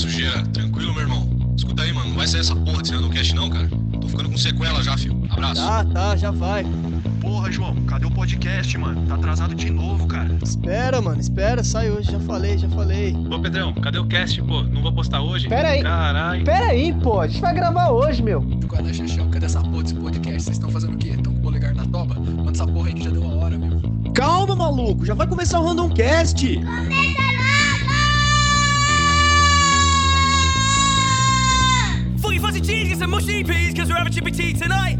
[0.00, 0.42] sujeira.
[0.52, 1.28] Tranquilo, meu irmão?
[1.56, 2.08] Escuta aí, mano.
[2.08, 3.68] Não vai sair essa porra desse Randomcast, não, cara.
[4.00, 5.22] Tô ficando com sequela já, filho.
[5.28, 5.60] Abraço.
[5.60, 6.64] Tá, tá, já vai.
[7.20, 9.06] Porra, João, cadê o podcast, mano?
[9.06, 10.38] Tá atrasado de novo, cara.
[10.42, 12.10] Espera, mano, espera, sai hoje.
[12.10, 13.14] Já falei, já falei.
[13.30, 14.62] Ô, Pedrão, cadê o cast, pô?
[14.62, 15.48] Não vou postar hoje?
[15.48, 15.82] Pera aí.
[15.82, 16.44] Caralho.
[16.44, 18.42] Pera aí, pô, a gente vai gravar hoje, meu.
[18.70, 19.28] Cadê, Xexão?
[19.30, 20.42] Cadê essa porra desse podcast?
[20.42, 21.08] Vocês estão fazendo o quê?
[21.10, 22.14] Estão com o polegar na toba?
[22.14, 23.80] Manda essa porra aí que já deu a hora, meu.
[24.14, 26.54] Calma, maluco, já vai começar o Randomcast.
[26.54, 27.39] Fully
[33.00, 34.98] some mushy peas, cause we're having chippy tea tonight.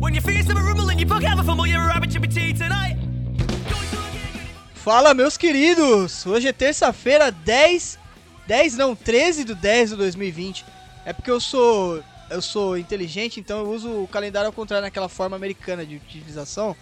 [0.00, 2.54] When you feel some rumble and you fuck have a fumble, you're having chippy tea
[2.54, 2.96] tonight.
[4.74, 6.24] Fala, meus queridos!
[6.24, 7.98] Hoje é terça-feira, 10.
[8.46, 10.64] 10 não, 13 do 10 de 2020.
[11.04, 12.02] É porque eu sou.
[12.30, 16.74] Eu sou inteligente, então eu uso o calendário ao contrário naquela forma americana de utilização.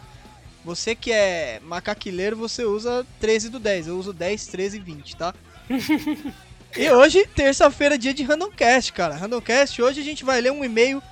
[0.65, 3.89] Você que é macaquileiro, você usa 13 do 10.
[3.89, 5.35] Eu uso 10, 13 e 20, tá?
[6.77, 9.15] e hoje, terça-feira, dia de Randomcast, cara.
[9.17, 11.03] Randomcast, hoje a gente vai ler um e-mail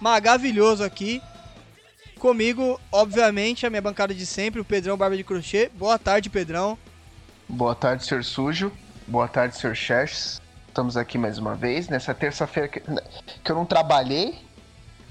[0.00, 1.22] maravilhoso aqui.
[2.18, 5.70] Comigo, obviamente, a minha bancada de sempre, o Pedrão Barba de Crochê.
[5.74, 6.78] Boa tarde, Pedrão.
[7.48, 8.24] Boa tarde, Sr.
[8.24, 8.72] Sujo.
[9.06, 9.74] Boa tarde, Sr.
[9.74, 10.40] Chers.
[10.68, 14.34] Estamos aqui mais uma vez, nessa terça-feira que, que eu não trabalhei,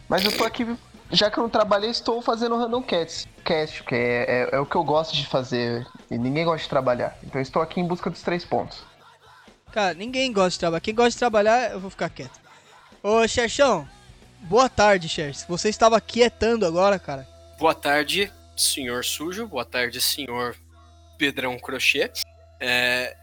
[0.09, 0.67] mas eu tô aqui,
[1.09, 4.65] já que eu não trabalhei, estou fazendo Random Cast, cast, que é, é, é o
[4.65, 7.17] que eu gosto de fazer, e ninguém gosta de trabalhar.
[7.23, 8.83] Então estou aqui em busca dos três pontos.
[9.73, 10.81] Cara, ninguém gosta de trabalhar.
[10.81, 12.39] Quem gosta de trabalhar, eu vou ficar quieto.
[13.01, 13.89] Ô, Xerxão,
[14.41, 15.45] boa tarde, Xerx.
[15.49, 17.27] Você estava quietando agora, cara.
[17.57, 19.47] Boa tarde, senhor sujo.
[19.47, 20.55] Boa tarde, senhor
[21.17, 22.11] Pedrão Crochê.
[22.59, 23.17] É...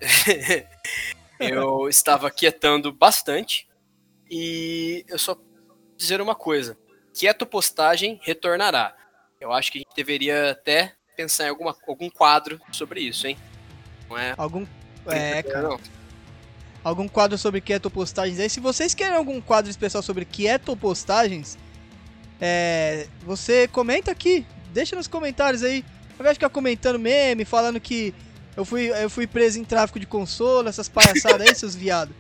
[1.39, 3.69] eu estava quietando bastante
[4.29, 5.37] e eu só
[5.97, 6.77] dizer uma coisa:
[7.15, 8.97] quieto postagem retornará.
[9.41, 13.39] Eu acho que a gente deveria até pensar em alguma, algum quadro sobre isso, hein?
[14.09, 14.35] Não é?
[14.37, 14.67] Algum.
[15.07, 15.69] É, cara.
[15.69, 16.00] Não.
[16.83, 18.49] Algum quadro sobre quieto postagens aí.
[18.49, 21.59] Se vocês querem algum quadro especial sobre quieto postagens,
[22.41, 24.47] é, você comenta aqui.
[24.73, 25.85] Deixa nos comentários aí.
[26.13, 28.15] Ao invés de ficar comentando meme, falando que
[28.57, 32.15] eu fui, eu fui preso em tráfico de consolo, essas palhaçadas aí, seus viados.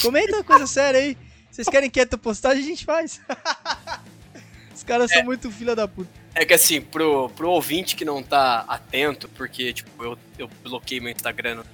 [0.00, 1.16] Comenta coisa séria aí.
[1.50, 3.20] Vocês querem quieto postagem, a gente faz.
[4.74, 6.10] Os caras são muito filha da puta.
[6.34, 10.98] É que assim, pro, pro ouvinte que não tá atento, porque, tipo, eu, eu bloqueei
[10.98, 11.64] meu Instagram no.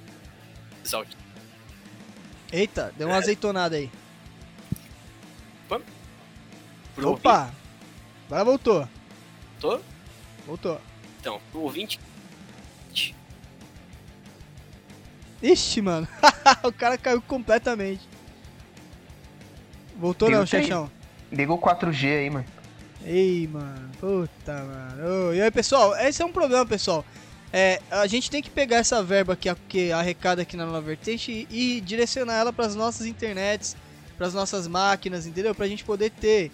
[2.51, 3.19] Eita, deu uma É.
[3.19, 3.89] azeitonada aí.
[6.95, 7.51] Pro Opa!
[8.27, 8.87] Agora voltou.
[9.59, 9.79] tô?
[10.45, 10.81] Voltou.
[11.19, 11.99] Então, pro ouvinte.
[15.41, 16.07] Ixi, mano.
[16.63, 18.01] o cara caiu completamente.
[19.95, 20.65] Voltou Deu não, três.
[20.65, 20.91] Xexão?
[21.31, 22.45] Liga o 4G aí, mano.
[23.05, 23.89] Ei, mano.
[23.99, 25.33] Puta, mano.
[25.33, 25.95] E aí, pessoal?
[25.97, 27.05] Esse é um problema, pessoal.
[27.51, 31.47] É, a gente tem que pegar essa verba que, que arrecada aqui na Nova Vertente
[31.49, 33.75] e, e direcionar ela pras nossas internets,
[34.17, 35.55] pras nossas máquinas, entendeu?
[35.55, 36.51] Pra gente poder ter,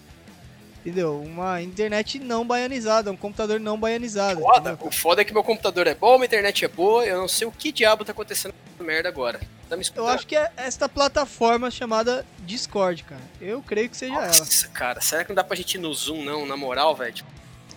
[0.80, 1.22] entendeu?
[1.22, 4.40] Uma internet não baianizada, um computador não baianizado.
[4.40, 4.72] Foda.
[4.72, 4.88] entendeu?
[4.88, 7.46] O foda é que meu computador é bom, minha internet é boa, eu não sei
[7.46, 9.42] o que diabo tá acontecendo com essa merda agora.
[9.68, 10.06] Tá me escutando?
[10.06, 13.22] Eu acho que é esta plataforma chamada Discord, cara.
[13.42, 14.28] Eu creio que seja ela.
[14.28, 16.46] Nossa, cara, será que não dá pra gente ir no Zoom, não?
[16.46, 17.12] Na moral, velho?
[17.12, 17.30] Tipo,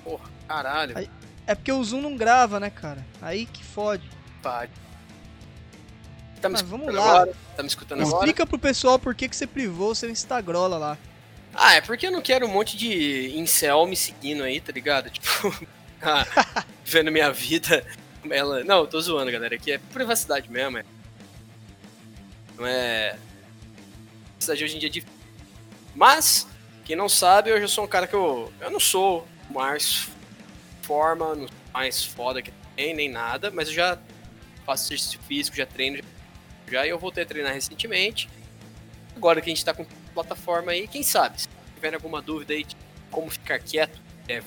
[0.05, 1.09] porra, caralho.
[1.49, 3.03] É porque o Zoom não grava, né, cara?
[3.23, 4.07] Aí que fode.
[4.43, 4.69] pare.
[6.43, 7.11] Tá me Mas escutando vamos lá.
[7.11, 7.37] agora?
[7.57, 8.17] Tá me escutando agora?
[8.17, 10.99] Explica pro pessoal por que, que você privou o seu Instagrola lá.
[11.55, 15.09] Ah, é porque eu não quero um monte de incel me seguindo aí, tá ligado?
[15.09, 15.67] Tipo,
[16.03, 16.27] ah,
[16.85, 17.83] vendo minha vida.
[18.31, 18.63] Ela...
[18.63, 19.55] Não, eu tô zoando, galera.
[19.55, 20.85] Aqui é privacidade mesmo, é.
[22.59, 23.17] Não é.
[24.37, 25.19] Privacidade hoje em dia é difícil.
[25.95, 26.47] Mas,
[26.85, 28.53] quem não sabe, hoje eu sou um cara que eu.
[28.61, 30.11] Eu não sou o mais
[30.89, 33.99] forma, não sou mais foda que tem, nem nada, mas eu já
[34.65, 36.03] faço exercício físico, já treino.
[36.67, 38.29] Já e eu voltei a treinar recentemente.
[39.15, 39.85] Agora que a gente tá com
[40.15, 41.43] plataforma aí, quem sabe?
[41.43, 42.75] Se tiver alguma dúvida aí de
[43.11, 44.43] como ficar quieto, é,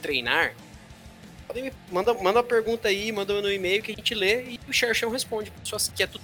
[0.00, 0.54] treinar,
[1.46, 4.60] podem me manda, manda uma pergunta aí, manda no e-mail que a gente lê e
[4.68, 5.50] o Xerxão responde.
[5.50, 6.20] Pessoas quieto,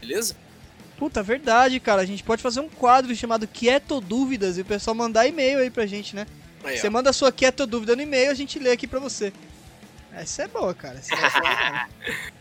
[0.00, 0.34] beleza?
[0.96, 2.02] Puta, verdade, cara.
[2.02, 5.70] A gente pode fazer um quadro chamado Quieto Dúvidas e o pessoal mandar e-mail aí
[5.70, 6.26] pra gente, né?
[6.64, 6.80] Aí, ó.
[6.80, 9.32] Você manda a sua Quieto Dúvida no e-mail, a gente lê aqui pra você.
[10.12, 10.98] Essa é boa, cara.
[10.98, 11.88] Essa, é legal.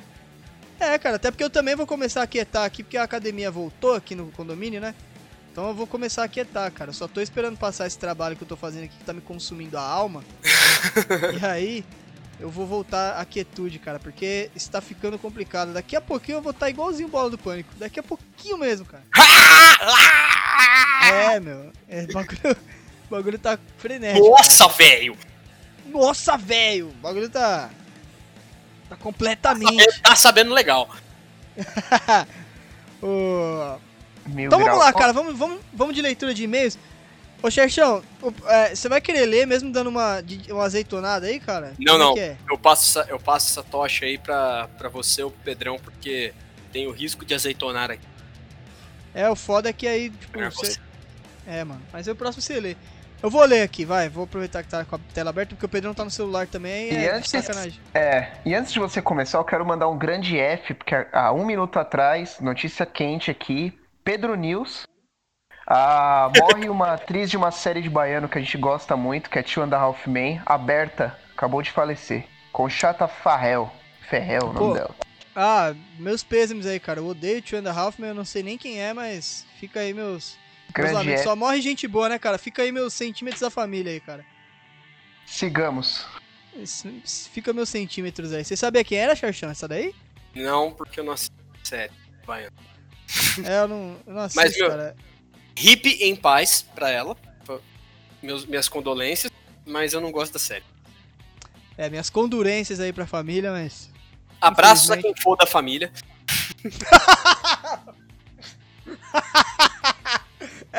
[0.79, 3.95] É, cara, até porque eu também vou começar a quietar aqui, porque a academia voltou
[3.95, 4.93] aqui no condomínio, né?
[5.51, 6.91] Então eu vou começar a quietar, cara.
[6.91, 9.21] Eu só tô esperando passar esse trabalho que eu tô fazendo aqui que tá me
[9.21, 10.23] consumindo a alma.
[11.41, 11.85] e aí,
[12.39, 15.73] eu vou voltar à quietude, cara, porque está ficando complicado.
[15.73, 17.73] Daqui a pouquinho eu vou estar igualzinho bola do pânico.
[17.77, 19.03] Daqui a pouquinho mesmo, cara.
[21.09, 21.71] É, meu.
[21.87, 22.57] É, bagulho,
[23.07, 24.29] o bagulho tá frenético.
[24.29, 25.17] Nossa, velho!
[25.85, 26.89] Nossa, velho!
[26.89, 27.69] O bagulho tá.
[28.89, 30.01] Tá completamente.
[30.01, 30.89] Tá sabendo legal.
[33.01, 33.77] O-
[34.27, 36.77] Mil Então vamos lá, cara, vamos, vamos, vamos de leitura de e-mails.
[37.41, 41.75] Ô, Xerxão, o- é, você vai querer ler mesmo dando uma, uma azeitonada aí, cara?
[41.79, 42.13] Não, Como é não.
[42.15, 42.37] que é?
[42.49, 46.33] Eu passo, essa, eu passo essa tocha aí pra, pra você ou pro Pedrão, porque
[46.73, 48.05] tem o risco de azeitonar aqui.
[49.13, 50.65] É, o foda é que aí, tipo, É, você...
[50.73, 50.79] você.
[51.45, 52.75] É, mano, mas aí o próximo você lê.
[53.21, 55.69] Eu vou ler aqui, vai, vou aproveitar que tá com a tela aberta, porque o
[55.69, 57.79] Pedrão tá no celular também, E é antes- sacanagem.
[57.93, 61.43] É, e antes de você começar, eu quero mandar um grande F, porque há um
[61.45, 64.83] minuto atrás, notícia quente aqui, Pedro News.
[65.69, 69.37] ah, morre uma atriz de uma série de baiano que a gente gosta muito, que
[69.39, 72.25] é Two and a Half Men, a Berta, acabou de falecer.
[72.53, 73.69] Conchata Farrell.
[74.09, 74.95] Ferrell, o nome Pô, dela.
[75.35, 78.43] Ah, meus pêsames aí, cara, eu odeio Two and a Half, mas eu não sei
[78.43, 80.37] nem quem é, mas fica aí meus...
[80.75, 81.11] meus Grande.
[81.11, 81.23] F.
[81.23, 82.37] Só morre gente boa, né, cara?
[82.37, 84.25] Fica aí meus centímetros da família aí, cara.
[85.25, 86.05] Sigamos.
[87.31, 88.43] Fica meus centímetros aí.
[88.43, 89.93] Você sabia quem era, Xarxão, essa daí?
[90.35, 91.93] Não, porque eu não assisto sério.
[92.25, 92.55] Baiano.
[93.45, 94.95] É, eu não, eu não assisto, Mas, meu- cara.
[95.59, 97.15] Hip em paz pra ela.
[97.45, 97.59] Pra-
[98.21, 99.31] Meus, minhas condolências,
[99.65, 100.63] mas eu não gosto da série.
[101.77, 103.89] É, minhas condurências aí pra família, mas...
[104.41, 105.91] Abraços a quem for da família.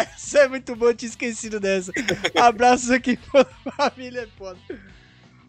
[0.00, 1.92] Essa é muito boa, eu tinha esquecido dessa.
[2.36, 3.44] Abraços aqui pra
[3.76, 4.58] família, é foda.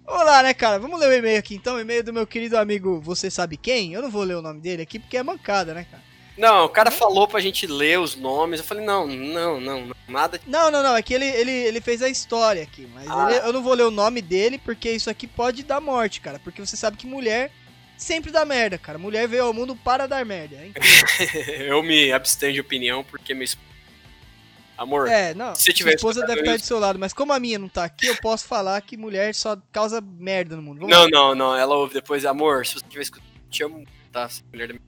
[0.05, 0.79] Vamos lá, né, cara?
[0.79, 1.75] Vamos ler o e-mail aqui, então.
[1.75, 3.93] O e-mail do meu querido amigo Você Sabe Quem?
[3.93, 6.01] Eu não vou ler o nome dele aqui porque é mancada, né, cara?
[6.35, 8.61] Não, o cara falou pra gente ler os nomes.
[8.61, 10.39] Eu falei, não, não, não, nada.
[10.47, 10.95] Não, não, não.
[10.95, 12.87] É que ele, ele, ele fez a história aqui.
[12.93, 13.27] Mas Ah.
[13.29, 16.39] ele- eu não vou ler o nome dele porque isso aqui pode dar morte, cara.
[16.39, 17.51] Porque você sabe que mulher
[17.97, 18.97] sempre dá merda, cara.
[18.97, 20.55] Mulher veio ao mundo para dar merda.
[20.55, 20.73] Hein?
[21.67, 23.45] eu me abstenho de opinião porque minha
[24.79, 25.53] Amor, É, não.
[25.55, 26.97] Se tiver esposa deve estar isso- do seu lado.
[26.97, 30.55] Mas como a minha não tá aqui, eu posso falar que mulher só causa merda
[30.55, 30.79] no mundo.
[30.79, 31.09] Vamos não, lá.
[31.09, 31.53] não, não.
[31.55, 34.29] Ela ouve depois, amor, se você tiver escutando, te amo, tá?
[34.53, 34.85] Mulher da minha...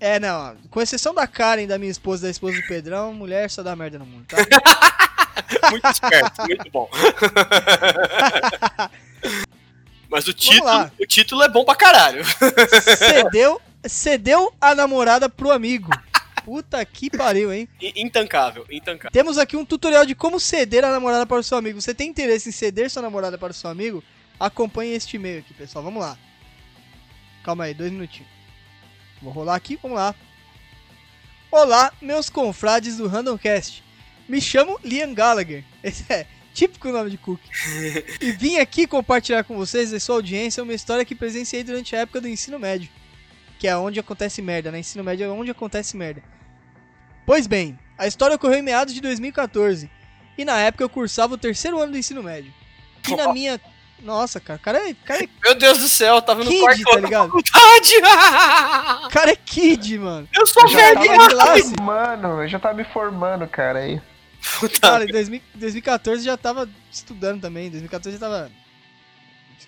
[0.00, 0.56] É, não.
[0.70, 3.96] Com exceção da Karen, da minha esposa, da esposa do Pedrão, mulher só dá merda
[3.98, 4.38] no mundo, tá?
[5.70, 6.88] Muito esperto, muito bom.
[10.08, 12.22] Mas o título, o título é bom pra caralho.
[12.98, 15.90] cedeu, cedeu a namorada pro amigo.
[16.46, 17.68] Puta que pariu, hein?
[17.96, 19.10] Intancável, intancável.
[19.10, 21.80] Temos aqui um tutorial de como ceder a namorada para o seu amigo.
[21.80, 24.00] Você tem interesse em ceder sua namorada para o seu amigo?
[24.38, 25.82] Acompanhe este e-mail aqui, pessoal.
[25.82, 26.16] Vamos lá.
[27.42, 28.30] Calma aí, dois minutinhos.
[29.20, 30.14] Vou rolar aqui, vamos lá.
[31.50, 33.82] Olá, meus confrades do Randomcast.
[34.28, 35.64] Me chamo Liam Gallagher.
[35.82, 37.40] Esse é típico nome de Cook.
[38.22, 42.02] e vim aqui compartilhar com vocês e sua audiência uma história que presenciei durante a
[42.02, 42.88] época do ensino médio.
[43.58, 44.78] Que é onde acontece merda, né?
[44.78, 46.35] Ensino médio é onde acontece merda.
[47.26, 49.90] Pois bem, a história ocorreu em meados de 2014.
[50.38, 52.54] E na época eu cursava o terceiro ano do ensino médio.
[53.08, 53.60] E na minha.
[54.02, 56.82] Nossa, cara, cara é, cara é Meu Deus do céu, eu tava no kid, quarto
[56.82, 57.26] tá ligado?
[57.26, 58.00] faculdade.
[59.10, 60.28] cara é kid, mano.
[60.32, 61.74] Eu sou Eu já velho, classe.
[61.74, 64.00] formando, eu já tava me formando, cara, aí.
[64.80, 67.66] Cara, em 2000 2014 já tava estudando também.
[67.66, 68.52] Em 2014 já tava.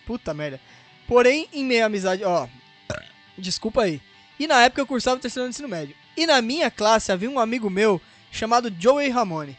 [0.06, 0.60] Puta merda.
[1.06, 2.22] Porém, em meio à amizade.
[2.22, 2.46] Ó.
[3.36, 4.00] Desculpa aí.
[4.38, 5.96] E na época eu cursava o terceiro ano do ensino médio.
[6.18, 8.00] E na minha classe havia um amigo meu
[8.32, 9.56] chamado Joey Ramone.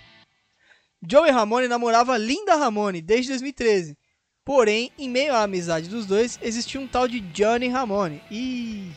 [1.09, 3.97] Joey Ramone namorava Linda Ramone desde 2013.
[4.43, 8.21] Porém, em meio à amizade dos dois, existia um tal de Johnny Ramone.
[8.29, 8.91] E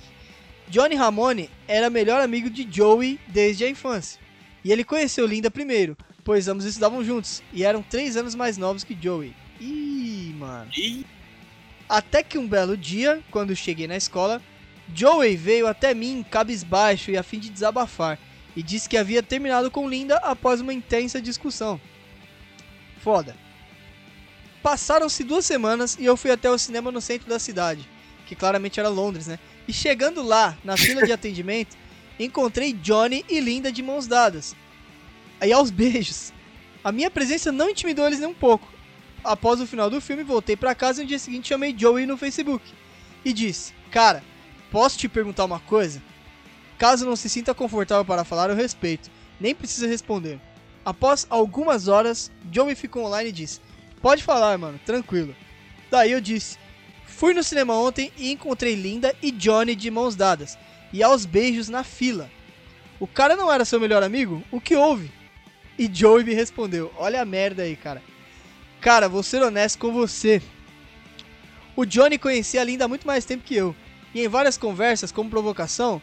[0.66, 4.20] Johnny Ramone era melhor amigo de Joey desde a infância.
[4.64, 8.82] E ele conheceu Linda primeiro, pois ambos estudavam juntos e eram três anos mais novos
[8.82, 9.36] que Joey.
[9.60, 10.68] Ih, mano.
[11.88, 14.42] Até que um belo dia, quando cheguei na escola,
[14.94, 18.18] Joey veio até mim cabisbaixo e a fim de desabafar,
[18.56, 21.80] e disse que havia terminado com Linda após uma intensa discussão.
[23.02, 23.36] Foda.
[24.62, 27.88] Passaram-se duas semanas e eu fui até o cinema no centro da cidade,
[28.26, 29.38] que claramente era Londres, né?
[29.66, 31.76] E chegando lá, na fila de atendimento,
[32.18, 34.54] encontrei Johnny e Linda de mãos dadas.
[35.40, 36.32] Aí aos beijos.
[36.84, 38.72] A minha presença não intimidou eles nem um pouco.
[39.24, 42.16] Após o final do filme, voltei pra casa e no dia seguinte chamei Joey no
[42.16, 42.64] Facebook.
[43.24, 44.22] E disse: Cara,
[44.72, 46.02] posso te perguntar uma coisa?
[46.78, 49.10] Caso não se sinta confortável para falar, eu respeito.
[49.38, 50.40] Nem precisa responder.
[50.84, 53.60] Após algumas horas, Joey ficou online e disse:
[54.00, 55.36] Pode falar, mano, tranquilo.
[55.90, 56.58] Daí eu disse:
[57.06, 60.58] Fui no cinema ontem e encontrei Linda e Johnny de mãos dadas
[60.92, 62.30] e aos beijos na fila.
[62.98, 64.42] O cara não era seu melhor amigo?
[64.50, 65.12] O que houve?
[65.78, 68.02] E Joey me respondeu: Olha a merda aí, cara.
[68.80, 70.42] Cara, vou ser honesto com você.
[71.76, 73.76] O Johnny conhecia a Linda há muito mais tempo que eu.
[74.14, 76.00] E em várias conversas, como provocação,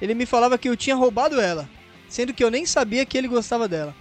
[0.00, 1.68] ele me falava que eu tinha roubado ela,
[2.08, 3.94] sendo que eu nem sabia que ele gostava dela.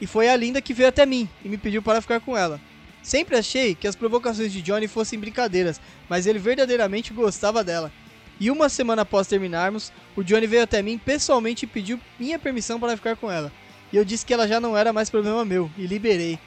[0.00, 2.60] E foi a Linda que veio até mim e me pediu para ficar com ela.
[3.02, 7.92] Sempre achei que as provocações de Johnny fossem brincadeiras, mas ele verdadeiramente gostava dela.
[8.38, 12.80] E uma semana após terminarmos, o Johnny veio até mim pessoalmente e pediu minha permissão
[12.80, 13.52] para ficar com ela.
[13.92, 16.38] E eu disse que ela já não era mais problema meu, e liberei.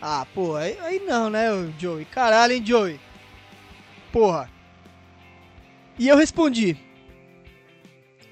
[0.00, 2.04] Ah, pô, aí, aí não, né, Joey?
[2.06, 2.98] Caralho, hein, Joey?
[4.10, 4.50] Porra.
[6.02, 6.76] E eu respondi: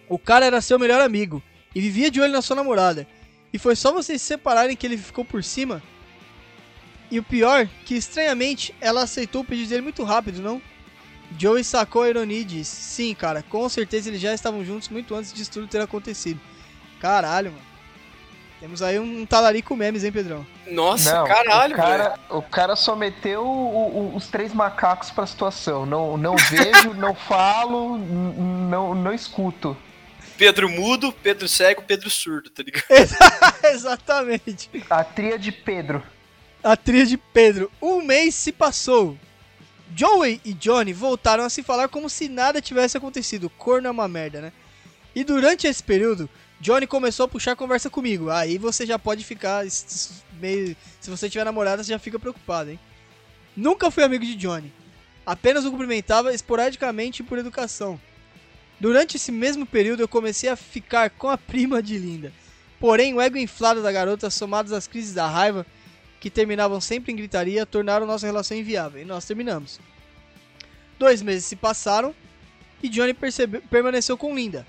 [0.09, 1.41] O cara era seu melhor amigo
[1.73, 3.07] e vivia de olho na sua namorada.
[3.53, 5.81] E foi só vocês se separarem que ele ficou por cima.
[7.13, 10.61] E o pior, que estranhamente ela aceitou o pedido dele muito rápido, não?
[11.39, 15.15] Joey sacou a ironia e disse: Sim, cara, com certeza eles já estavam juntos muito
[15.15, 16.41] antes disso tudo ter acontecido.
[16.99, 17.70] Caralho, mano.
[18.61, 20.47] Temos aí um talarico memes, hein, Pedrão?
[20.71, 22.21] Nossa, Não, caralho, o cara, velho.
[22.29, 25.87] o cara só meteu o- o- os três macacos pra situação.
[25.87, 29.75] Não, não vejo, não falo, não, não escuto.
[30.37, 32.85] Pedro mudo, Pedro cego, Pedro surdo, tá ligado?
[33.65, 34.71] Exatamente.
[34.91, 36.03] A tria de Pedro.
[36.63, 37.71] A trilha de Pedro.
[37.81, 39.17] Um mês se passou.
[39.97, 43.51] Joey e Johnny voltaram a se falar como se nada tivesse acontecido.
[43.51, 44.53] Corno é uma merda, né?
[45.15, 46.29] E durante esse período,
[46.61, 48.31] Johnny começou a puxar conversa comigo.
[48.31, 49.65] Aí você já pode ficar
[50.39, 50.77] meio.
[51.01, 52.79] Se você tiver namorada, você já fica preocupado, hein?
[53.57, 54.73] Nunca fui amigo de Johnny.
[55.25, 58.01] Apenas o cumprimentava esporadicamente por educação.
[58.79, 62.33] Durante esse mesmo período, eu comecei a ficar com a prima de Linda.
[62.79, 65.67] Porém, o ego inflado da garota, somados às crises da raiva,
[66.19, 69.01] que terminavam sempre em gritaria, tornaram nossa relação inviável.
[69.01, 69.79] E nós terminamos.
[70.99, 72.15] Dois meses se passaram
[72.83, 73.15] e Johnny
[73.71, 74.67] permaneceu com Linda.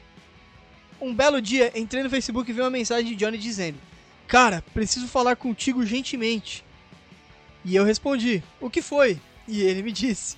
[1.02, 3.80] Um belo dia, entrei no Facebook e vi uma mensagem de Johnny dizendo:
[4.28, 6.64] Cara, preciso falar contigo urgentemente.
[7.66, 9.20] E eu respondi: O que foi?
[9.48, 10.38] E ele me disse: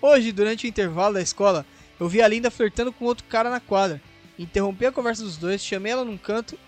[0.00, 1.66] Hoje, durante o intervalo da escola,
[2.00, 4.00] eu vi a Linda flertando com outro cara na quadra.
[4.38, 6.58] Interrompi a conversa dos dois, chamei ela num canto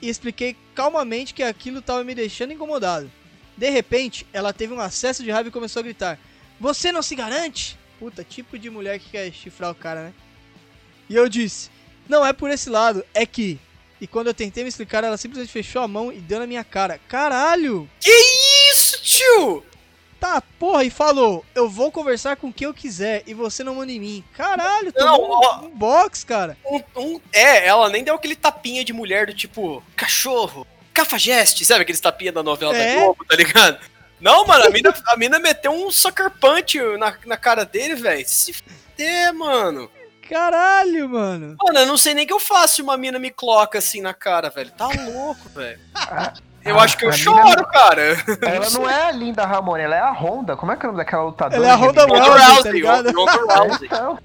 [0.00, 3.10] e expliquei calmamente que aquilo estava me deixando incomodado.
[3.56, 6.20] De repente, ela teve um acesso de raiva e começou a gritar:
[6.60, 7.76] Você não se garante?
[7.98, 10.14] Puta, tipo de mulher que quer chifrar o cara, né?
[11.10, 11.73] E eu disse:
[12.08, 13.58] Não é por esse lado, é que.
[14.00, 16.64] E quando eu tentei me explicar, ela simplesmente fechou a mão e deu na minha
[16.64, 17.00] cara.
[17.08, 17.88] Caralho!
[18.00, 18.10] Que
[18.72, 19.64] isso, tio?
[20.20, 23.92] Tá, porra, e falou: Eu vou conversar com quem eu quiser e você não manda
[23.92, 24.24] em mim.
[24.36, 25.60] Caralho, Não, tomou ó.
[25.60, 26.56] um, um box, cara.
[26.64, 31.82] Um, um- é, ela nem deu aquele tapinha de mulher do tipo, cachorro, cafajeste, sabe
[31.82, 32.94] aqueles tapinha da novela É.
[32.96, 33.78] da Globo, tá ligado?
[34.20, 38.24] Não, mano, a mina, a mina meteu um sucker punch na, na cara dele, velho.
[38.26, 39.90] Se fuder, mano.
[40.28, 41.56] Caralho, mano.
[41.62, 44.00] Mano, eu não sei nem o que eu faço se uma mina me coloca assim
[44.00, 44.70] na cara, velho.
[44.72, 45.78] Tá louco, velho.
[46.64, 48.16] Eu Ah, acho que eu a choro, mina- cara.
[48.40, 50.56] Ela não é a Linda Ramone, ela é a Honda.
[50.56, 51.56] Como é que é o nome daquela lutadora?
[51.56, 53.86] Ela é a de Honda Rousey, tá Rousey.
[53.86, 54.18] Então,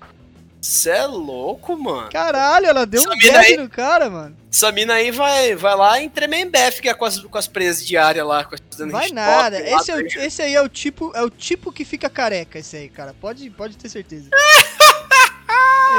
[0.62, 2.10] Cê é louco, mano.
[2.10, 4.38] Caralho, ela deu Essa um gap aí- no cara, mano.
[4.50, 8.26] Essa mina aí vai, vai lá em Tremembé, fica com as, com as presas diárias
[8.26, 8.46] lá.
[8.46, 9.60] Com as dando Vai nada.
[9.60, 12.58] Esse, é o, tá esse aí é o tipo, é o tipo que fica careca,
[12.60, 13.14] esse aí, cara.
[13.20, 14.30] Pode, pode ter certeza.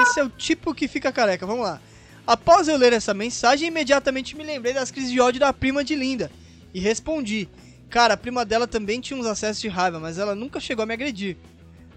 [0.03, 1.47] esse é o tipo que fica careca.
[1.47, 1.81] Vamos lá.
[2.27, 5.95] Após eu ler essa mensagem, imediatamente me lembrei das crises de ódio da prima de
[5.97, 6.31] Linda
[6.73, 7.49] e respondi.
[7.89, 10.87] Cara, a prima dela também tinha uns acessos de raiva, mas ela nunca chegou a
[10.87, 11.37] me agredir.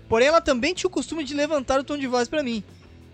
[0.09, 2.63] Porém, ela também tinha o costume de levantar o tom de voz pra mim.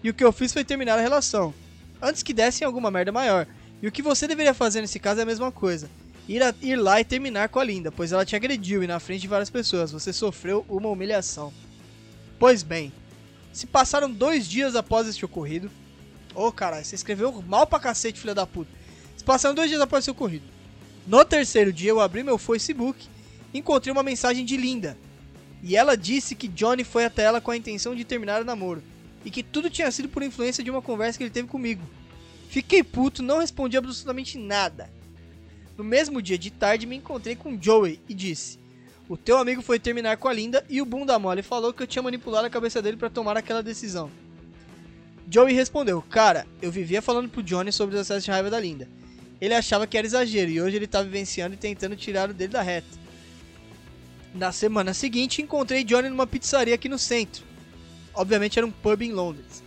[0.03, 1.53] E o que eu fiz foi terminar a relação.
[2.01, 3.45] Antes que dessem alguma merda maior.
[3.81, 5.89] E o que você deveria fazer nesse caso é a mesma coisa.
[6.27, 8.99] Ir, a- ir lá e terminar com a Linda, pois ela te agrediu e na
[8.99, 9.91] frente de várias pessoas.
[9.91, 11.51] Você sofreu uma humilhação.
[12.37, 12.93] Pois bem,
[13.51, 15.69] se passaram dois dias após este ocorrido.
[16.35, 18.71] Ô caralho, você escreveu mal pra cacete, filha da puta.
[19.17, 20.45] Se passaram dois dias após esse ocorrido.
[21.07, 23.07] No terceiro dia eu abri meu Facebook
[23.53, 24.97] e encontrei uma mensagem de Linda.
[25.61, 28.83] E ela disse que Johnny foi até ela com a intenção de terminar o namoro.
[29.25, 31.81] E que tudo tinha sido por influência de uma conversa que ele teve comigo.
[32.49, 34.89] Fiquei puto, não respondi absolutamente nada.
[35.77, 38.57] No mesmo dia de tarde me encontrei com Joey e disse:
[39.09, 41.87] O teu amigo foi terminar com a Linda e o bunda mole falou que eu
[41.87, 44.11] tinha manipulado a cabeça dele pra tomar aquela decisão.
[45.27, 48.87] Joey respondeu: Cara, eu vivia falando pro Johnny sobre os acessos de raiva da Linda.
[49.41, 52.53] Ele achava que era exagero e hoje ele tá vivenciando e tentando tirar o dele
[52.53, 52.87] da reta.
[54.35, 57.43] Na semana seguinte, encontrei Johnny numa pizzaria aqui no centro.
[58.13, 59.63] Obviamente era um pub em Londres.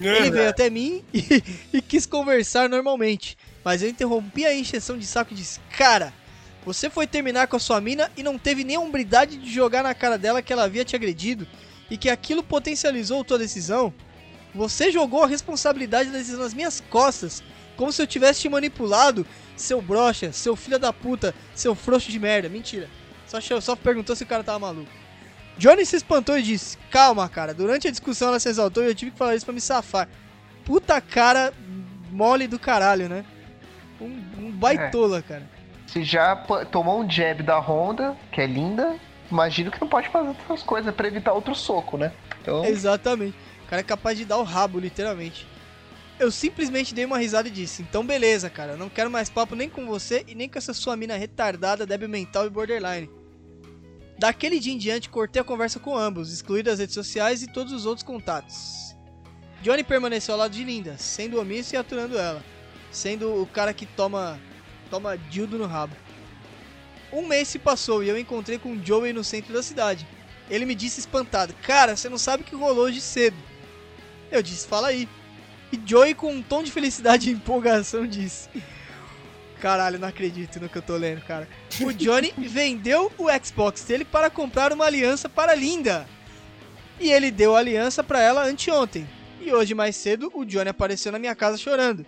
[0.00, 1.44] Ele veio até mim e,
[1.74, 6.12] e quis conversar normalmente, mas eu interrompi a encheção de saco e disse: Cara,
[6.64, 9.82] você foi terminar com a sua mina e não teve nem a hombridade de jogar
[9.82, 11.46] na cara dela que ela havia te agredido
[11.90, 13.92] e que aquilo potencializou tua decisão?
[14.54, 17.42] Você jogou a responsabilidade da decisão nas minhas costas,
[17.76, 19.26] como se eu tivesse te manipulado,
[19.56, 22.48] seu brocha, seu filho da puta, seu frouxo de merda.
[22.48, 22.88] Mentira.
[23.26, 24.90] Só, só perguntou se o cara tava maluco.
[25.56, 27.54] Johnny se espantou e disse: Calma, cara.
[27.54, 30.08] Durante a discussão ela se exaltou e eu tive que falar isso pra me safar.
[30.64, 31.52] Puta cara
[32.10, 33.24] mole do caralho, né?
[34.00, 35.48] Um, um baitola, cara.
[35.92, 36.36] Se já
[36.70, 38.96] tomou um jab da Honda, que é linda,
[39.30, 42.12] imagino que não pode fazer outras coisas pra evitar outro soco, né?
[42.40, 43.36] Então, Exatamente.
[43.68, 45.46] cara é capaz de dar o rabo, literalmente.
[46.18, 49.68] Eu simplesmente dei uma risada e disse: Então, beleza, cara, não quero mais papo nem
[49.68, 53.10] com você e nem com essa sua mina retardada, débil mental e borderline.
[54.18, 57.72] Daquele dia em diante, cortei a conversa com ambos, excluído as redes sociais e todos
[57.72, 58.94] os outros contatos.
[59.62, 62.44] Johnny permaneceu ao lado de Linda, sendo omisso e aturando ela,
[62.90, 64.38] sendo o cara que toma,
[64.90, 65.94] toma dildo no rabo.
[67.12, 70.06] Um mês se passou e eu encontrei com Joey no centro da cidade.
[70.48, 73.36] Ele me disse espantado: Cara, você não sabe o que rolou hoje cedo.
[74.30, 75.08] Eu disse: Fala aí.
[75.72, 78.48] E Joey, com um tom de felicidade e empolgação, disse:
[79.60, 81.48] Caralho, não acredito no que eu tô lendo, cara.
[81.80, 86.06] O Johnny vendeu o Xbox dele para comprar uma aliança para Linda.
[86.98, 89.08] E ele deu a aliança para ela anteontem.
[89.40, 92.04] E hoje, mais cedo, o Johnny apareceu na minha casa chorando.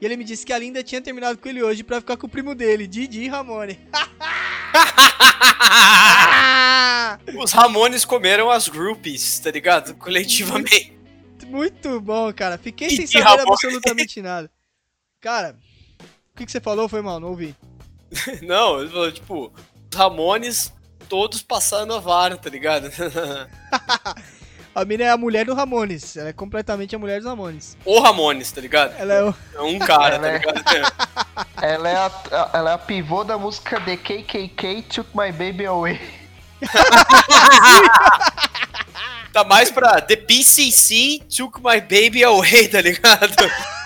[0.00, 2.26] E ele me disse que a Linda tinha terminado com ele hoje para ficar com
[2.26, 3.78] o primo dele, Didi Ramone.
[7.38, 9.94] Os Ramones comeram as groupies, tá ligado?
[9.94, 10.92] Coletivamente.
[11.46, 12.58] Muito bom, cara.
[12.58, 13.52] Fiquei Didi sem saber Ramone.
[13.52, 14.50] absolutamente nada.
[15.20, 15.56] Cara,
[16.34, 17.54] o que, que você falou foi mal, não ouvi.
[18.42, 19.52] Não, ele falou, tipo,
[19.90, 20.72] os Ramones
[21.08, 22.90] todos passando a vara, tá ligado?
[24.74, 26.16] A mina é a mulher do Ramones.
[26.16, 27.76] Ela é completamente a mulher dos Ramones.
[27.84, 28.92] o Ramones, tá ligado?
[28.98, 29.34] Ela é o.
[29.54, 30.92] É um cara, Ela tá é- ligado?
[31.62, 32.10] Ela é a,
[32.52, 36.00] ela é a pivô da música The KKK Took My Baby Away.
[39.32, 43.34] Tá mais pra The PCC Took My Baby Away, tá ligado?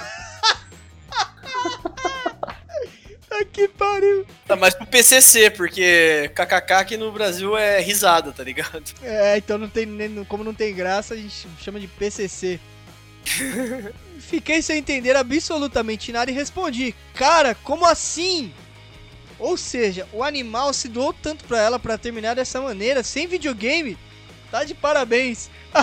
[3.41, 4.27] Ah, que pariu.
[4.47, 8.83] Tá mais pro PCC, porque KKK aqui no Brasil é risada, tá ligado?
[9.03, 12.59] É, então não tem, nem- como não tem graça, a gente chama de PCC.
[14.19, 18.53] Fiquei sem entender absolutamente nada e respondi: Cara, como assim?
[19.39, 23.97] Ou seja, o animal se doou tanto pra ela pra terminar dessa maneira, sem videogame?
[24.51, 25.49] Tá de parabéns.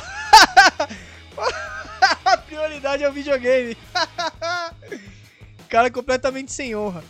[2.26, 3.78] A prioridade é o videogame.
[5.70, 7.04] Cara completamente sem honra.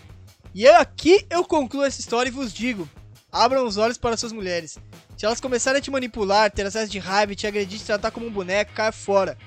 [0.55, 2.87] E é aqui eu concluo essa história e vos digo:
[3.29, 4.79] abram os olhos para suas mulheres.
[5.17, 8.25] Se elas começarem a te manipular, ter acesso de raiva, te agredir, te tratar como
[8.25, 9.37] um boneco, caia fora.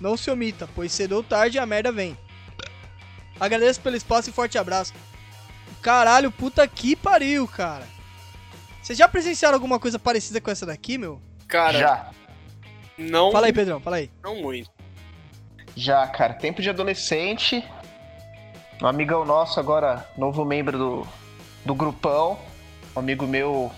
[0.00, 2.18] Não se omita, pois cedo ou tarde a merda vem.
[3.38, 4.92] Agradeço pelo espaço e forte abraço.
[5.80, 7.86] Caralho, puta que pariu, cara.
[8.82, 11.20] Vocês já presenciaram alguma coisa parecida com essa daqui, meu?
[11.46, 12.10] Cara, Já,
[12.96, 14.10] não, Fala aí, Pedrão, fala aí.
[14.22, 14.68] não muito.
[15.76, 16.34] já, cara.
[16.34, 17.64] Tempo de adolescente.
[18.80, 21.06] Um amigão nosso agora, novo membro do,
[21.64, 22.38] do grupão.
[22.94, 23.72] Um amigo meu,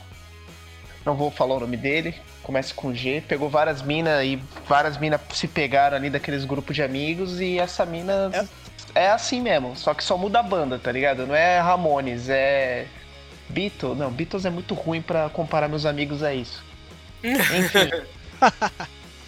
[1.07, 3.23] não vou falar o nome dele, começa com G.
[3.27, 4.37] Pegou várias minas e
[4.69, 7.41] várias minas se pegaram ali daqueles grupos de amigos.
[7.41, 8.31] E essa mina
[8.95, 9.09] é...
[9.11, 11.27] assim mesmo, só que só muda a banda, tá ligado?
[11.27, 12.87] Não é Ramones, é.
[13.49, 13.97] Beatles.
[13.97, 16.63] Não, Beatles é muito ruim pra comparar meus amigos a isso.
[17.25, 17.91] Enfim.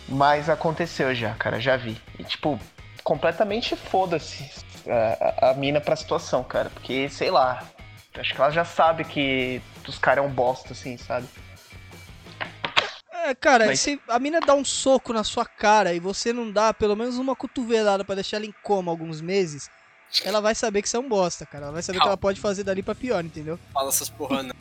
[0.07, 1.97] Mas aconteceu já, cara, já vi.
[2.19, 2.61] E, tipo,
[3.03, 4.49] completamente foda-se
[4.87, 6.71] a, a- a mina pra situação, cara.
[6.71, 7.63] Porque, sei lá,
[8.19, 11.27] acho que ela já sabe que os caras é um bosta, assim, sabe?
[13.25, 16.51] É, cara, Mas- se a mina dá um soco na sua cara e você não
[16.51, 19.71] dá pelo menos uma cotovelada pra deixar ela em coma alguns meses,
[20.25, 21.65] ela vai saber que você é um bosta, cara.
[21.67, 22.11] Ela vai saber que Calma.
[22.13, 23.59] ela pode fazer dali pra pior, entendeu?
[23.73, 24.55] Fala essas porra não.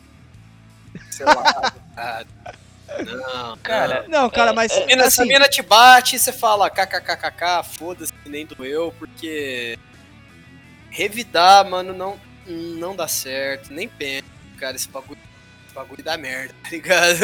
[1.10, 1.44] Sei lá,
[1.96, 2.26] cara.
[3.06, 6.32] Não, Cara, Não, cara, mas Se a mina, se a assim, mina te bate, você
[6.34, 9.80] fala kkkk, foda-se, nem doeu, porque
[10.92, 14.26] revidar, mano, não, não dá certo, nem pensa,
[14.60, 15.18] cara, esse bagulho,
[15.74, 17.18] bagulho dá merda, tá ligado?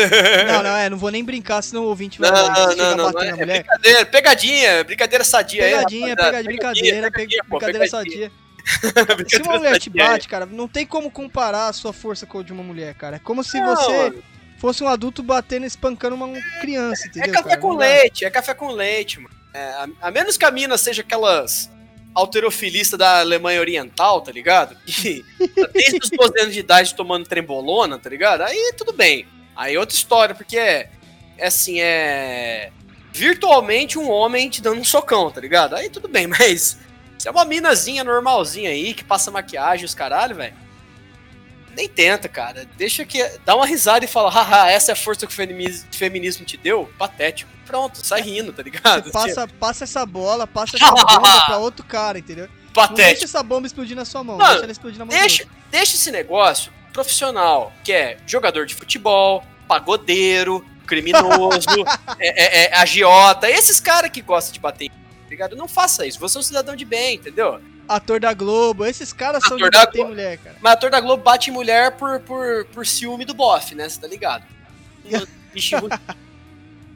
[0.47, 3.11] não, não, é, não vou nem brincar, senão o ouvinte vai Não, não, não, não,
[3.11, 3.59] batendo é mulher.
[3.63, 6.31] brincadeira, pegadinha, brincadeira sadia aí, Pegadinha, rapaziada.
[6.31, 8.29] pegadinha, brincadeira, pe- pegadinha, pô, brincadeira pegadinha.
[8.29, 8.31] sadia.
[8.67, 10.09] Se Brincadeira uma mulher te sadia aí.
[10.09, 13.15] bate, cara, não tem como comparar a sua força com a de uma mulher, cara.
[13.17, 14.13] É como se Não, você
[14.57, 16.27] fosse um adulto batendo, espancando uma
[16.59, 17.33] criança, É entendeu?
[17.33, 17.61] café cara?
[17.61, 19.33] com Não leite, é café com leite, mano.
[19.53, 21.69] É, a, a menos que a mina seja aquelas
[22.17, 24.75] alterofilistas da Alemanha Oriental, tá ligado?
[24.85, 25.23] Que
[25.71, 28.41] desde os 12 anos de idade tomando trembolona, tá ligado?
[28.41, 29.27] Aí tudo bem.
[29.55, 30.89] Aí é outra história, porque é,
[31.37, 32.71] é assim, é
[33.13, 35.75] virtualmente um homem te dando um socão, tá ligado?
[35.75, 36.79] Aí tudo bem, mas
[37.19, 40.55] se é uma minazinha normalzinha aí, que passa maquiagem os caralho, velho,
[41.75, 42.67] nem tenta, cara.
[42.77, 43.23] Deixa que.
[43.45, 46.91] Dá uma risada e fala, haha, essa é a força que o feminismo te deu?
[46.97, 47.51] Patético.
[47.67, 49.11] Pronto, sai rindo, tá ligado?
[49.13, 52.45] Passa, passa essa bola, passa essa bomba pra outro cara, entendeu?
[52.47, 53.23] Não deixa Patético.
[53.25, 56.11] essa bomba explodir na sua mão, Mano, deixa ela explodir na mão Deixa, deixa esse
[56.11, 61.67] negócio profissional, que é jogador de futebol, pagodeiro, criminoso,
[62.19, 64.95] é, é- é agiota, esses caras que gostam de bater, tá
[65.29, 65.55] ligado?
[65.55, 67.59] Não faça isso, você é um cidadão de bem, entendeu?
[67.87, 70.09] Ator da Globo, esses caras são de Ator da bater em Globo.
[70.15, 70.55] mulher, cara.
[70.61, 73.87] Mas ator da Globo bate em mulher por, por, por ciúme do bofe, né?
[73.89, 74.43] Você tá ligado?
[75.53, 75.89] Bichinho-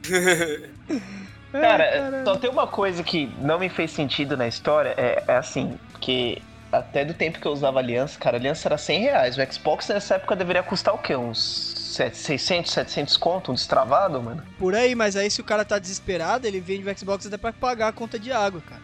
[1.51, 5.77] Cara, só tem uma coisa que não me fez sentido na história, é, é assim,
[5.99, 9.37] que até do tempo que eu usava aliança, cara, aliança era 100 reais.
[9.37, 11.15] O Xbox nessa época deveria custar o quê?
[11.15, 11.73] Uns
[12.13, 14.41] 600, 700 conto, um destravado, mano?
[14.57, 17.51] Por aí, mas aí se o cara tá desesperado, ele vende o Xbox até pra
[17.51, 18.81] pagar a conta de água, cara.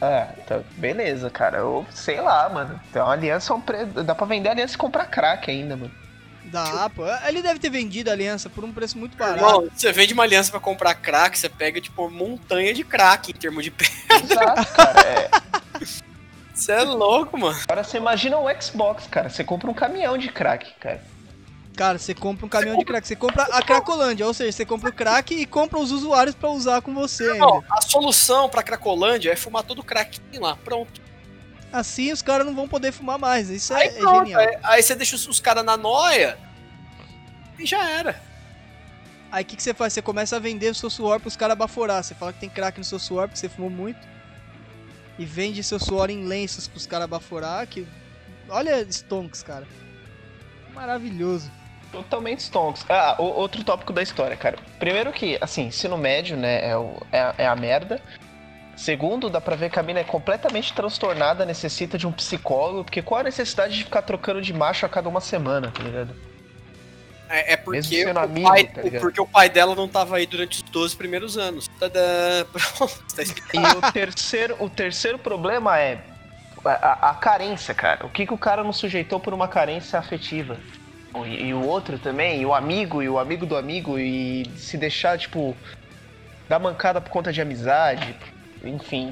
[0.00, 1.58] Ah, então, beleza, cara.
[1.58, 2.78] Eu sei lá, mano.
[2.90, 3.84] Então, aliança é um pre...
[3.84, 5.92] dá pra vender aliança e comprar crack ainda, mano.
[6.44, 7.04] Dá, pô.
[7.26, 9.38] Ele deve ter vendido a aliança por um preço muito barato.
[9.38, 13.34] Irmão, você vende uma aliança pra comprar crack, você pega, tipo, montanha de crack em
[13.34, 13.94] termos de pedra.
[14.22, 15.00] Exato, cara.
[15.00, 15.30] É.
[16.54, 17.58] Você é louco, mano.
[17.64, 19.28] Agora você imagina o Xbox, cara.
[19.28, 21.02] Você compra um caminhão de crack, cara.
[21.74, 23.06] Cara, você compra um caminhão de crack.
[23.08, 26.50] Você compra a Cracolândia, ou seja, você compra o crack e compra os usuários pra
[26.50, 27.38] usar com você ainda.
[27.38, 31.01] Não, a solução pra Cracolândia é fumar todo o crack lá, pronto.
[31.72, 33.48] Assim os caras não vão poder fumar mais.
[33.48, 34.40] Isso Aí é, é pronto, genial.
[34.40, 36.38] aí, aí você deixa os, os caras na noia
[37.58, 38.20] e já era.
[39.30, 39.92] Aí o que, que você faz?
[39.94, 42.04] Você começa a vender o seu suor pros caras baforar.
[42.04, 43.98] Você fala que tem crack no seu suor porque você fumou muito.
[45.18, 47.66] E vende seu suor em lenços pros caras baforar.
[47.66, 47.86] Que...
[48.48, 49.66] Olha Stonks, cara.
[50.74, 51.50] Maravilhoso.
[51.90, 52.84] Totalmente stonks.
[52.88, 54.58] Ah, o- outro tópico da história, cara.
[54.78, 58.00] Primeiro que, assim, ensino médio, né, é, o- é é a merda.
[58.76, 63.02] Segundo, dá pra ver que a mina é completamente transtornada, necessita de um psicólogo, porque
[63.02, 66.14] qual a necessidade de ficar trocando de macho a cada uma semana, tá ligado?
[67.28, 70.62] É, é porque, o amigo, pai, tá porque o pai dela não tava aí durante
[70.62, 71.66] os 12 primeiros anos.
[71.78, 72.44] Tadã!
[72.52, 73.74] Pronto, tá explicado.
[73.74, 75.98] E o terceiro, o terceiro problema é
[76.64, 78.04] a, a- a carência, cara.
[78.04, 80.58] O que, que o cara não sujeitou por uma carência afetiva?
[81.26, 84.76] E, e o outro também, e o amigo, e o amigo do amigo, e se
[84.76, 85.56] deixar, tipo,
[86.48, 88.14] dar mancada por conta de amizade,
[88.64, 89.10] enfim.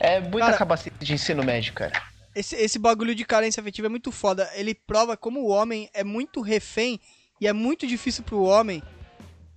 [0.00, 2.00] É muita Cara- capacidade de ensino médio, cara.
[2.34, 4.48] Esse, esse bagulho de carência afetiva é muito foda.
[4.54, 7.00] Ele prova como o homem é muito refém
[7.40, 8.82] e é muito difícil pro homem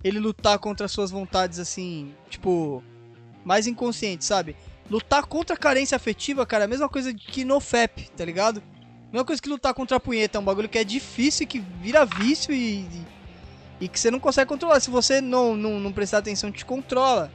[0.02, 2.82] ele lutar contra suas vontades assim, tipo,
[3.44, 4.56] mais inconscientes, sabe?
[4.90, 8.60] Lutar contra a carência afetiva, cara, é a mesma coisa que no FAP, tá ligado?
[9.12, 12.04] Mesma coisa que lutar contra a punheta, é um bagulho que é difícil, que vira
[12.04, 13.06] vício e, e,
[13.82, 14.80] e que você não consegue controlar.
[14.80, 17.30] Se você não, não, não prestar atenção, te controla.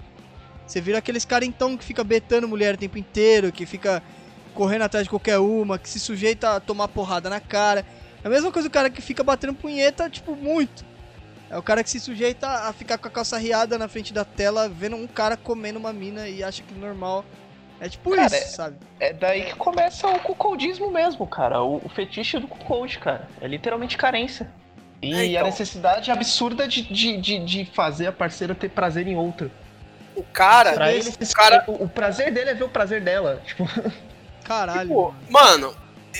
[0.67, 4.03] Você vira aqueles caras então que fica betando mulher o tempo inteiro, que fica
[4.53, 7.86] correndo atrás de qualquer uma, que se sujeita a tomar porrada na cara.
[8.23, 10.84] É a mesma coisa o cara que fica batendo punheta, tipo, muito.
[11.49, 14.25] É o cara que se sujeita a ficar com a calça riada na frente da
[14.25, 17.23] tela, vendo um cara comendo uma mina e acha que normal.
[17.80, 18.75] É tipo Cara, isso, é- sabe?
[18.99, 21.62] É daí que começa o cuckoldismo mesmo, cara.
[21.62, 23.30] O, o fetiche do cuckold, cara.
[23.39, 24.49] É literalmente carência.
[25.01, 25.41] E É, então.
[25.41, 29.49] a necessidade absurda de, de, de, de fazer a parceira ter prazer em outra.
[30.17, 33.39] O cara, Pra ele, cara, o, o prazer dele é ver o prazer dela.
[33.45, 33.63] Tipo,
[34.43, 34.89] Caralho.
[34.89, 35.75] Pô, mano,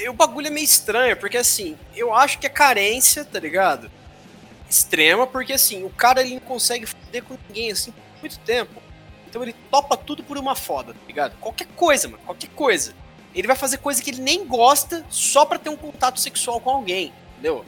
[0.08, 3.90] o bagulho é meio estranho, porque assim, eu acho que é carência, tá ligado?
[4.70, 8.84] Extrema, porque assim, o cara ele não consegue foder com ninguém assim por muito tempo.
[9.28, 11.36] Então ele topa tudo por uma foda, tá ligado?
[11.40, 12.94] Qualquer coisa, mano, qualquer coisa.
[13.34, 16.70] Ele vai fazer coisa que ele nem gosta só pra ter um contato sexual com
[16.70, 17.66] alguém, entendeu?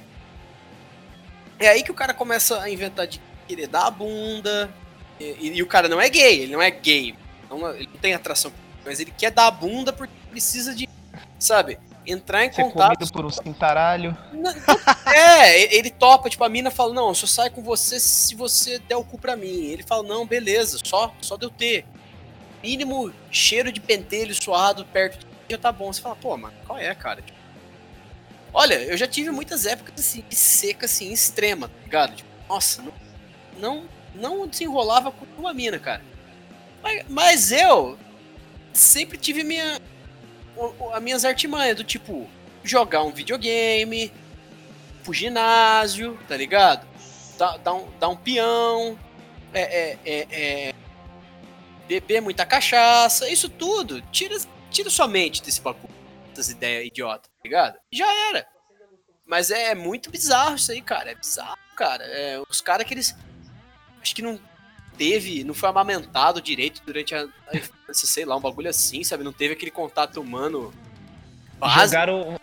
[1.58, 4.70] É aí que o cara começa a inventar de querer dar a bunda.
[5.20, 7.16] E, e- o cara não é gay, ele não é gay.
[7.50, 8.52] Não- ele não tem atração,
[8.86, 10.88] mas ele quer dar a bunda porque precisa de,
[11.38, 12.96] sabe, entrar em ser contato.
[12.98, 14.18] comido por um cintaralho.
[15.14, 18.80] É, ele topa, tipo, a mina fala, não, eu só saio com você se você
[18.80, 19.66] der o cu pra mim.
[19.66, 21.86] Ele fala, não, beleza, só, só de eu ter.
[22.64, 25.92] Mínimo cheiro de pentelho suado perto de mim já tá bom.
[25.92, 27.22] Você fala, pô, mano, qual é, cara?
[27.22, 27.38] Tipo,
[28.54, 32.16] olha, eu já tive muitas épocas assim, de seca, assim, extrema, tá ligado?
[32.16, 32.94] Tipo, nossa, não,
[33.60, 33.84] não,
[34.16, 36.02] não desenrolava com uma mina, cara.
[36.82, 37.98] Mas, mas eu
[38.74, 39.80] sempre tive minha,
[40.94, 42.28] as minhas artimanhas, do tipo,
[42.64, 44.12] jogar um videogame,
[45.04, 46.88] pro ginásio, tá ligado?
[47.38, 48.98] Dar, dar, um, dar um peão,
[49.54, 50.74] é, é, é, é,
[51.88, 54.02] beber muita cachaça, isso tudo.
[54.12, 54.38] Tira,
[54.70, 55.94] tira sua mente desse bagulho,
[56.30, 57.78] dessas ideias idiotas, tá ligado?
[57.92, 58.48] Já era.
[59.26, 61.12] Mas é muito bizarro isso aí, cara.
[61.12, 62.04] É bizarro, cara.
[62.04, 63.16] É, os caras que eles.
[64.02, 64.40] Acho que não
[64.98, 65.44] teve.
[65.44, 69.24] Não foi amamentado direito durante a, a infância, sei lá, um bagulho assim, sabe?
[69.24, 70.74] Não teve aquele contato humano.
[71.60, 71.86] básico.
[71.88, 72.40] Jogaram,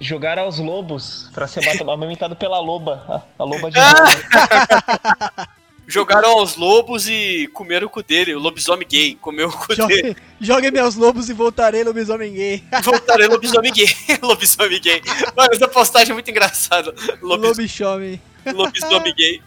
[0.00, 3.26] jogaram aos lobos pra ser amamentado pela loba.
[3.38, 5.48] A, a loba de lobo.
[5.90, 10.08] Jogaram aos lobos e comeram o cu dele, o lobisomem gay, comeu o cu dele.
[10.08, 12.62] Jogue, jogue meus lobos e voltarei lobisomem gay.
[12.82, 13.88] Voltarei lobisomem gay,
[14.20, 15.00] lobisomem gay.
[15.34, 16.90] Mano, essa postagem é muito engraçada.
[17.22, 18.20] Lobis, Lobisomem.
[18.52, 19.40] lobisomem gay.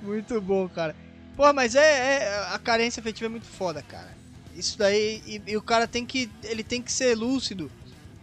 [0.00, 0.94] Muito bom, cara.
[1.36, 1.80] Pô, mas é,
[2.22, 4.14] é- a carência afetiva é muito foda, cara.
[4.54, 7.70] Isso daí e, e o cara tem que ele tem que ser lúcido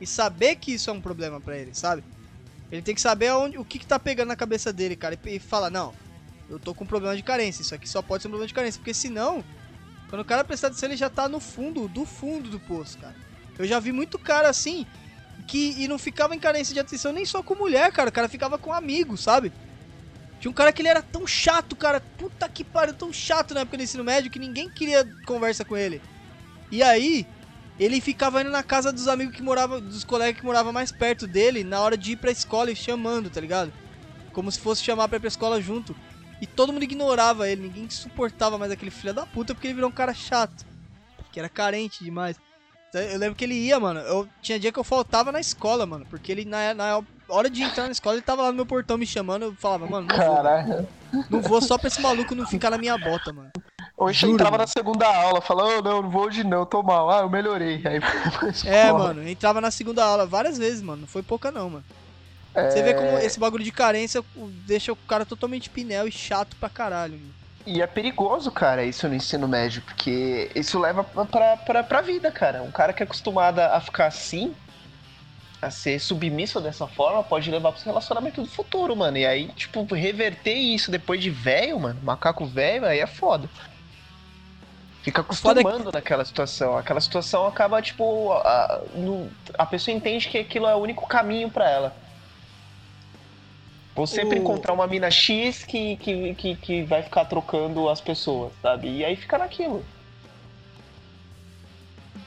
[0.01, 2.03] e saber que isso é um problema pra ele, sabe?
[2.71, 5.35] Ele tem que saber aonde, o que, que tá pegando na cabeça dele, cara, e,
[5.35, 5.93] e fala, não,
[6.49, 7.61] eu tô com um problema de carência.
[7.61, 9.45] Isso aqui só pode ser um problema de carência, porque senão,
[10.09, 13.15] quando o cara prestar atenção, ele já tá no fundo, do fundo do poço, cara.
[13.59, 14.87] Eu já vi muito cara assim,
[15.45, 18.09] que e não ficava em carência de atenção nem só com mulher, cara.
[18.09, 19.53] O cara ficava com amigos, sabe?
[20.43, 22.01] Tinha um cara que ele era tão chato, cara.
[22.17, 25.77] Puta que pariu, tão chato na época do ensino médio que ninguém queria conversa com
[25.77, 26.01] ele.
[26.69, 27.25] E aí,
[27.79, 31.25] ele ficava indo na casa dos amigos que moravam, dos colegas que moravam mais perto
[31.25, 33.71] dele, na hora de ir pra escola e chamando, tá ligado?
[34.33, 35.95] Como se fosse chamar pra ir pra escola junto.
[36.41, 39.89] E todo mundo ignorava ele, ninguém suportava mais aquele filho da puta porque ele virou
[39.89, 40.65] um cara chato.
[41.31, 42.35] Que era carente demais.
[42.93, 44.01] Eu lembro que ele ia, mano.
[44.01, 46.05] Eu tinha dia que eu faltava na escola, mano.
[46.09, 47.01] Porque ele, na, na
[47.33, 49.43] hora de entrar na escola, ele tava lá no meu portão me chamando.
[49.43, 50.35] Eu falava, mano, não vou.
[50.35, 50.87] Caralho.
[51.29, 53.51] Não vou só pra esse maluco não ficar na minha bota, mano.
[53.95, 54.63] Hoje eu Juro, entrava mano.
[54.63, 57.09] na segunda aula, falando, oh, não, não vou hoje não, tô mal.
[57.09, 57.81] Ah, eu melhorei.
[57.85, 58.75] Aí foi pra escola.
[58.75, 61.01] É, mano, eu entrava na segunda aula várias vezes, mano.
[61.01, 61.83] Não foi pouca não, mano.
[62.53, 64.23] Você vê como É, esse bagulho de carência
[64.67, 67.33] deixa o cara totalmente pinel e chato pra caralho, mano.
[67.65, 72.29] E é perigoso, cara, isso no ensino médio, porque isso leva pra, pra, pra vida,
[72.31, 72.61] cara.
[72.61, 74.53] Um cara que é acostumado a ficar assim,
[75.65, 79.17] a ser submisso dessa forma, pode levar pro seu relacionamento do futuro, mano.
[79.17, 83.49] E aí, tipo, reverter isso depois de velho, mano, macaco velho, aí é foda.
[85.01, 86.77] Fica é que- acostumando naquela situação.
[86.77, 88.81] Aquela situação acaba, tipo, a,
[89.57, 91.95] a pessoa entende que aquilo é o único caminho pra ela.
[93.95, 98.01] Vou sempre O- encontrar uma mina X que, que, que, que vai ficar trocando as
[98.01, 98.89] pessoas, sabe?
[98.89, 99.85] E aí fica naquilo.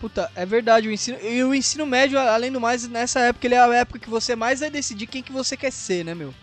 [0.00, 1.18] Puta, é verdade, o ensino.
[1.20, 4.36] E o ensino médio, além do mais, nessa época, ele é a época que você
[4.36, 6.34] mais vai decidir quem que você quer ser, né, meu?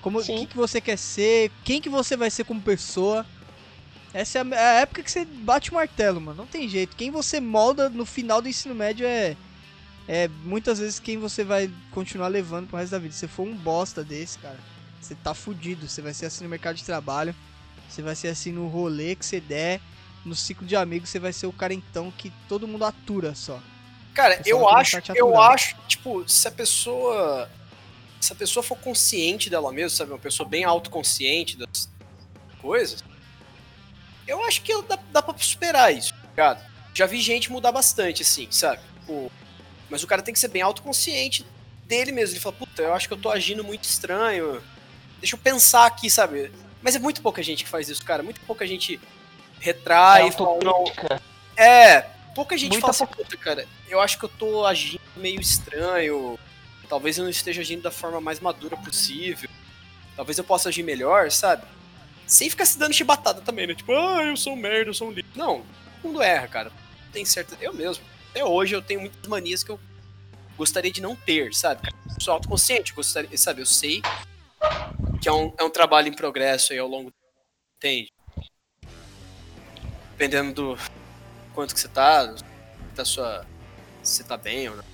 [0.00, 0.36] Como Sim.
[0.36, 3.26] quem que você quer ser, quem que você vai ser como pessoa.
[4.12, 6.38] Essa é a, é a época que você bate o martelo, mano.
[6.38, 6.96] Não tem jeito.
[6.96, 9.36] Quem você molda no final do ensino médio é.
[10.08, 13.12] É muitas vezes quem você vai continuar levando pro resto da vida.
[13.12, 14.58] Se você for um bosta desse, cara,
[15.00, 15.88] você tá fudido.
[15.88, 17.34] Você vai ser assim no mercado de trabalho.
[17.88, 19.80] Você vai ser assim no rolê que você der.
[20.24, 23.60] No ciclo de amigos, você vai ser o cara então que todo mundo atura só.
[24.14, 27.48] Cara, eu acho, eu acho, tipo, se a pessoa.
[28.20, 30.10] Se a pessoa for consciente dela mesma, sabe?
[30.12, 31.88] Uma pessoa bem autoconsciente das
[32.60, 33.02] coisas,
[34.26, 36.70] eu acho que dá, dá pra superar isso, tá ligado?
[36.92, 38.82] Já vi gente mudar bastante, assim, sabe?
[39.00, 39.32] Tipo,
[39.88, 41.46] mas o cara tem que ser bem autoconsciente
[41.86, 42.34] dele mesmo.
[42.34, 44.62] Ele fala, puta, eu acho que eu tô agindo muito estranho.
[45.18, 46.52] Deixa eu pensar aqui, sabe?
[46.82, 48.22] Mas é muito pouca gente que faz isso, cara.
[48.22, 49.00] Muito pouca gente
[49.60, 51.22] retrai não, autocrítica.
[51.56, 52.02] é,
[52.34, 56.38] pouca gente Muita fala assim, puta, cara, eu acho que eu tô agindo meio estranho.
[56.88, 59.48] Talvez eu não esteja agindo da forma mais madura possível.
[60.16, 61.64] Talvez eu possa agir melhor, sabe?
[62.26, 63.74] Sem ficar se dando chibatada também, né?
[63.74, 65.30] Tipo, ah, eu sou um merda, eu sou um lixo.
[65.36, 65.58] Não,
[66.02, 66.72] todo mundo erra, cara.
[67.12, 67.56] Tem certo.
[67.60, 68.04] Eu mesmo.
[68.30, 69.78] Até hoje eu tenho muitas manias que eu
[70.56, 71.88] gostaria de não ter, sabe?
[72.14, 73.62] Eu sou autoconsciente, gostaria, sabe?
[73.62, 74.02] Eu sei
[75.20, 77.16] que é um, é um trabalho em progresso aí ao longo do
[77.78, 78.12] Entende?
[80.20, 80.78] Dependendo do
[81.54, 82.34] quanto que você tá,
[82.94, 83.46] da sua.
[84.02, 84.84] Se você tá bem ou não.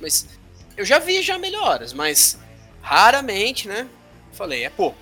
[0.00, 0.26] Mas
[0.76, 2.36] eu já vi já melhoras, mas
[2.82, 3.88] raramente, né?
[4.32, 4.98] Falei, é pouco.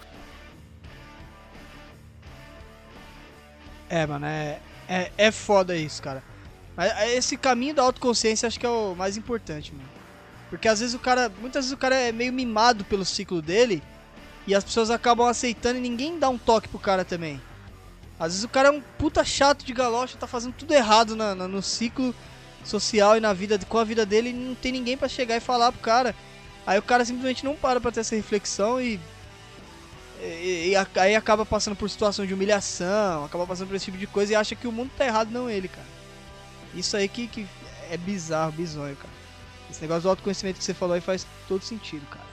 [3.88, 6.22] É, mano, é, é, é foda isso, cara.
[6.76, 9.88] Mas é, esse caminho da autoconsciência acho que é o mais importante, mano.
[10.50, 11.32] Porque às vezes o cara.
[11.40, 13.82] Muitas vezes o cara é meio mimado pelo ciclo dele.
[14.46, 17.40] E as pessoas acabam aceitando e ninguém dá um toque pro cara também.
[18.18, 21.34] Às vezes o cara é um puta chato de galocha, tá fazendo tudo errado na,
[21.34, 22.14] na- no ciclo
[22.64, 25.40] social e na vida com a vida dele e não tem ninguém pra chegar e
[25.40, 26.14] falar pro cara.
[26.66, 28.98] Aí o cara simplesmente não para pra ter essa reflexão e
[30.18, 34.06] e, e aí acaba passando por situação de humilhação, acaba passando por esse tipo de
[34.06, 35.86] coisa e acha que o mundo tá errado, não ele, cara.
[36.74, 37.46] Isso aí que, que
[37.90, 39.12] é bizarro, bizonho, cara.
[39.70, 42.24] Esse negócio do autoconhecimento que você falou aí faz todo sentido, cara.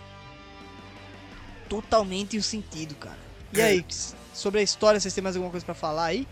[1.70, 3.18] Totalmente o sentido, cara.
[3.52, 3.86] E aí,
[4.34, 6.28] sobre a história, vocês têm mais alguma coisa pra falar aí?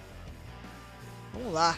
[1.34, 1.78] Vamos lá.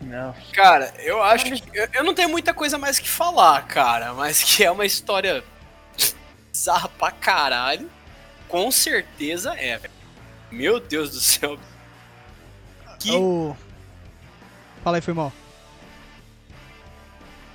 [0.00, 0.34] Não.
[0.52, 1.62] Cara, eu acho que.
[1.72, 5.42] Eu, eu não tenho muita coisa mais que falar, cara, mas que é uma história
[6.52, 7.90] bizarra pra caralho.
[8.48, 9.94] Com certeza é, velho.
[10.50, 11.58] Meu Deus do céu.
[12.98, 13.12] Que.
[13.12, 13.56] Ô,
[14.86, 15.32] Fala aí, foi mal.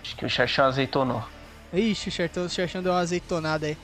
[0.03, 1.23] Acho que o Xaxão azeitonou.
[1.71, 3.77] Ixi, o Xertão, o Xertão deu uma azeitonada aí.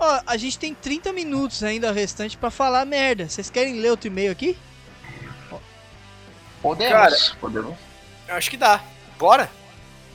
[0.00, 3.28] Ó, a gente tem 30 minutos ainda restante pra falar merda.
[3.28, 4.56] Vocês querem ler outro e-mail aqui?
[6.62, 6.92] Podemos.
[6.92, 7.16] Cara.
[7.38, 7.76] Podemos.
[8.26, 8.82] Eu acho que dá.
[9.18, 9.50] Bora?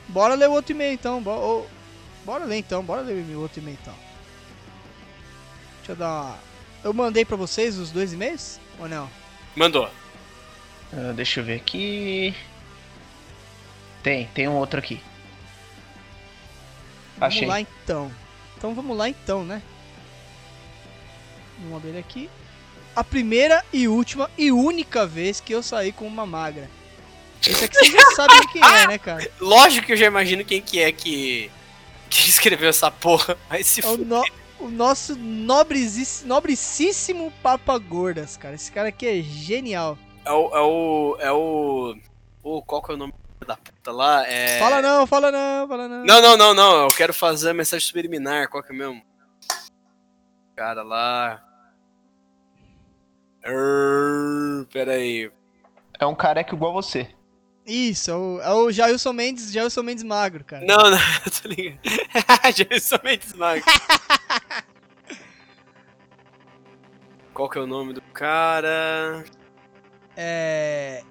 [0.08, 1.21] Bora ler o outro e-mail então.
[1.21, 1.65] Bora, ô,
[2.26, 3.93] bora ler então, bora ler o outro e-mail então.
[5.78, 6.38] Deixa eu dar uma...
[6.84, 8.60] Eu mandei pra vocês os dois e-mails?
[8.80, 9.10] Ou não?
[9.56, 9.89] Mandou.
[10.91, 12.36] Ah, deixa eu ver aqui.
[14.02, 15.02] Tem, tem um outro aqui.
[17.17, 17.48] Vamos Achei.
[17.48, 18.12] lá então.
[18.58, 19.62] Então vamos lá então, né?
[21.59, 22.29] Vamos abrir aqui.
[22.95, 26.69] A primeira e última e única vez que eu saí com uma magra.
[27.45, 29.29] Esse aqui vocês já sabem de quem é, né, cara?
[29.39, 31.51] Lógico que eu já imagino quem que é que,
[32.09, 33.37] que escreveu essa porra.
[33.49, 34.23] Mas se É o, no-
[34.59, 35.15] o nosso
[36.25, 38.55] nobricíssimo Papa Gordas, cara.
[38.55, 39.97] Esse cara aqui é genial.
[40.23, 40.55] É o.
[40.55, 41.17] É o.
[41.19, 41.95] É o.
[42.41, 43.13] Ô, qual que é o nome
[43.45, 44.25] da puta lá?
[44.27, 44.57] É...
[44.59, 46.05] Fala não, fala não, fala não.
[46.05, 46.81] Não, não, não, não.
[46.83, 48.49] Eu quero fazer a mensagem subliminar.
[48.49, 49.01] Qual que é mesmo?
[50.55, 51.43] Cara lá.
[54.71, 55.31] Pera aí.
[55.99, 57.08] É um careca igual você.
[57.65, 60.63] Isso, é o, é o Jailson Mendes, Jailson Mendes magro, cara.
[60.65, 61.79] Não, não, eu tô ligado.
[62.55, 63.63] Já somente Smag.
[67.34, 69.25] Qual que é o nome do cara?
[70.15, 71.03] É.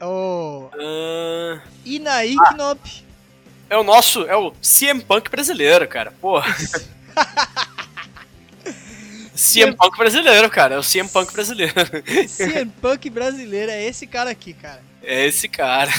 [0.00, 0.68] O.
[0.74, 2.80] Ah, Inaí Knop.
[3.70, 6.10] é o nosso, é o CM Punk brasileiro, cara.
[6.10, 6.54] Porra.
[9.36, 10.74] CM Punk brasileiro, cara.
[10.74, 11.74] É o CM Punk brasileiro.
[12.28, 14.80] CM Punk brasileiro é esse cara aqui, cara.
[15.02, 15.92] É esse cara.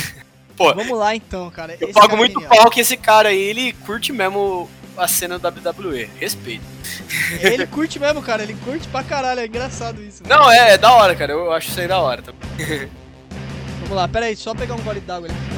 [0.55, 1.77] Pô, Vamos lá então, cara.
[1.79, 2.55] eu Esse pago cara é muito genial.
[2.63, 6.09] pau que esse cara aí, ele curte mesmo a cena da WWE.
[6.19, 6.65] Respeito.
[7.39, 8.41] Ele curte mesmo, cara.
[8.41, 9.41] Ele curte pra caralho.
[9.41, 10.23] É engraçado isso.
[10.27, 11.31] Não, é, é da hora, cara.
[11.33, 12.23] Eu acho isso aí da hora.
[13.81, 15.56] Vamos lá, pera aí, só pegar um gole d'água ali.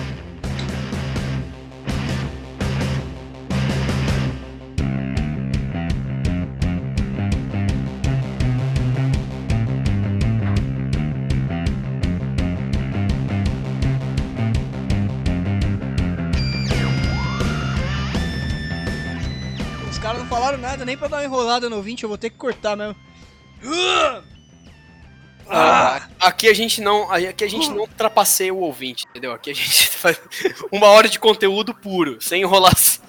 [20.59, 22.95] Nada nem pra dar uma enrolada no ouvinte, eu vou ter que cortar mesmo.
[25.49, 29.31] Ah, aqui a gente não, aqui a gente não trapaceia o ouvinte, entendeu?
[29.31, 30.19] Aqui a gente faz
[30.71, 33.03] uma hora de conteúdo puro, sem enrolação.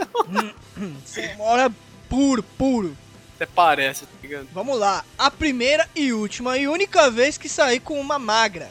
[1.36, 1.72] Uma hora
[2.08, 2.96] puro, puro.
[3.36, 4.48] Até parece, tá ligado?
[4.52, 8.70] Vamos lá, a primeira e última e única vez que saí com uma magra.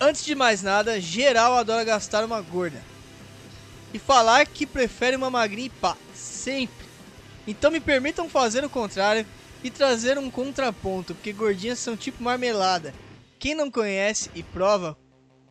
[0.00, 2.82] Antes de mais nada, geral adora gastar uma gorda.
[3.92, 5.96] E falar que prefere uma magrinha e pá,
[6.40, 6.86] sempre.
[7.46, 9.26] Então me permitam fazer o contrário
[9.62, 12.94] e trazer um contraponto, porque gordinhas são tipo marmelada.
[13.38, 14.96] Quem não conhece e prova,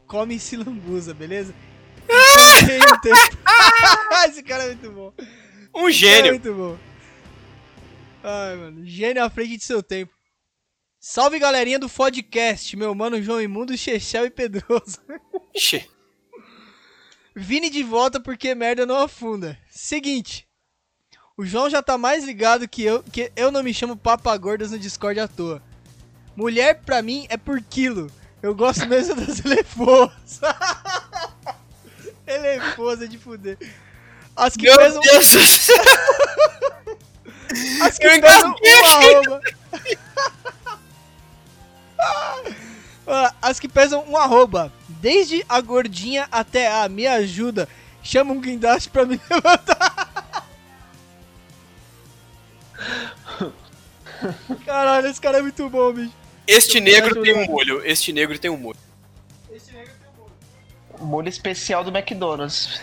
[0.07, 1.53] come e se lambuza, beleza?
[4.27, 5.13] Esse cara é muito bom.
[5.75, 6.31] Um É gênio.
[6.31, 6.77] muito bom.
[8.23, 8.85] Ai, mano.
[8.85, 10.13] Gênio à frente de seu tempo.
[10.99, 14.97] Salve galerinha do podcast, meu mano João Imundo, Chechel e Pedroso.
[15.55, 15.87] Xê.
[17.35, 19.57] Vini de volta porque merda não afunda.
[19.69, 20.45] Seguinte.
[21.39, 24.77] O João já tá mais ligado que eu, que eu não me chamo papagordas no
[24.77, 25.63] Discord à toa.
[26.35, 28.11] Mulher pra mim é por quilo.
[28.43, 30.11] Eu gosto mesmo das elefoas
[33.01, 33.57] é de fuder.
[34.35, 35.75] As que Meu pesam, Deus do céu.
[37.83, 38.67] as que eu pesam um aqui.
[38.67, 39.41] arroba.
[43.07, 44.73] Ah, As que pesam um arroba.
[44.89, 47.69] Desde a gordinha até a me ajuda.
[48.03, 49.88] Chama um guindaste pra me levantar.
[54.65, 56.13] Caralho, esse cara é muito bom, bicho.
[56.47, 57.51] Este negro tem um Juliano.
[57.51, 57.85] molho.
[57.85, 58.79] Este negro tem um molho.
[60.99, 62.81] Molho especial do McDonald's.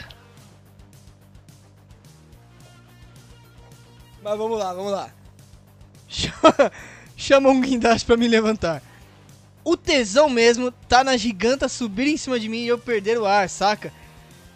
[4.23, 5.11] Mas vamos lá, vamos lá.
[7.17, 8.83] Chama, um guindaste pra me levantar.
[9.65, 13.27] O tesão mesmo tá na giganta subir em cima de mim e eu perder o
[13.27, 13.93] ar, saca?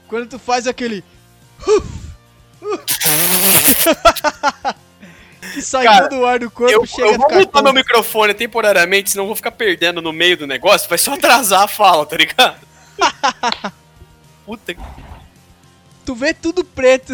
[0.08, 1.04] Quando tu faz aquele.
[1.64, 1.82] que
[5.60, 8.34] sai Cara, todo o ar do corpo Eu, chega eu vou ficar mutar meu microfone
[8.34, 10.88] temporariamente, senão eu vou ficar perdendo no meio do negócio.
[10.88, 12.66] Vai só atrasar a fala, tá ligado?
[14.46, 14.80] Puta que.
[16.04, 17.12] Tu vê tudo preto.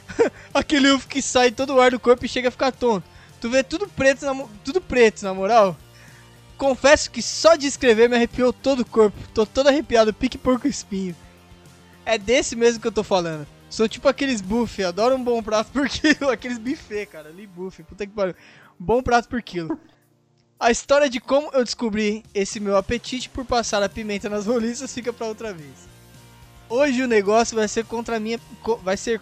[0.54, 3.04] Aquele ufo que sai todo o ar do corpo e chega a ficar tonto.
[3.40, 5.76] Tu vê tudo preto, na, tudo preto, na moral.
[6.56, 9.16] Confesso que só de escrever me arrepiou todo o corpo.
[9.34, 11.14] Tô todo arrepiado, pique porco espinho.
[12.04, 13.46] É desse mesmo que eu tô falando.
[13.68, 16.28] Sou tipo aqueles buffet, adoro um bom prato por quilo.
[16.30, 18.34] Aqueles buffet, cara, ali buffet, puta que pariu.
[18.78, 19.78] Bom prato por quilo.
[20.58, 24.94] A história de como eu descobri esse meu apetite por passar a pimenta nas roliças
[24.94, 25.86] fica pra outra vez.
[26.68, 28.40] Hoje o negócio vai ser contra a minha.
[28.82, 29.20] Vai ser.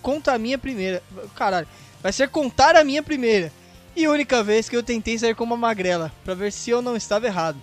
[0.00, 1.02] Contra a minha primeira.
[1.34, 1.68] Caralho.
[2.02, 3.52] Vai ser contar a minha primeira.
[3.94, 6.10] E única vez que eu tentei sair com uma magrela.
[6.24, 7.60] Pra ver se eu não estava errado.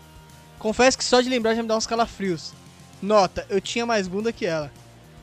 [0.59, 2.53] Confesso que só de lembrar já me dá uns calafrios.
[3.01, 4.71] Nota, eu tinha mais bunda que ela.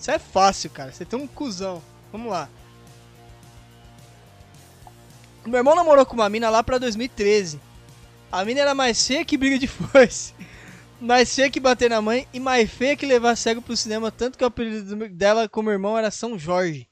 [0.03, 0.91] Isso é fácil, cara.
[0.91, 1.81] Você tem um cuzão.
[2.11, 2.49] Vamos lá.
[5.47, 7.61] Meu irmão namorou com uma mina lá pra 2013.
[8.33, 10.35] A mina era mais feia que briga de foice.
[11.01, 14.39] Mais feia que bater na mãe e mais feia que levar cego pro cinema, tanto
[14.39, 16.89] que o apelido do- dela como irmão era São Jorge.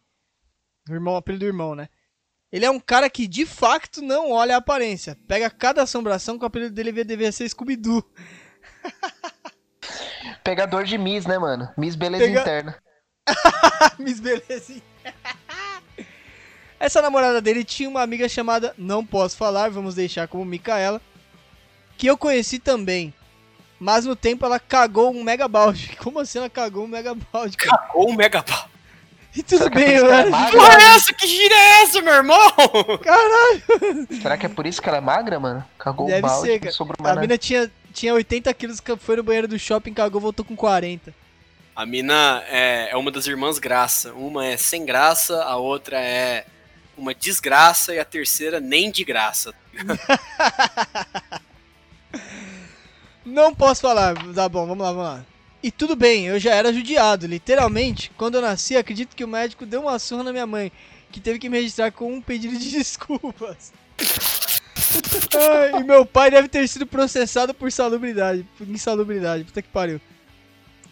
[0.88, 1.88] O irmão, apelido do irmão, né?
[2.50, 5.16] Ele é um cara que de facto não olha a aparência.
[5.28, 8.02] Pega cada assombração que o apelido dele devia ser Scooby-Doo.
[10.42, 11.68] Pegador de Miss, né, mano?
[11.78, 12.82] Miss Beleza Pega- Interna.
[13.98, 14.82] Miss Belezinha.
[16.80, 21.00] Essa namorada dele tinha uma amiga chamada Não Posso Falar, vamos deixar como Micaela,
[21.98, 23.12] que eu conheci também.
[23.78, 25.96] Mas no tempo ela cagou um mega balde.
[26.00, 27.78] Como assim ela cagou um mega balde, cara?
[27.78, 28.68] Cagou um mega pau.
[29.34, 30.50] E tudo Será é bem, por isso que é eu?
[30.50, 31.14] Porra, é essa?
[31.14, 32.52] Que gira é essa, meu irmão?
[33.02, 34.06] Caralho!
[34.20, 35.64] Será que é por isso que ela é magra, mano?
[35.78, 36.72] Cagou Deve o balde, ser, cara.
[36.72, 40.44] sobrou A mina tinha, tinha 80 quilos, que foi no banheiro do shopping, cagou, voltou
[40.44, 41.14] com 40.
[41.80, 44.12] A mina é, é uma das irmãs graça.
[44.12, 46.44] Uma é sem graça, a outra é
[46.94, 49.54] uma desgraça e a terceira nem de graça.
[53.24, 54.14] Não posso falar.
[54.34, 55.26] Tá bom, vamos lá, vamos lá.
[55.62, 57.26] E tudo bem, eu já era judiado.
[57.26, 60.70] Literalmente, quando eu nasci, acredito que o médico deu uma surra na minha mãe,
[61.10, 63.72] que teve que me registrar com um pedido de desculpas.
[65.78, 69.98] E meu pai deve ter sido processado por salubridade, por insalubridade, puta que pariu.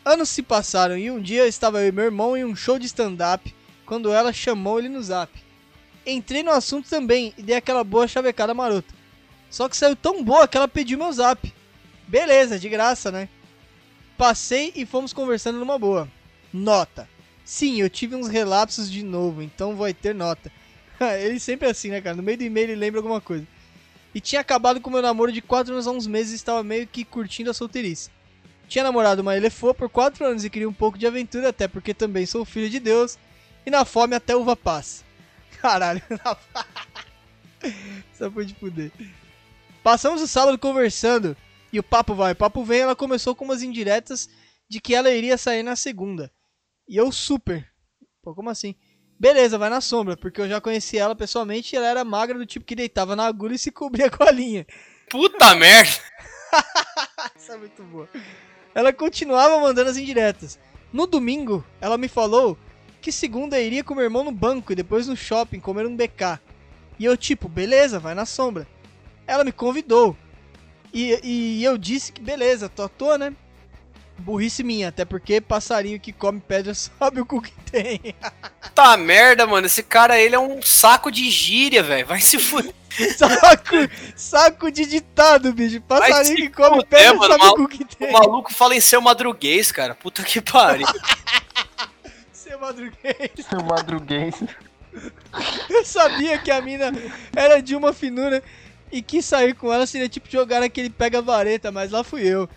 [0.05, 2.86] Anos se passaram e um dia estava eu e meu irmão em um show de
[2.86, 5.32] stand-up, quando ela chamou ele no zap.
[6.07, 8.94] Entrei no assunto também e dei aquela boa chavecada marota.
[9.51, 11.53] Só que saiu tão boa que ela pediu meu zap.
[12.07, 13.28] Beleza, de graça, né?
[14.16, 16.09] Passei e fomos conversando numa boa.
[16.53, 17.09] Nota.
[17.44, 20.51] Sim, eu tive uns relapsos de novo, então vai ter nota.
[21.20, 22.16] ele sempre é assim, né, cara?
[22.16, 23.46] No meio do e-mail ele lembra alguma coisa.
[24.14, 26.86] E tinha acabado com meu namoro de 4 anos a uns meses e estava meio
[26.86, 28.11] que curtindo a solteirice.
[28.69, 31.95] Tinha namorado uma elefô por 4 anos e queria um pouco de aventura, até porque
[31.95, 33.19] também sou filho de Deus.
[33.64, 35.05] E na fome até uva passa.
[35.61, 36.37] Caralho, na
[38.12, 38.93] Só foi de fuder.
[39.83, 41.37] Passamos o sábado conversando.
[41.73, 42.81] E o papo vai, o papo vem.
[42.81, 44.29] Ela começou com umas indiretas
[44.69, 46.31] de que ela iria sair na segunda.
[46.87, 47.66] E eu super.
[48.23, 48.75] Pô, como assim?
[49.19, 52.47] Beleza, vai na sombra, porque eu já conheci ela pessoalmente e ela era magra do
[52.47, 54.66] tipo que deitava na agulha e se cobria com a linha.
[55.11, 55.91] Puta merda!
[57.35, 58.09] Essa é muito boa.
[58.75, 60.59] Ela continuava mandando as indiretas.
[60.93, 62.57] No domingo, ela me falou
[63.01, 66.41] que segunda iria com meu irmão no banco e depois no shopping comer um BK.
[66.99, 68.66] E eu, tipo, beleza, vai na sombra.
[69.27, 70.16] Ela me convidou.
[70.93, 73.35] E, e eu disse que beleza, tô à toa, né?
[74.19, 78.14] Burrice minha, até porque passarinho que come pedra sabe o cu que tem.
[78.61, 79.66] Puta merda, mano.
[79.66, 82.07] Esse cara, ele é um saco de gíria, velho.
[82.07, 82.75] Vai se fuder.
[83.16, 83.77] saco,
[84.16, 85.81] saco de ditado, bicho.
[85.83, 88.11] Passarinho que come fuder, pedra mano, sabe o cu que tem.
[88.11, 89.95] O maluco fala em seu madruguês, cara.
[89.95, 90.87] Puta que pariu.
[92.33, 93.31] Seu madruguês.
[93.49, 94.35] Seu madruguês.
[95.69, 96.91] Eu sabia que a mina
[97.37, 98.43] era de uma finura
[98.91, 102.49] e quis sair com ela seria tipo jogar aquele pega-vareta, mas lá fui eu.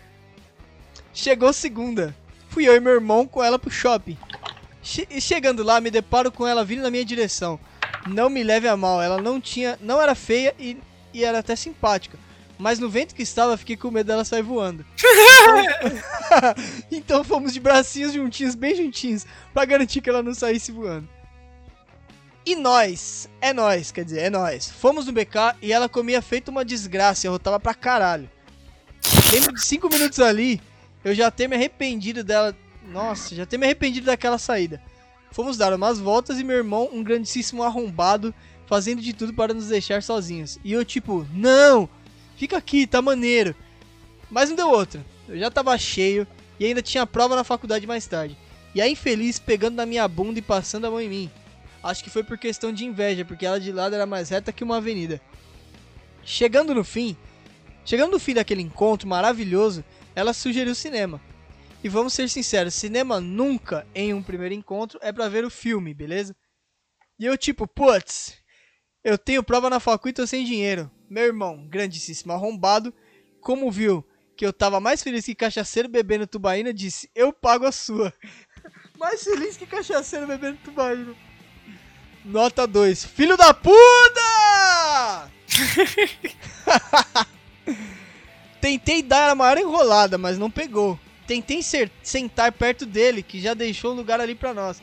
[1.12, 2.14] Chegou segunda.
[2.48, 4.16] Fui eu e meu irmão com ela pro shopping.
[4.82, 7.58] Che- e chegando lá, me deparo com ela vindo na minha direção.
[8.06, 10.76] Não me leve a mal, ela não tinha, não era feia e,
[11.14, 12.18] e era até simpática.
[12.58, 14.84] Mas no vento que estava, fiquei com medo dela sair voando.
[16.90, 21.08] então fomos de bracinhos juntinhos, bem juntinhos, pra garantir que ela não saísse voando.
[22.44, 24.68] E nós, é nós, quer dizer, é nós.
[24.70, 28.28] Fomos no BK e ela comia feito uma desgraça e arrotava pra caralho.
[29.30, 30.60] Dentro de 5 minutos ali,
[31.04, 32.56] eu já ter me arrependido dela.
[32.90, 34.82] Nossa, já ter me arrependido daquela saída.
[35.30, 38.34] Fomos dar umas voltas e meu irmão, um grandíssimo arrombado,
[38.66, 40.58] fazendo de tudo para nos deixar sozinhos.
[40.62, 41.88] E eu, tipo, não,
[42.36, 43.54] fica aqui, tá maneiro.
[44.30, 45.04] Mas não deu outra.
[45.28, 46.26] Eu já tava cheio
[46.60, 48.36] e ainda tinha prova na faculdade mais tarde.
[48.74, 51.30] E a infeliz pegando na minha bunda e passando a mão em mim.
[51.82, 54.62] Acho que foi por questão de inveja, porque ela de lado era mais reta que
[54.62, 55.20] uma avenida.
[56.24, 57.16] Chegando no fim,
[57.84, 59.84] chegando no fim daquele encontro maravilhoso,
[60.14, 61.20] ela sugeriu cinema.
[61.82, 65.92] E vamos ser sinceros, cinema nunca em um primeiro encontro é pra ver o filme,
[65.92, 66.34] beleza?
[67.18, 68.38] E eu tipo, putz,
[69.02, 70.90] eu tenho prova na facu e tô sem dinheiro.
[71.10, 72.94] Meu irmão, grandíssimo arrombado,
[73.40, 74.06] como viu
[74.36, 78.12] que eu tava mais feliz que cachaceiro bebendo tubaína, disse, eu pago a sua.
[78.98, 81.14] mais feliz que cachaceiro bebendo tubaína.
[82.24, 83.04] Nota 2.
[83.04, 85.30] Filho da puta!
[88.62, 90.96] Tentei dar a maior enrolada, mas não pegou.
[91.26, 94.80] Tentei ser- sentar perto dele, que já deixou o lugar ali pra nós.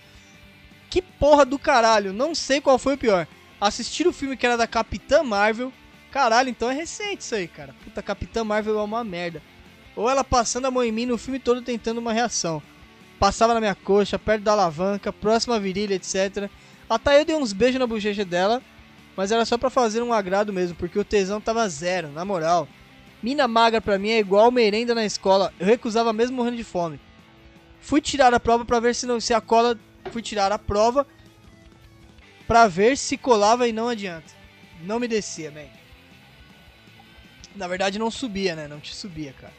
[0.90, 3.26] Que porra do caralho, não sei qual foi o pior.
[3.60, 5.72] Assistir o filme que era da Capitã Marvel.
[6.12, 7.74] Caralho, então é recente isso aí, cara.
[7.82, 9.42] Puta, Capitã Marvel é uma merda.
[9.96, 12.62] Ou ela passando a mão em mim no filme todo tentando uma reação.
[13.18, 16.50] Passava na minha coxa, perto da alavanca, próxima virilha, etc.
[16.90, 18.62] Até eu dei uns beijos na bochecha dela,
[19.16, 22.68] mas era só pra fazer um agrado mesmo, porque o tesão tava zero, na moral.
[23.22, 27.00] Mina magra pra mim é igual merenda na escola, eu recusava mesmo morrendo de fome.
[27.82, 29.78] Fui tirar a prova pra ver se não se a cola,
[30.12, 31.06] fui tirar a prova
[32.48, 34.34] pra ver se colava e não adianta.
[34.82, 35.68] Não me descia, man.
[37.56, 38.68] Na verdade não subia, né?
[38.68, 39.54] Não te subia, cara.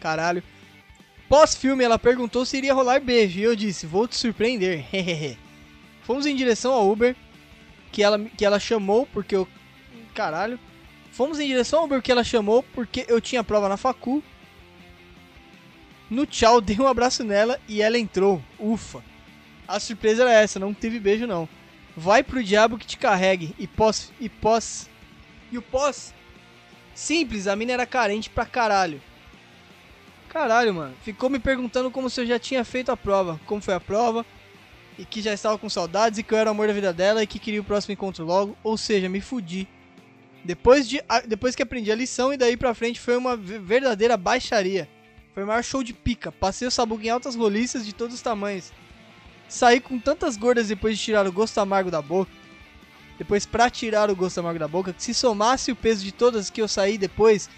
[0.00, 0.42] Caralho.
[1.28, 4.84] Pós-filme, ela perguntou se iria rolar beijo e eu disse: Vou te surpreender.
[6.02, 7.14] Fomos em direção ao Uber,
[7.92, 9.46] que ela, que ela chamou porque eu.
[10.14, 10.58] Caralho.
[11.18, 14.22] Fomos em direção ao Uber que ela chamou porque eu tinha prova na facu.
[16.08, 18.40] No tchau, dei um abraço nela e ela entrou.
[18.56, 19.02] Ufa.
[19.66, 21.48] A surpresa era essa, não teve beijo não.
[21.96, 23.52] Vai pro diabo que te carregue.
[23.58, 24.12] E pós.
[24.20, 24.88] E pós.
[25.50, 26.14] E o pós.
[26.94, 29.02] Simples, a mina era carente pra caralho.
[30.28, 30.94] Caralho, mano.
[31.02, 33.40] Ficou me perguntando como se eu já tinha feito a prova.
[33.44, 34.24] Como foi a prova.
[34.96, 37.24] E que já estava com saudades e que eu era o amor da vida dela
[37.24, 38.56] e que queria o próximo encontro logo.
[38.62, 39.66] Ou seja, me fudi.
[40.44, 44.16] Depois, de, depois que aprendi a lição e daí pra frente foi uma ve- verdadeira
[44.16, 44.88] baixaria.
[45.34, 46.32] Foi o maior show de pica.
[46.32, 48.72] Passei o sabugo em altas roliças de todos os tamanhos.
[49.48, 52.30] Saí com tantas gordas depois de tirar o gosto amargo da boca.
[53.18, 56.50] Depois pra tirar o gosto amargo da boca, que se somasse o peso de todas
[56.50, 57.50] que eu saí depois,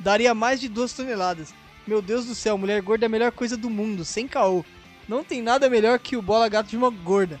[0.00, 1.54] daria mais de duas toneladas.
[1.86, 4.64] Meu Deus do céu, mulher gorda é a melhor coisa do mundo, sem caô.
[5.08, 7.38] Não tem nada melhor que o bola gato de uma gorda.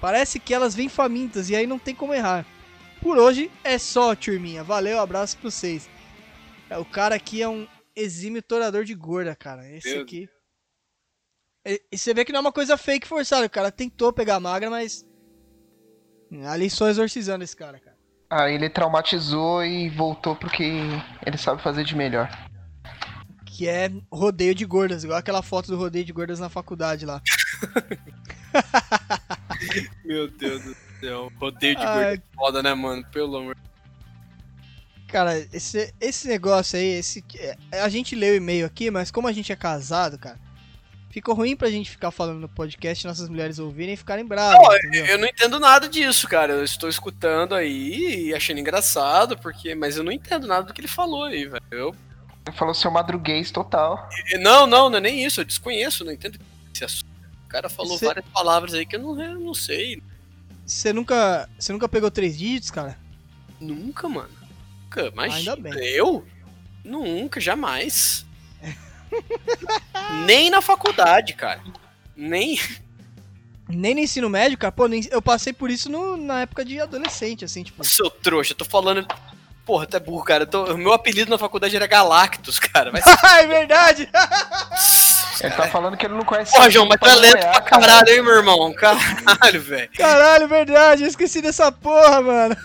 [0.00, 2.44] Parece que elas vêm famintas e aí não tem como errar.
[3.04, 4.64] Por hoje é só, turminha.
[4.64, 5.90] Valeu, abraço pra vocês.
[6.70, 9.70] É, o cara aqui é um exímio torador de gorda, cara.
[9.70, 10.26] Esse Meu aqui.
[11.66, 13.44] E, e você vê que não é uma coisa fake forçada.
[13.44, 15.06] O cara tentou pegar magra, mas.
[16.46, 17.94] Ali só exorcizando esse cara, cara.
[18.30, 20.64] Aí ele traumatizou e voltou porque
[21.26, 22.30] ele sabe fazer de melhor.
[23.44, 27.20] Que é rodeio de gordas, igual aquela foto do rodeio de gordas na faculdade lá.
[30.02, 31.32] Meu Deus do céu.
[31.40, 31.94] Rodeio de Ai.
[31.94, 33.04] gordo é foda, né, mano?
[33.12, 33.56] Pelo amor.
[35.08, 39.28] Cara, esse, esse negócio aí, esse, é, a gente leu o e-mail aqui, mas como
[39.28, 40.40] a gente é casado, cara,
[41.10, 44.76] ficou ruim pra gente ficar falando no podcast, nossas mulheres ouvirem e ficarem bravas, Não,
[44.76, 45.06] entendeu?
[45.06, 46.54] eu não entendo nada disso, cara.
[46.54, 49.74] Eu estou escutando aí e achando engraçado, porque.
[49.76, 51.62] Mas eu não entendo nada do que ele falou aí, velho.
[51.70, 51.94] Eu...
[52.46, 54.08] Ele falou seu madruguês total.
[54.40, 55.40] Não, não, não é nem isso.
[55.40, 56.38] Eu desconheço, não entendo
[56.74, 57.06] esse assunto.
[57.46, 60.02] O cara falou Cê- várias palavras aí que eu não, eu não sei.
[60.66, 62.98] Você nunca, você nunca pegou três dígitos, cara?
[63.60, 64.30] Nunca, mano.
[64.84, 65.34] Nunca, mas.
[65.34, 65.72] Ainda bem.
[65.74, 66.24] Eu?
[66.84, 68.24] Nunca, jamais.
[70.26, 71.62] Nem na faculdade, cara.
[72.16, 72.58] Nem.
[73.68, 77.46] Nem no ensino médio, cara, pô, eu passei por isso no- na época de adolescente,
[77.46, 77.82] assim, tipo...
[77.82, 79.06] Seu trouxa, eu tô falando.
[79.64, 80.44] Porra, tu é burro, cara.
[80.44, 82.90] Tô- O meu apelido na faculdade era Galactus, cara.
[82.92, 84.08] Vai Ah, é verdade!
[85.42, 86.52] Ele tá falando que ele não conhece.
[86.52, 87.80] Porra, João, mas tu é lento pra cara.
[87.80, 88.72] caralho, hein, meu irmão?
[88.74, 89.90] Caralho, velho.
[89.96, 92.56] Caralho, verdade, eu esqueci dessa porra, mano.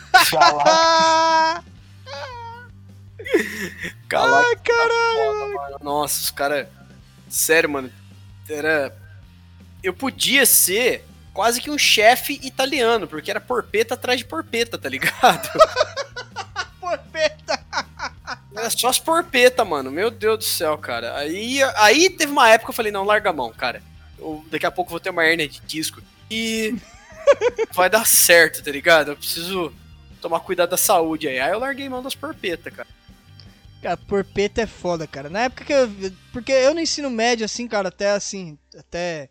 [4.07, 4.45] Galactus.
[4.47, 5.15] ai, caralho.
[5.15, 5.78] foda, mano.
[5.82, 6.67] Nossa, os caras.
[7.30, 7.91] Sério, mano.
[8.49, 8.95] Era.
[9.82, 14.89] Eu podia ser quase que um chefe italiano, porque era porpeta atrás de porpeta, tá
[14.89, 15.49] ligado?
[18.60, 19.89] Era só as porpeta, mano.
[19.91, 21.16] Meu Deus do céu, cara.
[21.18, 23.82] Aí, aí teve uma época que eu falei, não, larga a mão, cara.
[24.18, 26.01] Eu- daqui a pouco eu vou ter uma hernia de disco.
[26.30, 26.76] E
[27.74, 29.12] vai dar certo, tá ligado?
[29.12, 29.74] Eu preciso
[30.22, 31.39] tomar cuidado da saúde aí.
[31.39, 32.88] Aí eu larguei mão das porpeta, cara.
[33.82, 35.30] Cara, porpeta é foda, cara.
[35.30, 35.89] Na época que eu.
[36.34, 38.57] Porque eu no ensino médio, assim, cara, até assim.
[38.78, 39.30] Até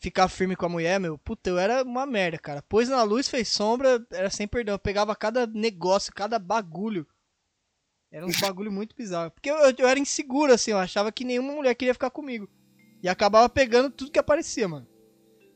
[0.00, 1.18] ficar firme com a mulher, meu.
[1.18, 2.62] Puta, eu era uma merda, cara.
[2.62, 4.74] Pôs na luz, fez sombra, era sem perdão.
[4.74, 7.06] Eu pegava cada negócio, cada bagulho.
[8.14, 9.32] Era uns bagulho muito bizarro.
[9.32, 12.48] Porque eu, eu era inseguro, assim, eu achava que nenhuma mulher queria ficar comigo.
[13.02, 14.86] E acabava pegando tudo que aparecia, mano.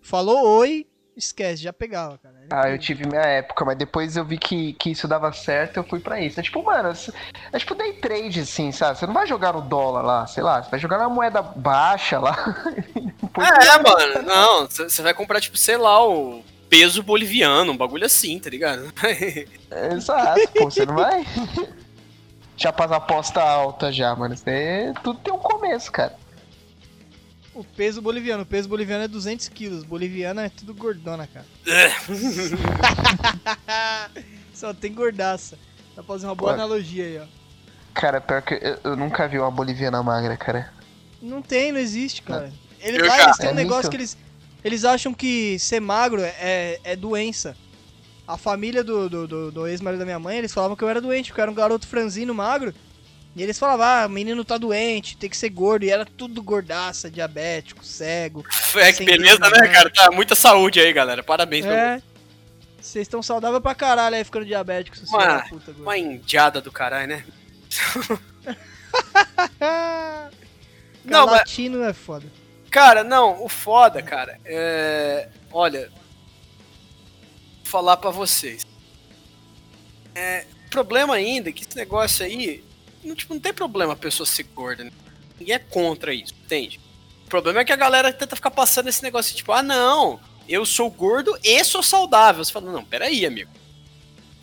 [0.03, 0.85] Falou oi,
[1.17, 2.35] esquece, já pegava, cara.
[2.51, 5.77] Era Ah, eu tive minha época, mas depois eu vi que, que isso dava certo,
[5.77, 6.41] eu fui pra isso.
[6.41, 6.93] É tipo, mano,
[7.53, 8.99] é tipo day trade, assim, sabe?
[8.99, 12.19] Você não vai jogar no dólar lá, sei lá, você vai jogar na moeda baixa
[12.19, 12.35] lá.
[13.39, 14.23] É, vai- mano.
[14.27, 18.93] Não, você vai comprar, tipo, sei lá, o peso boliviano, um bagulho assim, tá ligado?
[19.95, 21.25] Exato, pô, você não vai.
[22.59, 24.37] Já faz aposta alta já, mano.
[24.37, 26.17] Você, tudo tem um começo, cara.
[27.55, 28.43] O peso boliviano.
[28.43, 29.85] O peso boliviano é 200 quilos.
[29.85, 31.47] Boliviana é tudo gordona, cara.
[34.53, 35.57] Só tem gordaça.
[35.95, 36.61] Dá pra fazer uma boa Pô.
[36.61, 37.27] analogia aí, ó.
[37.95, 40.73] Cara, pior que eu, eu nunca vi uma boliviana magra, cara.
[41.23, 42.53] Não tem, não existe, cara.
[42.81, 43.25] Ele, lá já.
[43.25, 43.91] eles têm um É negócio mito?
[43.91, 44.17] que eles.
[44.65, 47.57] Eles acham que ser magro é, é doença.
[48.29, 51.01] A família do, do, do, do ex-marido da minha mãe, eles falavam que eu era
[51.01, 52.75] doente, porque eu era um garoto franzino magro.
[53.35, 55.85] E eles falavam, ah, o menino tá doente, tem que ser gordo.
[55.85, 58.45] E era tudo gordaça, diabético, cego.
[58.77, 59.91] É que beleza, né, cara?
[59.91, 61.23] Tá muita saúde aí, galera.
[61.23, 62.03] Parabéns pra É.
[62.81, 65.83] Vocês estão saudáveis pra caralho aí ficando diabético, seus Mano, filhos da puta, gordo.
[65.83, 67.25] Uma indiada do caralho, né?
[71.05, 72.27] Não, mas- latino é foda.
[72.71, 75.29] Cara, não, o foda, cara, é.
[75.51, 75.91] olha,
[77.69, 78.67] falar pra vocês.
[80.15, 82.65] É, problema ainda é que esse negócio aí,
[83.05, 84.91] não, tipo, não tem problema a pessoa ser gorda, né?
[85.39, 86.81] Ninguém é contra isso, entende?
[87.25, 90.65] O problema é que a galera tenta ficar passando esse negócio, tipo, ah, não, eu
[90.65, 92.45] sou gordo e sou saudável.
[92.45, 93.51] Você fala, não, peraí, amigo.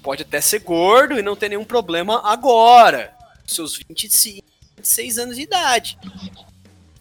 [0.01, 3.13] Pode até ser gordo e não ter nenhum problema agora.
[3.45, 4.45] Seus 25,
[4.78, 5.97] 26 anos de idade.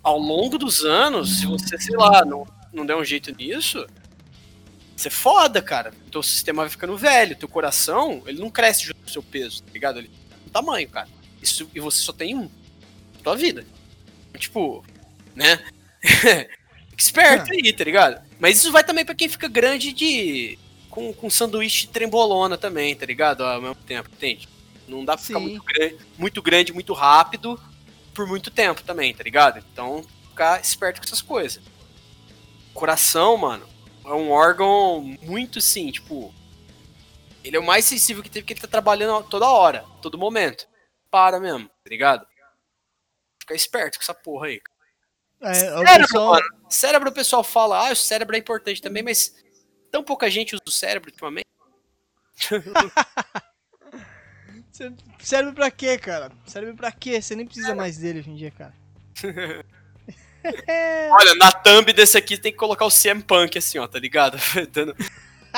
[0.02, 3.86] Ao longo dos anos, se você, sei lá, não, não der um jeito nisso,
[4.96, 5.92] você é foda, cara.
[6.10, 9.62] Teu sistema vai ficando velho, teu coração, ele não cresce junto com o seu peso,
[9.62, 9.98] tá ligado?
[9.98, 11.08] Ele tem um tamanho, cara.
[11.42, 12.50] Isso, e você só tem um.
[13.22, 13.64] Tua vida.
[14.38, 14.84] Tipo,
[15.34, 15.58] né?
[16.00, 18.22] Fique esperto aí, tá ligado?
[18.38, 20.58] Mas isso vai também pra quem fica grande de.
[20.90, 23.42] Com, com sanduíche trembolona também, tá ligado?
[23.42, 24.48] Ao mesmo tempo, entende?
[24.86, 25.46] Não dá pra ficar Sim.
[25.46, 27.60] muito grande, muito grande, muito rápido
[28.14, 29.58] por muito tempo também, tá ligado?
[29.72, 31.60] Então, ficar esperto com essas coisas.
[32.72, 33.66] Coração, mano,
[34.04, 36.32] é um órgão muito sim, tipo.
[37.42, 40.66] Ele é o mais sensível que teve, porque ele tá trabalhando toda hora, todo momento.
[41.10, 42.26] Para mesmo, tá ligado?
[43.40, 44.60] Fica esperto com essa porra aí.
[45.42, 46.44] É, o Cérebro, pessoal- mano.
[46.70, 49.34] Cérebro, o pessoal fala, ah, o cérebro é importante também, mas
[49.90, 51.44] tão pouca gente usa o cérebro ultimamente.
[55.20, 56.32] Serve pra quê, cara?
[56.46, 57.20] Serve pra quê?
[57.20, 58.74] Você nem precisa mais dele hoje em dia, cara.
[61.10, 64.36] Olha, na thumb desse aqui tem que colocar o CM Punk, assim, ó, tá ligado?
[64.72, 64.94] Dando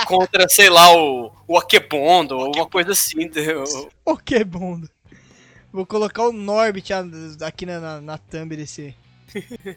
[0.07, 3.23] contra, sei lá, o, o Akebondo, ou uma coisa assim.
[3.23, 3.65] entendeu?
[4.05, 4.81] O que bom.
[5.73, 6.93] Vou colocar o Norbit
[7.43, 8.97] aqui na, na, na thumb desse.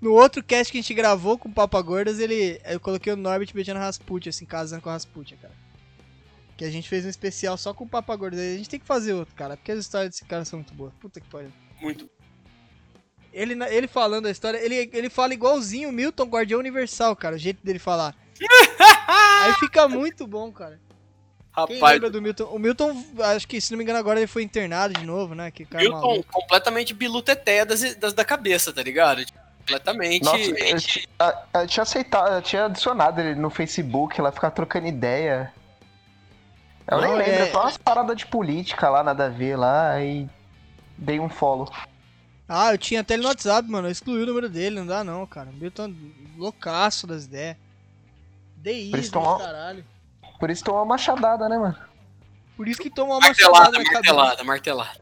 [0.00, 3.16] no outro cast que a gente gravou com o Papa Gordas, ele, eu coloquei o
[3.16, 5.54] Norbit beijando Rasputin, assim, casando com a Rasputin, cara.
[6.56, 8.40] Que a gente fez um especial só com o Papa Gordas.
[8.40, 10.92] A gente tem que fazer outro, cara, porque as histórias desse cara são muito boas.
[11.00, 11.52] Puta que pariu.
[11.80, 12.08] Muito.
[13.32, 17.36] Ele, na- ele falando a história, ele, ele fala igualzinho o Milton Guardião Universal, cara,
[17.36, 18.14] o jeito dele falar.
[19.42, 20.78] Aí fica muito bom, cara.
[21.66, 22.44] Quem Rapaz, lembra do Milton?
[22.44, 23.04] O Milton,
[23.34, 25.50] acho que, se não me engano, agora ele foi internado de novo, né?
[25.50, 26.32] Que cara Milton maluco.
[26.32, 29.24] completamente biluteteia das, das, da cabeça, tá ligado?
[29.24, 30.24] Tipo, Completamente.
[30.24, 35.52] Nossa, eu, eu tinha aceitado, eu tinha adicionado ele no Facebook, lá ficar trocando ideia.
[36.90, 39.56] Eu Não, nem lembro, é- é só umas paradas de política lá, nada a ver
[39.56, 40.28] lá, e
[40.98, 41.70] dei um follow.
[42.54, 43.88] Ah, eu tinha até ele no WhatsApp, mano.
[43.88, 45.48] Eu excluí o número dele, não dá não, cara.
[45.50, 45.94] O Milton
[46.36, 47.56] loucaço das ideias.
[48.56, 49.84] DI, Por isso toma- caralho.
[50.38, 51.76] Por isso tomou uma machadada, né, mano?
[52.56, 55.00] Por isso que toma uma machadada Martelada, martelada, martelada.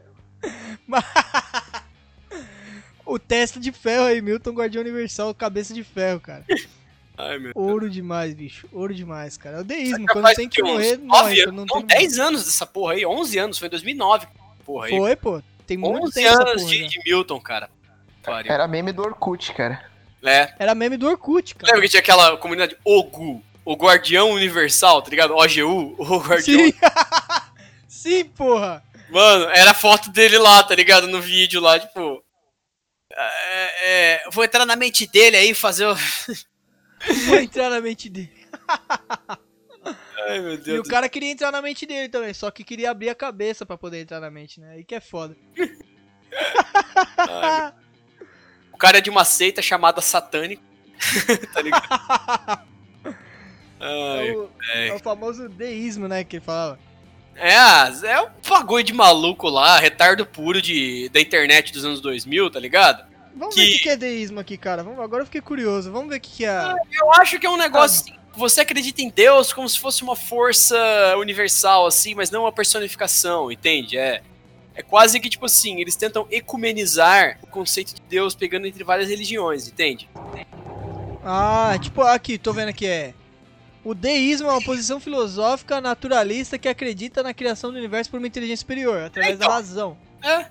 [3.05, 6.45] O testa de ferro aí, Milton Guardião Universal, cabeça de ferro, cara.
[7.17, 8.69] Ai, meu Ouro demais, bicho.
[8.71, 9.57] Ouro demais, cara.
[9.57, 10.05] É o deísmo.
[10.07, 11.41] Quando tem que morrer, nove morre.
[11.41, 14.27] anos, Quando não não, tem, 10 anos dessa porra aí, 11 anos, foi em 2009.
[14.63, 14.97] Porra aí.
[14.97, 15.43] Foi, pô.
[15.71, 16.87] Tem muito 11 tempo anos porra, de, já.
[16.87, 17.69] de Milton, cara.
[18.21, 18.51] Pariu.
[18.51, 19.89] Era meme do Orkut, cara.
[20.21, 20.53] É.
[20.59, 21.71] Era meme do Orkut, cara.
[21.71, 25.33] Lembra que tinha aquela comunidade Ogu, o Guardião Universal, tá ligado?
[25.33, 26.59] OGU, o Guardião.
[26.59, 26.73] Sim.
[27.87, 28.83] Sim, porra.
[29.09, 31.07] Mano, era a foto dele lá, tá ligado?
[31.07, 32.21] No vídeo lá, tipo.
[33.13, 35.95] É, é, vou entrar na mente dele aí e fazer o.
[37.27, 38.45] Vou entrar na mente dele.
[40.27, 40.79] Ai, meu E Deus.
[40.87, 43.77] o cara queria entrar na mente dele também, só que queria abrir a cabeça pra
[43.77, 44.73] poder entrar na mente, né?
[44.73, 45.35] Aí que é foda.
[47.17, 47.73] Ai,
[48.73, 50.63] O cara é de uma seita chamada Satânico.
[51.53, 51.87] tá ligado?
[53.79, 54.95] Ai, É o, é velho.
[54.95, 56.23] o famoso deísmo, né?
[56.23, 56.79] Que ele falava.
[57.35, 62.51] É, é um bagulho de maluco lá, retardo puro de, da internet dos anos 2000,
[62.51, 63.09] tá ligado?
[63.35, 64.83] Vamos Que- ver o que é deísmo aqui, cara.
[64.83, 65.91] Vamos, agora eu fiquei curioso.
[65.91, 66.73] Vamos ver o que, que é.
[66.91, 70.15] Eu acho que é um negócio assim, você acredita em Deus como se fosse uma
[70.15, 70.75] força
[71.17, 73.97] universal, assim, mas não uma personificação, entende?
[73.97, 74.21] É,
[74.75, 79.09] é quase que, tipo assim, eles tentam ecumenizar o conceito de Deus pegando entre várias
[79.09, 80.09] religiões, entende?
[81.23, 83.13] Ah, tipo, aqui, tô vendo aqui, é.
[83.83, 88.27] O deísmo é uma posição filosófica naturalista que acredita na criação do universo por uma
[88.27, 89.55] inteligência superior, através da Então.
[89.55, 89.97] razão.
[90.23, 90.45] É.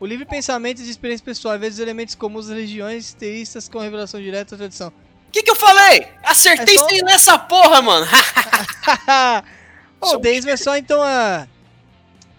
[0.00, 3.78] O livre pensamento e experiência pessoal, às vezes os elementos comuns das religiões teístas com
[3.78, 4.92] revelação direta da tradição.
[5.38, 6.08] O que, que eu falei?
[6.24, 8.06] Acertei É só- sem nessa porra, mano!
[10.00, 11.46] o deísmo é só então a.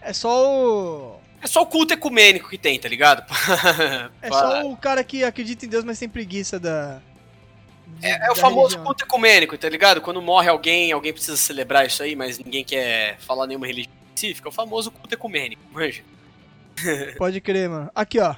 [0.02, 1.20] É só o.
[1.42, 3.24] é só o culto ecumênico que tem, tá ligado?
[4.20, 7.00] É só o cara que acredita em Deus, mas tem preguiça da.
[7.86, 8.84] de- É, é o famoso religião.
[8.84, 10.00] culto ecumênico, tá ligado?
[10.02, 14.48] Quando morre alguém, alguém precisa celebrar isso aí, mas ninguém quer falar nenhuma religião específica.
[14.48, 16.02] É o famoso culto ecumênico, manja.
[17.16, 17.90] Pode crer, mano.
[17.94, 18.34] Aqui, ó.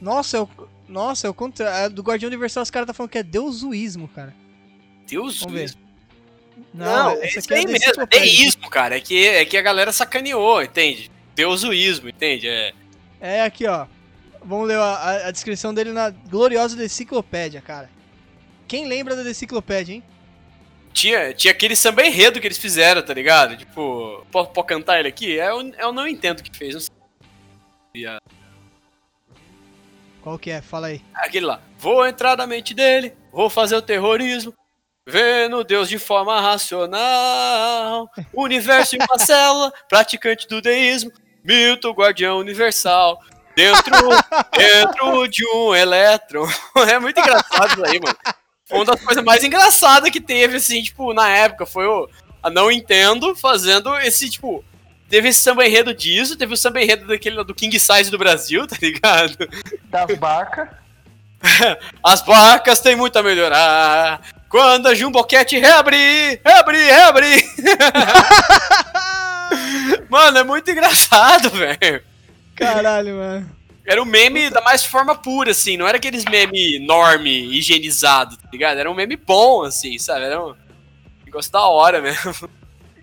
[0.00, 0.48] Nossa, é o.
[0.90, 1.94] Nossa, é o contrário.
[1.94, 4.34] Do Guardião Universal, os caras tá falando que é deusuísmo, cara.
[5.06, 5.60] Deus Vamos ver.
[5.60, 5.80] mesmo.
[6.74, 8.96] Não, é isso aqui é a mesmo, é deísmo, cara.
[8.96, 11.10] É que, é que a galera sacaneou, entende?
[11.34, 12.48] Deusuísmo, entende?
[12.48, 12.72] É.
[13.20, 13.86] É aqui, ó.
[14.44, 17.90] Vamos ler a, a- descrição dele na gloriosa enciclopédia, cara.
[18.66, 20.02] Quem lembra da Deciclopédia, hein?
[20.92, 23.56] Tinha, tinha aquele samba enredo que eles fizeram, tá ligado?
[23.56, 25.32] Tipo, pode cantar ele aqui?
[25.32, 28.08] Eu, eu não entendo o que fez, não sei.
[30.22, 30.60] Qual que é?
[30.60, 31.02] Fala aí.
[31.14, 31.60] Aquele lá.
[31.78, 34.54] Vou entrar na mente dele, vou fazer o terrorismo.
[35.06, 38.08] Vendo Deus de forma racional.
[38.34, 41.10] Universo em uma célula, praticante do deísmo.
[41.42, 43.18] Milton, guardião universal.
[43.56, 43.92] Dentro,
[44.56, 46.46] dentro de um elétron.
[46.88, 48.16] É muito engraçado isso aí, mano.
[48.66, 51.66] Foi uma das coisas mais engraçadas que teve, assim, tipo, na época.
[51.66, 52.08] Foi o
[52.42, 54.64] a Não Entendo fazendo esse, tipo.
[55.10, 58.64] Teve esse samba enredo disso, teve o samba enredo daquele do King Size do Brasil,
[58.68, 59.36] tá ligado?
[59.90, 60.68] Das barcas.
[62.02, 64.20] As barcas têm muito a melhorar.
[64.48, 67.44] Quando a Jumbocat reabrir, reabrir, reabrir.
[70.08, 72.02] Mano, é muito engraçado, velho.
[72.54, 73.50] Caralho, mano.
[73.86, 75.76] Era um meme da mais forma pura, assim.
[75.76, 78.78] Não era aqueles meme norme, higienizado, tá ligado?
[78.78, 80.26] Era um meme bom, assim, sabe?
[80.26, 80.54] Era um
[81.24, 82.48] negócio da hora mesmo.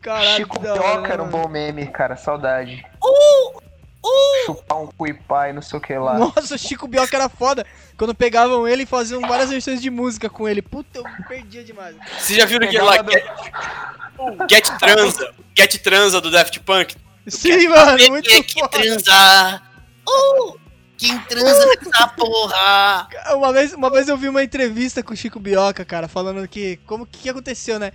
[0.02, 2.16] Caralho, Chico que Pioca era um bom meme, cara.
[2.16, 2.86] Saudade.
[3.04, 3.58] Uh!
[4.04, 4.45] Uh!
[4.45, 6.18] Chupar um cu e pai, não sei o que lá.
[6.18, 7.66] Nossa, o Chico Bioca era foda.
[7.98, 10.62] Quando pegavam ele e faziam várias versões de música com ele.
[10.62, 11.95] Puta, eu perdia demais.
[12.18, 13.04] Vocês já viram aquele lá?
[13.04, 15.34] Pegava Get, Get Transa.
[15.58, 16.95] Get Transa do Daft Punk.
[17.28, 18.70] Sim, mano, muito Quem que foda.
[18.70, 19.62] transa?
[20.08, 20.58] Uh!
[20.98, 23.08] Quem transa nessa porra?
[23.36, 26.78] Uma vez, uma vez eu vi uma entrevista com o Chico Bioca, cara, falando que.
[26.88, 27.91] Como que, que aconteceu, né?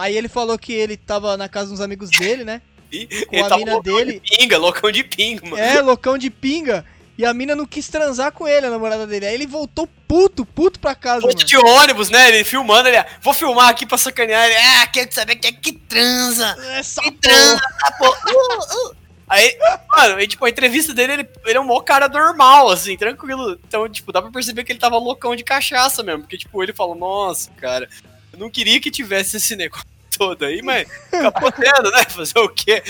[0.00, 2.60] Aí ele falou que ele tava na casa dos amigos dele, né?
[2.92, 4.12] E Com ele a mina loucão dele.
[4.14, 5.62] de pinga, loucão de pinga, mano.
[5.62, 6.84] É, loucão de pinga.
[7.16, 9.26] E a mina não quis transar com ele, a namorada dele.
[9.26, 12.28] Aí ele voltou puto, puto pra casa, Ponte de ônibus, né?
[12.28, 14.44] Ele filmando, ele, ah, vou filmar aqui pra sacanear.
[14.46, 16.56] Ele, ah, quero saber quem é que transa.
[16.76, 17.20] Essa Que porra.
[17.20, 17.60] transa,
[17.98, 18.18] porra.
[18.26, 18.96] Uh, uh.
[19.28, 19.56] Aí,
[19.88, 23.56] mano, aí, tipo, a entrevista dele, ele, ele é um maior cara normal, assim, tranquilo.
[23.68, 26.22] Então, tipo, dá pra perceber que ele tava loucão de cachaça mesmo.
[26.22, 27.88] Porque, tipo, ele falou, nossa, cara,
[28.32, 29.86] eu não queria que tivesse esse negócio
[30.20, 32.04] todo aí, mas capotando, né?
[32.04, 32.82] Fazer o quê?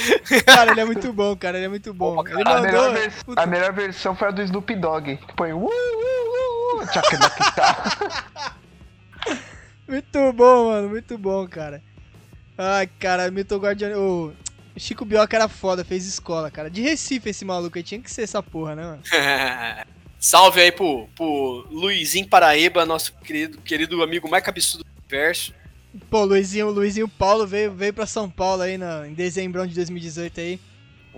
[0.44, 2.26] Cara, ele é muito bom, cara, ele é muito bom.
[2.26, 5.16] Ele A melhor, vers- a melhor versão foi a do Snoop Dogg.
[5.16, 5.52] Que põe.
[5.52, 6.86] Uh, uh, uh, uh.
[9.86, 11.82] Muito bom, mano, muito bom, cara.
[12.56, 13.94] Ai, cara, Milton Guardiani.
[13.96, 14.32] O
[14.76, 16.70] Chico Bioca era foda, fez escola, cara.
[16.70, 19.02] De Recife esse maluco aí, tinha que ser essa porra, né, mano?
[20.20, 25.52] Salve aí pro, pro Luizinho Paraíba, nosso querido, querido amigo mais cabeçudo do universo.
[26.08, 30.40] Pô, Luizinho, Luizinho Paulo veio, veio pra São Paulo aí na, em dezembro de 2018
[30.40, 30.60] aí.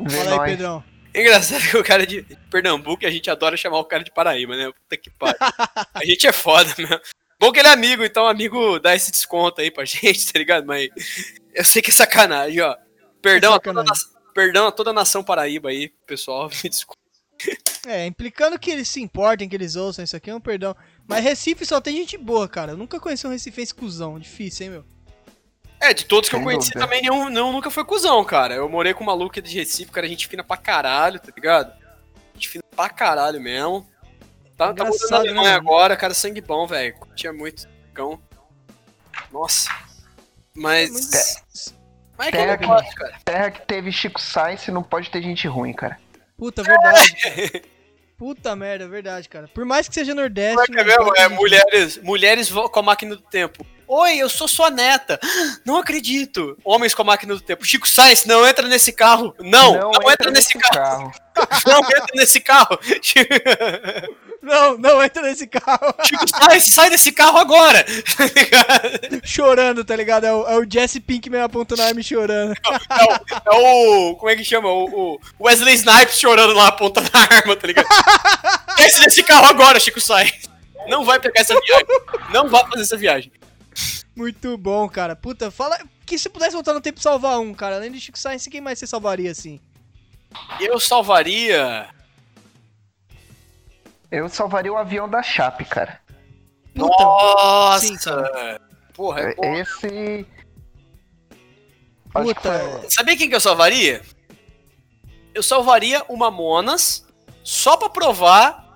[0.06, 0.50] Vê Fala aí.
[0.52, 0.82] Pedrão.
[1.14, 4.72] Engraçado que o cara de Pernambuco, a gente adora chamar o cara de Paraíba, né?
[4.72, 5.36] Puta que pariu.
[5.92, 6.98] A gente é foda mesmo.
[7.38, 10.64] Bom que ele é amigo, então amigo dá esse desconto aí pra gente, tá ligado?
[10.66, 10.88] Mas
[11.54, 12.74] eu sei que é sacanagem, ó.
[13.20, 13.88] Perdão, É a, toda a sacanagem.
[13.90, 16.48] nação- perdão a toda a nação Paraíba aí, pessoal.
[16.64, 16.98] Me desculpa.
[17.86, 20.74] É, implicando que eles se importem, que eles ouçam isso aqui, é um perdão.
[21.06, 22.72] Mas Recife só tem gente boa, cara.
[22.72, 24.18] Eu nunca conheci um recifense cuzão.
[24.18, 24.84] Difícil, hein, meu?
[25.80, 26.80] É, de todos que eu conheci dúvida.
[26.80, 28.54] também, nenhum, nenhum nunca foi cuzão, cara.
[28.54, 31.72] Eu morei com um maluco de Recife, cara, gente fina pra caralho, tá ligado?
[32.34, 33.86] Gente fina pra caralho mesmo.
[34.56, 35.54] Tá, tá mudando Engraçado, na Alemanha né?
[35.56, 36.94] agora, cara, sangue bom, velho.
[36.96, 38.20] Curtia muito cão.
[39.32, 39.70] Nossa.
[40.54, 40.90] Mas.
[40.90, 41.08] Muito-
[42.16, 43.18] Mas é que Terra eu que- não gosto, cara.
[43.24, 45.98] Terra que teve Chico Sainz não pode ter gente ruim, cara.
[46.36, 47.16] Puta, verdade.
[48.22, 49.48] Puta merda, verdade, cara.
[49.48, 50.62] Por mais que seja Nordeste.
[50.62, 51.16] É que é mano, mesmo?
[51.16, 53.66] É mulheres, mulheres com a máquina do tempo.
[53.94, 55.20] Oi, eu sou sua neta.
[55.66, 56.56] Não acredito.
[56.64, 57.62] Homens com a máquina do tempo.
[57.62, 59.34] Chico Sainz, não entra nesse carro.
[59.38, 61.12] Não, não, entra, nesse carro.
[61.66, 62.78] Não entra nesse carro.
[64.42, 65.94] Não, não entra nesse carro.
[66.04, 67.84] Chico Sainz, sai desse carro agora.
[69.22, 70.24] chorando, tá ligado?
[70.24, 72.52] É o, é o Jesse Pinkman apontando a arma e chorando.
[72.52, 74.68] É o, é o- Como é que chama?
[74.68, 77.86] O, o Wesley Snipes chorando lá apontando a arma, tá ligado?
[78.78, 80.50] Desce desse carro agora, Chico Sainz.
[80.88, 81.86] Não vai pegar essa viagem.
[82.32, 83.30] Não vai fazer essa viagem.
[84.14, 85.16] Muito bom, cara.
[85.16, 87.76] Puta, fala que se pudesse voltar no tempo e salvar um, cara.
[87.76, 89.60] Além de Chico Sainz, quem mais você salvaria assim?
[90.60, 91.88] Eu salvaria.
[94.10, 96.00] Eu salvaria o avião da Chape, cara.
[96.74, 97.86] Puta, Nossa!
[97.86, 98.60] sim, cara.
[98.94, 99.54] Porra, é bom.
[99.54, 99.88] Esse.
[99.88, 100.26] Que
[102.12, 102.40] Puta,
[102.80, 104.02] foi- Sabia quem que eu salvaria?
[105.34, 107.06] Eu salvaria o Mamonas
[107.42, 108.74] só pra provar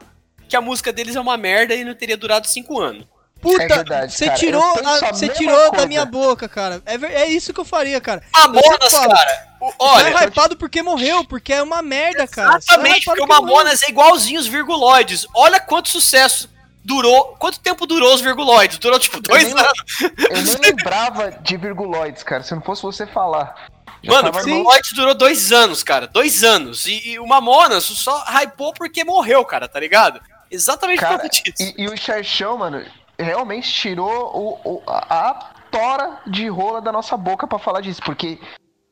[0.49, 3.07] que a música deles é uma merda e não teria durado cinco anos.
[3.41, 4.39] Puta, é verdade, você cara.
[4.39, 6.83] tirou, Eu a- você tirou da minha boca, cara.
[6.87, 8.23] É, é isso que eu faria, cara.
[8.35, 9.15] Mamonas, falo.
[9.15, 9.49] cara!
[9.61, 12.55] o- Olha, Olha, é hypado porque morreu, porque é uma merda, cara.
[12.55, 13.57] É exatamente, porque o porque morreu.
[13.57, 15.27] Mamonas é igualzinho os virguloides.
[15.35, 16.49] Olha quanto sucesso
[16.85, 17.37] durou.
[17.39, 18.79] Quanto tempo durou os virguloides?
[18.79, 20.01] Durou tipo dois nem- anos.
[20.31, 23.55] Eu nem lembrava de virguloides, cara, se não fosse você falar.
[24.03, 26.07] Já Mano, o Virguloides durou dois anos, cara.
[26.07, 26.87] Dois anos.
[26.87, 30.21] E, e o Mamonas só hypou porque morreu, cara, tá ligado?
[30.49, 31.75] Exatamente por Cara, causa disso.
[31.77, 32.85] e, e o Xerxão, mano,
[33.19, 35.35] realmente tirou o, o- a, a
[35.71, 38.01] tora de rola da nossa boca pra falar disso.
[38.05, 38.39] Porque,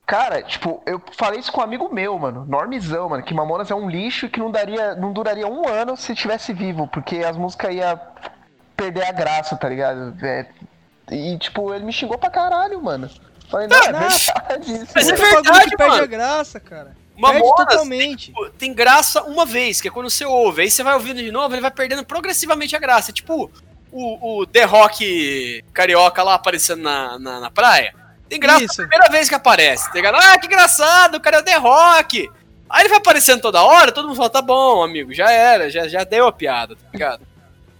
[0.06, 3.74] cara, tipo, eu falei isso com um amigo meu, mano, normizão, mano, que Mamonas é
[3.74, 7.36] um lixo e que não, daria, não duraria um ano se tivesse vivo, porque as
[7.36, 7.98] músicas iam
[8.76, 10.14] perder a graça, tá ligado?
[10.24, 10.46] É,
[11.10, 13.08] e, tipo, ele me xingou pra caralho, mano.
[13.50, 14.92] Falei, não, é Não, verdade isso.
[14.94, 16.02] Mas é Puta bagulho verdade, que perde mano.
[16.02, 16.96] a graça, cara.
[17.16, 18.32] Mamonas perde totalmente.
[18.32, 20.62] Pô, tem graça uma vez, que é quando você ouve.
[20.62, 23.12] Aí você vai ouvindo de novo, ele vai perdendo progressivamente a graça.
[23.12, 23.50] Tipo
[23.94, 27.94] o, o The Rock carioca lá aparecendo na, na, na praia.
[28.28, 28.82] Tem graça Isso.
[28.82, 30.16] a primeira vez que aparece, tá ligado?
[30.16, 32.28] Ah, que engraçado, o cara é o The Rock.
[32.68, 35.86] Aí ele vai aparecendo toda hora, todo mundo fala, tá bom, amigo, já era, já,
[35.86, 37.24] já deu a piada, tá ligado?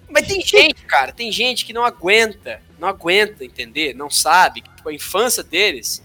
[0.08, 4.70] Mas tem gente, cara, tem gente que não aguenta, não aguenta entender, não sabe que
[4.70, 6.00] tipo, a infância deles,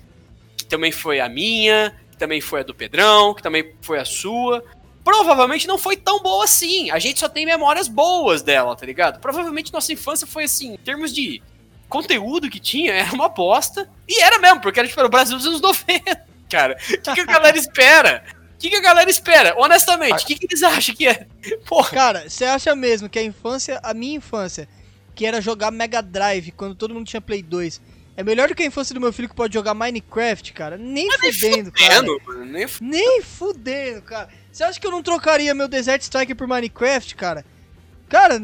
[0.57, 4.05] que também foi a minha, que também foi a do Pedrão, que também foi a
[4.05, 4.63] sua,
[5.09, 6.91] provavelmente não foi tão boa assim.
[6.91, 9.19] A gente só tem memórias boas dela, tá ligado?
[9.19, 11.41] Provavelmente nossa infância foi assim, em termos de
[11.87, 13.89] conteúdo que tinha, era uma bosta.
[14.07, 16.77] E era mesmo, porque era tipo era o Brasil dos anos 90, cara.
[16.77, 18.23] O que, que a galera espera?
[18.55, 19.55] O que, que a galera espera?
[19.57, 21.25] Honestamente, o que, que eles acham que é?
[21.65, 24.67] Porra, Cara, você acha mesmo que a infância, a minha infância,
[25.15, 27.81] que era jogar Mega Drive quando todo mundo tinha Play 2,
[28.17, 30.77] é melhor do que a infância do meu filho que pode jogar Minecraft, cara?
[30.77, 31.95] Nem fudendo, cara.
[31.95, 34.27] fudendo, mano, nem f- Nem fudendo, cara.
[34.51, 37.45] Você acha que eu não trocaria meu Desert Striker por Minecraft, cara?
[38.07, 38.41] Cara,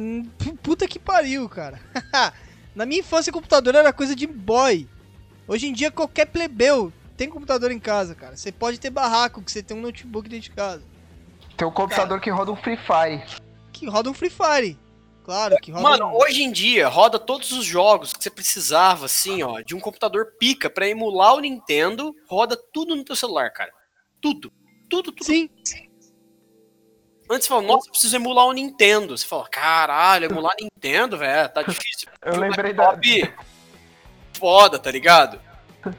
[0.61, 1.79] puta que pariu, cara.
[2.75, 4.87] Na minha infância, computador era coisa de boy.
[5.47, 8.35] Hoje em dia, qualquer plebeu tem computador em casa, cara.
[8.35, 10.83] Você pode ter barraco, que você tem um notebook dentro de casa.
[11.55, 13.23] Tem um computador que roda um Free Fire.
[13.71, 14.77] Que roda um Free Fire.
[15.23, 16.17] Claro, que roda Mano, um...
[16.17, 20.33] hoje em dia roda todos os jogos que você precisava, assim, ó, de um computador
[20.37, 23.71] pica pra emular o Nintendo, roda tudo no teu celular, cara.
[24.21, 24.53] Tudo.
[24.87, 25.25] Tudo, tudo.
[25.25, 25.49] Sim,
[27.29, 29.17] Antes você fala, nossa, eu preciso emular o Nintendo.
[29.17, 32.07] Você fala, caralho, emular Nintendo, velho, tá difícil.
[32.23, 32.91] Eu lembrei da-
[34.33, 35.39] Foda, tá ligado?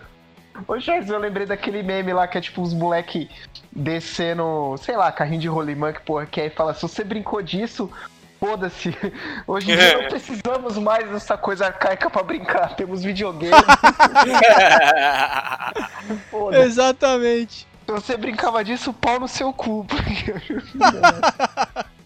[0.69, 3.29] Ô, Jorge, eu lembrei daquele meme lá que é tipo uns moleque
[3.73, 7.43] descendo, sei lá, carrinho de rolimã, que porra que é, e fala, se você brincou
[7.43, 7.91] disso,
[8.41, 8.97] foda-se.
[9.47, 13.53] Hoje em dia não precisamos mais dessa coisa arcaica pra brincar, temos videogame.
[16.63, 17.67] Exatamente.
[17.87, 19.87] Se você brincava disso, pau no seu cu.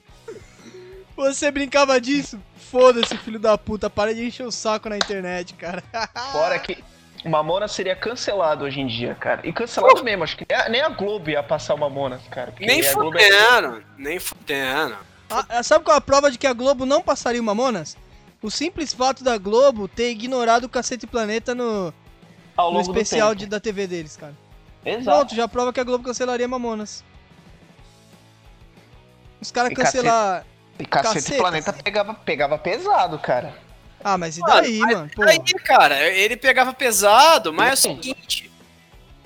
[1.16, 2.40] Você brincava disso?
[2.56, 3.90] Foda-se, filho da puta.
[3.90, 5.82] Para de encher o saco na internet, cara.
[6.32, 6.82] Fora que
[7.24, 9.46] Mamonas seria cancelado hoje em dia, cara.
[9.46, 12.54] E cancelado mesmo, acho que nem a, nem a Globo ia passar o Mamonas, cara.
[12.58, 14.96] nem é- fudendo, nem fudendo.
[15.28, 17.96] Ah, ah, sabe qual é a prova de que a Globo não passaria o Mamonas?
[18.42, 21.92] O simples fato da Globo ter ignorado o Cacete Planeta no,
[22.56, 23.40] ao no especial tempo.
[23.40, 24.34] de, da TV deles, cara.
[24.84, 25.04] Exato.
[25.04, 27.04] Pronto, já prova que a Globo cancelaria Mamonas.
[29.40, 30.44] Os caras E cancelar.
[30.78, 31.38] E Cacete Caceta.
[31.38, 33.54] Planeta pegava, pegava pesado, cara.
[34.02, 35.10] Ah, mas e daí, Mano, mano?
[35.14, 38.50] Pô, Aí, cara, ele pegava pesado, mas é o seguinte.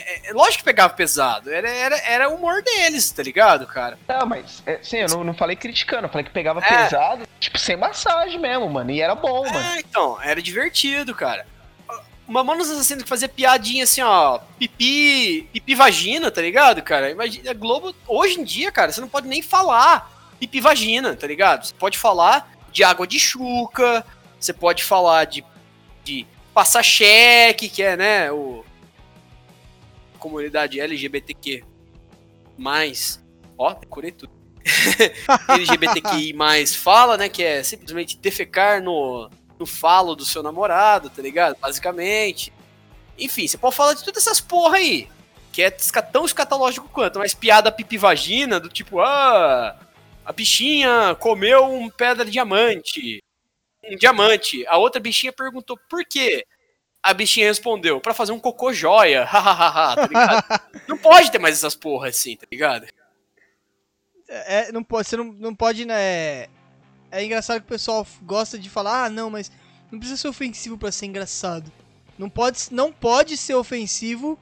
[0.00, 1.50] É, é lógico que pegava pesado.
[1.52, 3.96] Era, era, era o humor deles, tá ligado, cara?
[4.08, 6.66] Não, mas, é, sim, eu não, não falei criticando, eu falei que pegava É.
[6.84, 8.90] pesado, tipo, sem massagem mesmo, mano.
[8.90, 9.58] E era bom, mano.
[9.58, 11.46] É, então, era divertido, cara.
[12.26, 17.10] Mamonas Assassinos que fazia piadinha assim, ó, pipi, pipi vagina, tá ligado, cara?
[17.10, 20.10] Imagina, a Globo, hoje em dia, cara, você não pode nem falar
[20.40, 21.66] pipi vagina, tá ligado?
[21.66, 24.04] Você pode falar de água de chuca,
[24.40, 25.44] você pode falar de,
[26.02, 28.64] de passar cheque, que é, né, o
[30.18, 31.62] comunidade LGBTQ+,
[33.58, 34.32] ó, decorei tudo.
[35.48, 36.34] LGBTQI+,
[36.68, 41.56] fala, né, que é simplesmente defecar no, no falo do seu namorado, tá ligado?
[41.60, 42.52] Basicamente.
[43.18, 45.08] Enfim, você pode falar de todas essas porra aí.
[45.52, 49.78] Que é tão escatológico quanto, mas piada pipi vagina, do tipo, ah,
[50.24, 53.22] a bichinha comeu um pedra de diamante.
[53.84, 54.66] Um diamante.
[54.66, 56.44] A outra bichinha perguntou por quê?
[57.02, 59.24] A bichinha respondeu, pra fazer um cocô joia.
[59.28, 60.62] Hahaha, tá ligado?
[60.88, 62.86] não pode ter mais essas porra assim, tá ligado?
[64.28, 66.48] é, não pode, você não, não pode, né?
[67.14, 69.48] É, engraçado que o pessoal gosta de falar, ah, não, mas
[69.88, 71.70] não precisa ser ofensivo pra ser engraçado.
[72.18, 74.36] Não pode, não pode ser ofensivo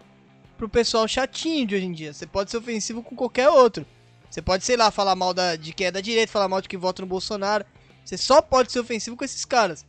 [0.56, 2.14] pro pessoal chatinho de hoje em dia.
[2.14, 3.84] Você pode ser ofensivo com qualquer outro.
[4.30, 6.68] Você pode, sei lá, falar mal da, de quem é da direita, falar mal de
[6.68, 7.66] quem vota no Bolsonaro.
[8.02, 9.84] Você só pode ser ofensivo com esses caras.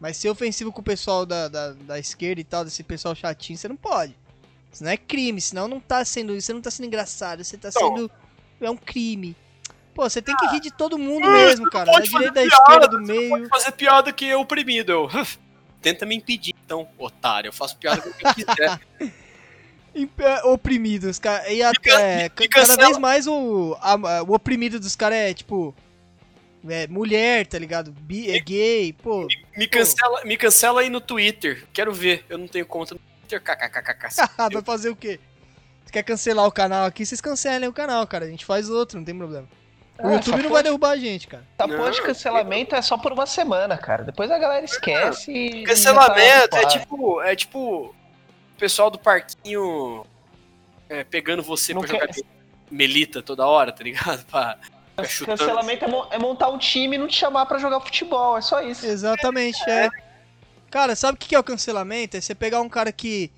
[0.00, 3.58] Mas ser ofensivo com o pessoal da, da, da esquerda e tal, desse pessoal chatinho,
[3.58, 4.16] você não pode.
[4.72, 6.40] Isso não é crime, senão não tá sendo.
[6.40, 7.96] Você não tá sendo engraçado, você tá Não.
[7.96, 8.10] sendo.
[8.62, 9.36] É um crime.
[9.94, 11.86] Pô, você tem que rir de todo mundo mesmo, cara.
[11.86, 13.48] Da pode fazer direita, da piada, esquerda, do Pode meio.
[13.48, 14.90] fazer piada que é oprimido.
[14.92, 15.08] Eu,
[15.80, 17.48] Tenta me impedir, então, otário.
[17.48, 18.80] Eu faço piada com quem quiser.
[20.18, 21.48] É, Oprimidos, cara.
[21.52, 21.78] E até.
[21.90, 22.86] can- é, me ca- cada cancela.
[22.88, 25.72] vez mais o, a- o oprimido dos caras é tipo.
[26.68, 27.92] é mulher, tá ligado?
[27.92, 29.28] Bi, é gay, pô.
[29.56, 31.64] Me cancela, me cancela aí no Twitter.
[31.72, 32.24] Quero ver.
[32.28, 33.40] Eu não tenho conta no Twitter.
[33.40, 34.08] KKKKK.
[34.52, 35.20] Vai fazer o quê?
[35.84, 37.06] Você quer cancelar o canal aqui?
[37.06, 38.24] Vocês cancelem o canal, cara.
[38.24, 39.48] A gente faz outro, não tem problema.
[40.02, 41.44] O É, YouTube não vai porra- derrubar a gente, cara.
[41.56, 44.02] Essa Não, porra de cancelamento é só por uma semana, cara.
[44.02, 45.62] Depois a galera esquece e.
[45.64, 47.20] Cancelamento é tipo.
[47.22, 47.58] É tipo.
[47.86, 50.04] O pessoal do parquinho
[50.88, 52.28] é, pegando você Não pra quer- jogar
[52.70, 54.24] melita toda hora, tá ligado?
[54.30, 54.58] Pra.
[55.26, 58.60] Cancelamento é, é montar um time e não te chamar pra jogar futebol, é só
[58.62, 58.86] isso.
[58.86, 59.88] Exatamente, é.
[60.70, 62.16] Cara, sabe o que que é o cancelamento?
[62.16, 63.30] É você pegar um cara que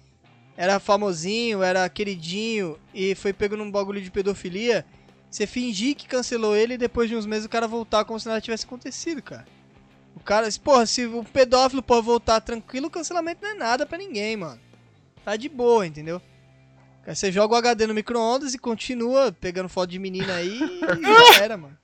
[0.56, 4.84] era famosinho, era queridinho e foi pego num bagulho de pedofilia,
[5.30, 8.26] você fingir que cancelou ele e depois de uns meses o cara voltar como se
[8.28, 9.46] nada tivesse acontecido, cara.
[10.14, 13.84] O cara, se- porra, se o pedófilo pode voltar tranquilo, o cancelamento não é nada
[13.86, 14.60] pra ninguém, mano.
[15.24, 16.22] Tá de boa, entendeu?
[17.06, 20.80] Aí você joga o HD no micro-ondas e continua pegando foto de menina aí e
[21.38, 21.76] já era, mano.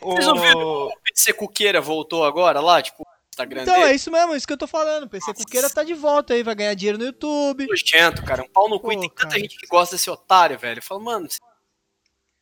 [0.00, 2.80] Vocês não viram o PC Cuqueira voltou agora lá?
[2.82, 3.86] Tipo, o Instagram Então, dele?
[3.90, 5.04] é isso mesmo, é isso que eu tô falando.
[5.04, 7.66] O PC Cuqueira tá de volta aí, vai ganhar dinheiro no YouTube.
[7.66, 8.42] nojento, cara.
[8.42, 8.92] Um pau no cu.
[8.92, 9.40] e Pô, tem tanta cara.
[9.40, 10.78] gente que gosta desse otário, velho.
[10.78, 11.26] Eu falo, mano.
[11.30, 11.38] cê-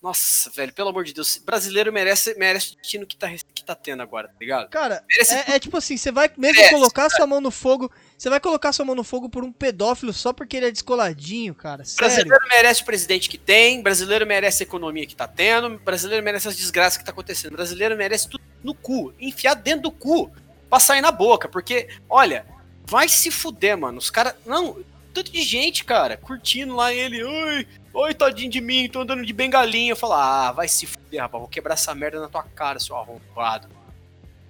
[0.04, 1.38] Nossa, velho, pelo amor de Deus.
[1.38, 4.68] Brasileiro merece, merece o destino que tá, que tá tendo agora, tá ligado?
[4.68, 7.90] Cara, Merece é, é tipo assim, você vai mesmo Merece, colocar sua mão no fogo,
[8.18, 11.54] você vai colocar sua mão no fogo por um pedófilo só porque ele é descoladinho,
[11.54, 11.86] cara.
[11.86, 12.06] Sério.
[12.28, 16.48] Brasileiro merece o presidente que tem, brasileiro merece a economia que tá tendo, brasileiro merece
[16.48, 20.30] as desgraças que tá acontecendo, brasileiro merece tudo no cu, enfiar dentro do cu,
[20.68, 22.44] pra sair na boca, porque, olha,
[22.84, 23.96] vai se fuder, mano.
[23.96, 24.34] Os caras.
[24.44, 24.84] Não,
[25.14, 29.32] tanto de gente, cara, curtindo lá ele, oi, oi, tadinho de mim, tô andando de
[29.32, 29.92] bengalinha.
[29.92, 32.96] Eu falo, ah, vai se fuder, rapaz, vou quebrar essa merda na tua cara, seu
[32.96, 33.68] arrombado.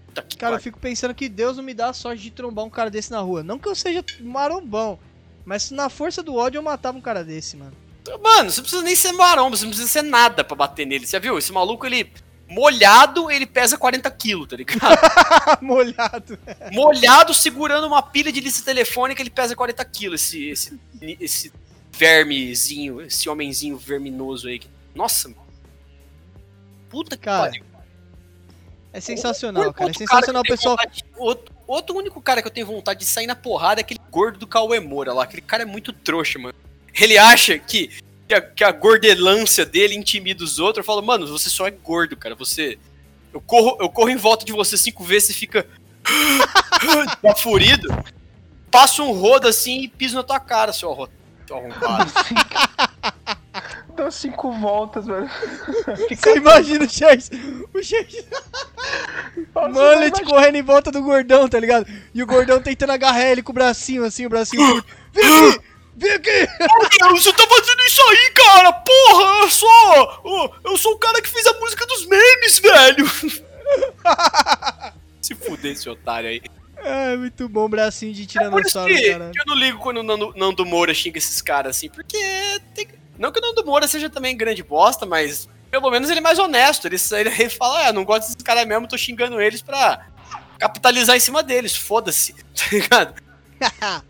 [0.06, 2.64] Puta que Cara, eu fico pensando que Deus não me dá a sorte de trombar
[2.64, 3.42] um cara desse na rua.
[3.42, 4.98] Não que eu seja marombão,
[5.44, 7.76] mas na força do ódio eu matava um cara desse, mano.
[8.22, 11.06] Mano, você não precisa nem ser maromba, você não precisa ser nada pra bater nele.
[11.06, 11.38] Você viu?
[11.38, 12.10] Esse maluco, ele.
[12.54, 14.80] Molhado, ele pesa 40 quilos, tá ligado?
[15.60, 16.38] Molhado.
[16.72, 20.80] molhado segurando uma pilha de lista telefônica, ele pesa 40 quilos, esse, esse,
[21.20, 21.52] esse
[21.90, 24.60] vermezinho, esse homenzinho verminoso aí.
[24.94, 25.42] Nossa, mano.
[26.88, 27.64] Puta que Cara, pariu.
[28.92, 29.86] É sensacional, cara.
[29.86, 30.76] É Outro sensacional, que eu tenho pessoal.
[30.76, 33.82] vontade de- Outro, outro único cara que eu tenho vontade de sair na porrada é
[33.82, 35.24] aquele gordo do Cauê Moura lá.
[35.24, 36.54] Aquele cara é muito trouxa, mano.
[36.94, 37.90] Ele acha que,
[38.28, 40.78] que, a, que a gordelância dele intimida os outros.
[40.78, 42.34] Eu falo, mano, você só é gordo, cara.
[42.34, 42.78] Você.
[43.32, 45.66] Eu corro, eu corro em volta de você cinco vezes e fica.
[47.22, 47.88] tá furido.
[48.70, 51.08] Passo um rodo assim e piso na tua cara, seu arro-
[51.46, 52.12] seu arrombado.
[53.96, 55.30] Dou cinco voltas, velho.
[56.10, 57.30] Você imagina o Chase.
[57.72, 58.26] O Chase.
[59.54, 61.86] Mullet correndo em volta do gordão, tá ligado?
[62.12, 64.88] E o gordão tentando agarrar ele com o bracinho assim, o bracinho curto.
[65.12, 65.60] Vem aqui!
[65.96, 66.30] Vem aqui!
[66.30, 68.72] Meu Deus, você tá fazendo isso aí, cara?
[68.72, 70.56] Porra, eu sou.
[70.64, 73.06] Eu sou o cara que fez a música dos memes, velho.
[75.22, 76.42] Se fuder esse otário aí.
[76.76, 79.30] É, muito bom, bracinho de isso tiranossauro, que cara.
[79.32, 82.18] que eu não ligo quando o Nando, Nando Moura xinga esses caras assim, porque
[82.74, 82.88] tem-
[83.18, 86.38] não que o Nando Moura seja também grande bosta, mas pelo menos ele é mais
[86.38, 86.86] honesto.
[86.86, 86.96] Ele,
[87.38, 90.08] ele fala, ah, não gosto desses caras mesmo, tô xingando eles pra
[90.58, 93.14] capitalizar em cima deles, foda-se, tá ligado?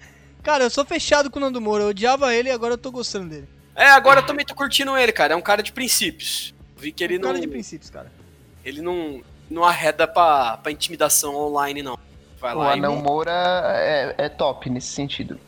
[0.45, 1.85] cara, eu sou fechado com o Nando Moura.
[1.85, 3.49] Eu odiava ele e agora eu tô gostando dele.
[3.75, 5.33] É, agora eu também tô curtindo ele, cara.
[5.33, 6.55] É um cara de princípios.
[6.77, 7.41] Vi que ele Um cara não.
[7.41, 8.13] de princípios, cara.
[8.65, 11.99] Ele não, não arreda pra, pra intimidação online, não.
[12.39, 13.03] Vai O lá Anão e.
[13.03, 15.41] Moura é, é top nesse sentido.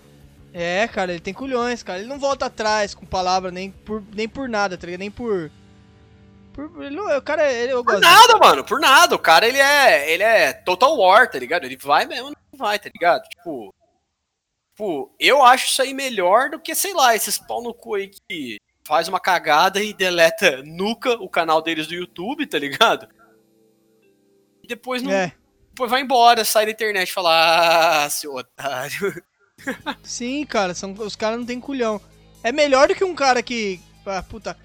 [0.53, 1.99] É, cara, ele tem culhões, cara.
[1.99, 5.01] Ele não volta atrás com palavra nem por, nem por nada, tá ligado?
[5.01, 5.51] Nem por.
[6.55, 8.01] por ele o cara, ele, eu Por gosto.
[8.01, 8.13] dele.
[8.15, 9.15] nada, mano, por nada.
[9.15, 10.11] O cara, ele é.
[10.11, 11.65] Ele é Total War, tá ligado?
[11.65, 13.23] Ele vai mesmo, não vai, tá ligado?
[13.29, 13.75] Tipo.
[14.77, 18.11] Tipo, eu acho isso aí melhor do que, sei lá, esses pau no cu aí
[18.11, 23.09] que faz uma cagada e deleta nuca o canal deles do YouTube, tá ligado?
[24.63, 25.11] E depois não.
[25.11, 25.33] É.
[25.71, 29.25] Depois vai embora, sai da internet e fala, ah, seu otário.
[30.05, 31.99] Sim, cara, são, os caras não tem culhão.
[32.43, 33.81] É melhor do que um cara que.
[34.05, 34.59] Ah, puta.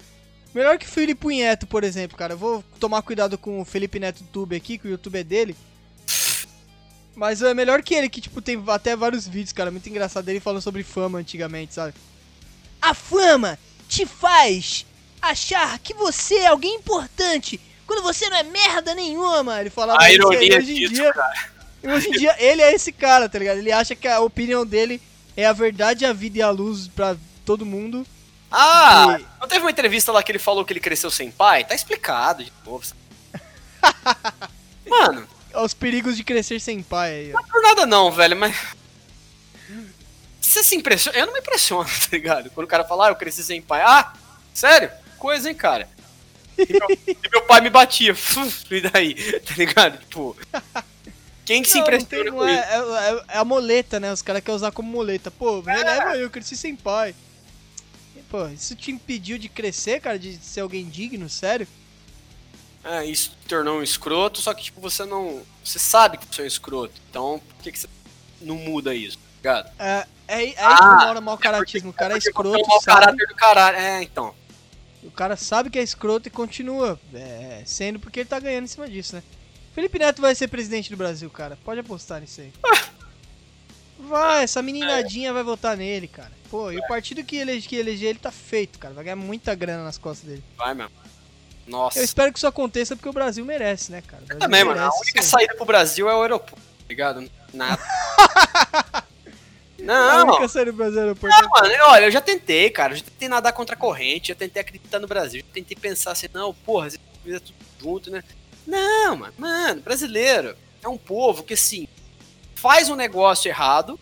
[0.54, 2.34] Melhor que o Felipe Neto, por exemplo, cara.
[2.34, 5.56] Eu vou tomar cuidado com o Felipe Neto YouTube aqui, que o YouTube é dele.
[7.14, 10.40] Mas é melhor que ele, que, tipo, tem até vários vídeos, cara, muito engraçado dele
[10.40, 11.92] falando sobre fama antigamente, sabe?
[12.80, 13.58] A fama
[13.88, 14.86] te faz
[15.20, 19.60] achar que você é alguém importante quando você não é merda nenhuma.
[19.60, 21.50] Ele falava A isso, ironia hoje em disso, dia, cara.
[21.82, 23.58] e hoje em dia, ele é esse cara, tá ligado?
[23.58, 25.00] Ele acha que a opinião dele
[25.36, 28.06] é a verdade, a vida e a luz pra todo mundo.
[28.50, 31.64] Ah, E- não teve uma entrevista lá que ele falou que ele cresceu sem pai?
[31.64, 32.84] Tá explicado de novo.
[34.88, 37.34] Mano, Os perigos de crescer sem pai aí, ó.
[37.34, 38.56] não é por nada não, velho, mas.
[40.40, 41.18] Você se impressiona?
[41.18, 42.50] Eu não me impressiono, tá ligado?
[42.50, 43.80] Quando o cara fala, ah, eu cresci sem pai.
[43.82, 44.12] Ah,
[44.52, 44.90] sério?
[45.18, 45.88] Coisa, hein, cara?
[46.58, 48.14] E meu, e meu pai me batia.
[48.70, 49.14] E daí?
[49.40, 49.98] Tá ligado?
[49.98, 50.36] Tipo.
[51.44, 52.94] Quem que se Não, não impressiona tem- com não é, isso?
[52.96, 54.12] é, é- é a moleta, né?
[54.12, 55.30] Os caras querem usar como moleta.
[55.30, 57.14] Pô, me releva eu, cresci sem pai.
[58.16, 60.18] E, pô, isso te impediu de crescer, cara?
[60.18, 61.66] De ser alguém digno, sério?
[62.84, 65.42] É, isso te tornou um escroto, só que, tipo, você não.
[65.64, 66.94] Você sabe que você é um escroto.
[67.08, 67.88] Então, por que, que você
[68.40, 69.18] não muda isso?
[69.18, 69.70] Tá ligado?
[69.78, 71.90] É, é, aí Ah, que mora o mau caratismo.
[71.90, 73.00] O cara é você escroto, é mau sabe?
[73.00, 73.76] caráter do caralho.
[73.76, 74.34] É, então.
[75.02, 78.68] O cara sabe que é escroto e continua é, sendo porque ele tá ganhando em
[78.68, 79.22] cima disso, né?
[79.74, 81.58] Felipe Neto vai ser presidente do Brasil, cara.
[81.64, 82.52] Pode apostar nisso aí.
[83.98, 86.32] Vai, essa meninadinha vai votar nele, cara.
[86.50, 88.92] Pô, e o partido que elege, que eleger ele tá feito, cara.
[88.92, 90.44] Vai ganhar muita grana nas costas dele.
[90.56, 90.90] Vai mesmo.
[91.66, 91.98] Nossa.
[91.98, 94.22] Eu espero que isso aconteça porque o Brasil merece, né, cara?
[94.24, 94.80] Brasil Também, mano.
[94.80, 97.30] A única saída pro Brasil é o aeroporto, tá ligado?
[97.52, 97.82] Nada.
[99.82, 101.42] A Não, única saída do Brasil é o aeroporto.
[101.42, 102.92] Não, mano, olha, eu já tentei, cara.
[102.92, 106.12] Eu já tentei nadar contra a corrente, já tentei acreditar no Brasil, já tentei pensar
[106.12, 108.22] assim, não, porra, essa vida é tudo junto, né?
[108.64, 111.88] Não, mano, mano, brasileiro é um povo que assim,
[112.54, 113.98] faz um negócio errado,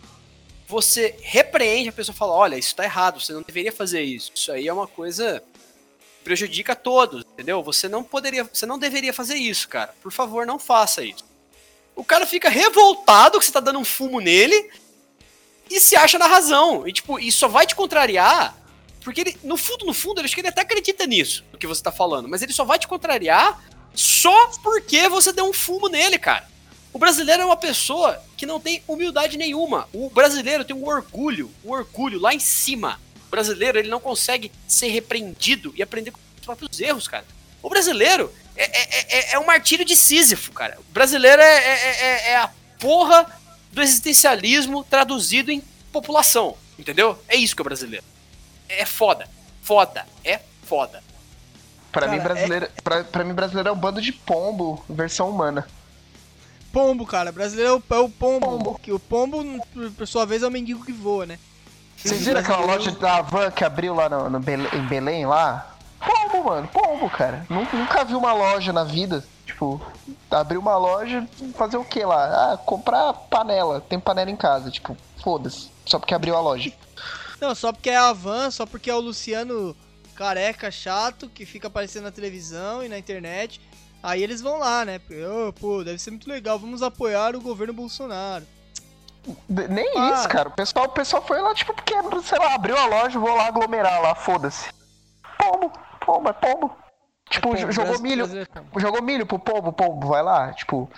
[0.67, 4.31] você repreende, a pessoa fala, olha, isso tá errado, você não deveria fazer isso.
[4.35, 5.41] Isso aí é uma coisa
[6.23, 7.63] prejudica todos, entendeu?
[7.63, 9.93] Você não poderia, você não deveria fazer isso, cara.
[10.01, 11.25] Por favor, não faça isso.
[11.95, 14.69] O cara fica revoltado que você tá dando um fumo nele
[15.69, 16.87] e se acha na razão.
[16.87, 18.57] E, tipo, isso só vai te contrariar.
[19.03, 21.67] Porque ele, no fundo, no fundo, eu acho que ele até acredita nisso, no que
[21.67, 22.27] você tá falando.
[22.27, 23.59] Mas ele só vai te contrariar
[23.93, 26.49] só porque você deu um fumo nele, cara.
[26.93, 29.87] O brasileiro é uma pessoa que não tem humildade nenhuma.
[29.93, 32.99] O brasileiro tem um orgulho, um orgulho lá em cima.
[33.31, 37.23] O brasileiro, ele não consegue ser repreendido e aprender com os próprios erros, cara.
[37.63, 40.77] O brasileiro é, é, é, é um martírio de Sísifo, cara.
[40.77, 43.25] O brasileiro é, é, é- é a porra
[43.71, 45.63] do existencialismo traduzido em
[45.93, 47.17] população, entendeu?
[47.29, 48.03] É isso que é o brasileiro.
[48.67, 49.29] É foda.
[49.61, 50.05] Foda.
[50.25, 51.01] É foda.
[51.89, 55.65] Pra Cara, mim, brasileiro, pra, pra mim, brasileiro é um bando de pombo, versão humana.
[56.73, 57.31] Pombo, cara.
[57.31, 58.77] Brasileiro é o, é o pombo.
[58.79, 59.41] Que o pombo,
[59.73, 61.39] por- por sua vez, é o mendigo que voa, né?
[62.03, 65.67] Vocês viram aquela loja da Havan que abriu lá no, no Bele- em Belém, lá?
[65.99, 67.45] Pombo, mano, pombo, cara.
[67.49, 69.23] Nunca, nunca vi uma loja na vida.
[69.45, 69.79] Tipo,
[70.29, 72.53] abrir uma loja, fazer o que lá?
[72.53, 73.81] Ah, comprar panela.
[73.81, 75.69] Tem panela em casa, tipo, foda-se.
[75.85, 76.71] Só porque abriu a loja.
[77.39, 79.75] Não, só porque é a Van, só porque é o Luciano
[80.15, 83.61] careca chato que fica aparecendo na televisão e na internet.
[84.01, 84.99] Aí eles vão lá, né?
[85.47, 88.45] "Ô, pô, deve ser muito legal, vamos apoiar o governo Bolsonaro.
[89.47, 90.11] Nem Ah.
[90.13, 90.49] isso, cara.
[90.49, 91.93] O pessoal, o pessoal foi lá, tipo, porque,
[92.23, 94.69] sei lá, abriu a loja, vou lá aglomerar lá, foda-se.
[95.37, 95.71] Pombo,
[96.05, 96.75] pombo, é pombo.
[97.29, 98.25] Tipo, jo- jogou milho.
[98.37, 98.79] é pombo.
[98.79, 100.89] Jogou milho pro pombo, pombo, vai lá, tipo.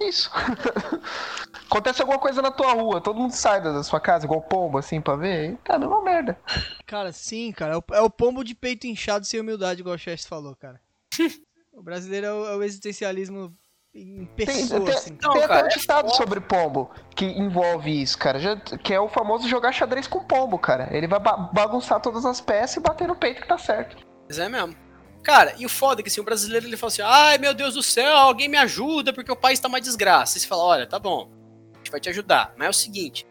[0.00, 0.30] Isso.
[1.70, 5.00] Acontece alguma coisa na tua rua, todo mundo sai da sua casa, igual pombo, assim,
[5.00, 5.56] pra ver.
[5.64, 6.38] Tá a mesma merda.
[6.86, 7.74] Cara, sim, cara.
[7.74, 10.80] É o, é o pombo de peito inchado sem humildade, igual o Chess falou, cara.
[11.72, 13.52] o brasileiro é o, é o existencialismo
[14.00, 15.18] em Tem, pessoa, tem- assim.
[15.22, 16.16] Não, tem até cara, um ditado foda.
[16.16, 18.38] sobre pombo que envolve isso, cara.
[18.38, 20.88] já- que é o famoso jogar xadrez com pombo, cara.
[20.90, 23.96] Ele vai ba- bagunçar todas as peças e bater no peito que tá certo.
[24.28, 24.76] Mas é mesmo.
[25.24, 27.74] Cara, e o foda é que assim, o brasileiro ele fala assim: ai meu Deus
[27.74, 30.38] do céu, alguém me ajuda porque o país tá uma desgraça.
[30.38, 31.28] E você fala: olha, tá bom,
[31.74, 32.52] a gente vai te ajudar.
[32.56, 33.26] Mas é o seguinte: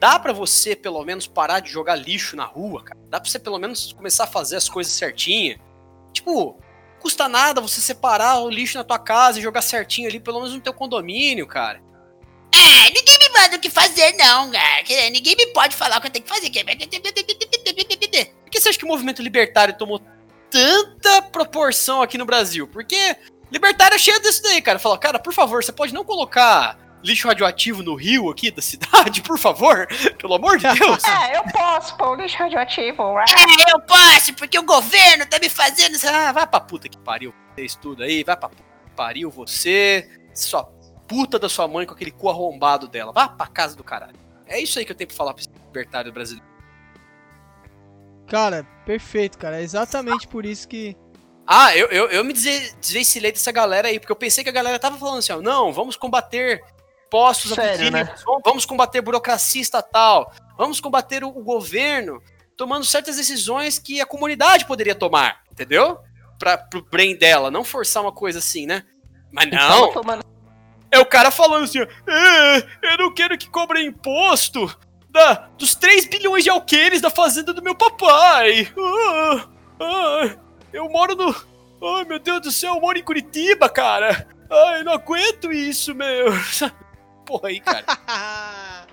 [0.00, 2.98] dá pra você pelo menos parar de jogar lixo na rua, cara?
[3.10, 5.58] Dá pra você pelo menos começar a fazer as coisas certinho?
[6.12, 6.58] Tipo,
[6.98, 10.54] custa nada você separar o lixo na tua casa e jogar certinho ali, pelo menos
[10.54, 11.80] no teu condomínio, cara.
[12.52, 15.10] É, ninguém me manda o que fazer, não, cara.
[15.10, 16.50] Ninguém me pode falar o que eu tenho que fazer.
[16.50, 16.64] Por
[18.50, 20.00] que você acha que o movimento libertário tomou
[20.50, 22.66] tanta proporção aqui no Brasil?
[22.66, 23.16] Porque
[23.50, 24.78] libertário é cheio disso daí, cara.
[24.78, 29.22] Fala, cara, por favor, você pode não colocar lixo radioativo no rio aqui da cidade,
[29.26, 29.86] por favor?
[30.18, 31.02] Pelo amor de Deus.
[31.08, 33.02] É, eu posso pôr o lixo radioativo.
[33.20, 35.96] É, eu posso, porque o governo tá me fazendo.
[36.08, 40.08] Ah, vai pra puta que pariu vocês tudo aí, vai pra puta que pariu você,
[40.34, 40.64] sua
[41.06, 43.12] puta da sua mãe com aquele cu arrombado dela.
[43.12, 44.16] Vá pra casa do caralho.
[44.46, 46.46] É isso aí que eu tenho pra falar pra esse libertário brasileiro.
[48.26, 49.58] Cara, perfeito, cara.
[49.58, 50.96] É exatamente por isso que.
[51.46, 54.52] Ah, eu, eu, eu me desve- desvencilhei dessa galera aí, porque eu pensei que a
[54.52, 56.62] galera tava falando assim, ó, não, vamos combater
[57.10, 58.14] postos Sério, né?
[58.44, 62.22] vamos- combater burocracia estatal, vamos combater o, o governo,
[62.56, 65.98] tomando certas decisões que a comunidade poderia tomar, entendeu?
[66.38, 68.84] Pra, pro brain dela, não forçar uma coisa assim, né?
[69.32, 70.24] Mas Tava não, tomando-
[70.90, 74.74] é o cara falando assim, "É, eu não quero que cobrem imposto
[75.10, 78.72] da, dos 3 bilhões de alqueires da fazenda do meu papai.
[78.78, 79.48] Ah,
[79.80, 80.36] ah,
[80.72, 81.34] eu moro no...
[81.96, 84.26] Ai, meu Deus do céu, eu moro em Curitiba, cara.
[84.50, 86.26] Ai, eu não aguento isso, meu.
[87.28, 87.84] Porra aí, cara.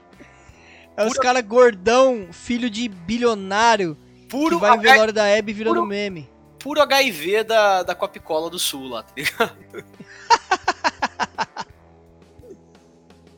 [0.98, 3.98] É os caras gordão, filho de bilionário,
[4.30, 6.30] Puro que vai em Aberto- velório da Hebe virando puro- meme.
[6.58, 9.58] puro HIV da, da Copicola do Sul lá, tá ligado?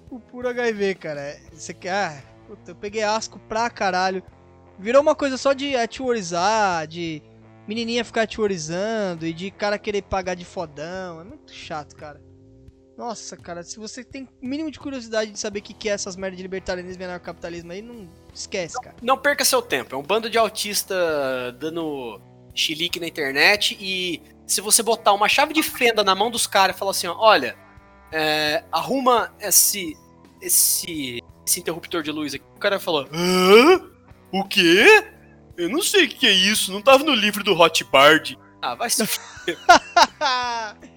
[0.10, 1.38] O puro HIV, cara.
[1.52, 1.92] Você quer.
[1.94, 4.24] Ah, puta, eu peguei asco pra caralho.
[4.80, 7.22] Virou uma coisa só de atiworizar, de
[7.68, 11.22] menininha ficar atiworizando e de cara querer pagar de fodão.
[11.22, 12.22] É muito chato, cara.
[12.98, 16.16] Nossa, cara, se você tem mínimo de curiosidade de saber o que, que é essas
[16.16, 18.96] merdas de libertarianismo e anarcapitalismo aí, não esquece, cara.
[19.04, 19.94] Não perca seu tempo.
[19.94, 20.96] É um bando de autista
[21.60, 22.20] dando
[22.56, 26.76] chilique na internet e se você botar uma chave de fenda na mão dos caras
[26.76, 27.56] e falar assim, ó, olha,
[28.12, 29.96] é, arruma esse,
[30.42, 32.46] esse, esse interruptor de luz aqui.
[32.56, 33.80] O cara fala, hã?
[34.32, 35.04] O quê?
[35.56, 38.40] Eu não sei o que é isso, não tava no livro do Hotbard.
[38.60, 39.04] Ah, vai se.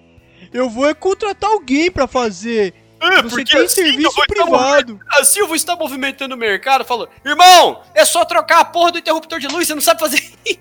[0.53, 2.73] eu vou é contratar alguém pra fazer.
[2.99, 4.99] É, Você porque tem assim eu serviço vou estar privado.
[5.09, 8.99] Assim eu vou estar movimentando o mercado, falando, irmão, é só trocar a porra do
[8.99, 10.59] interruptor de luz, você não sabe fazer isso.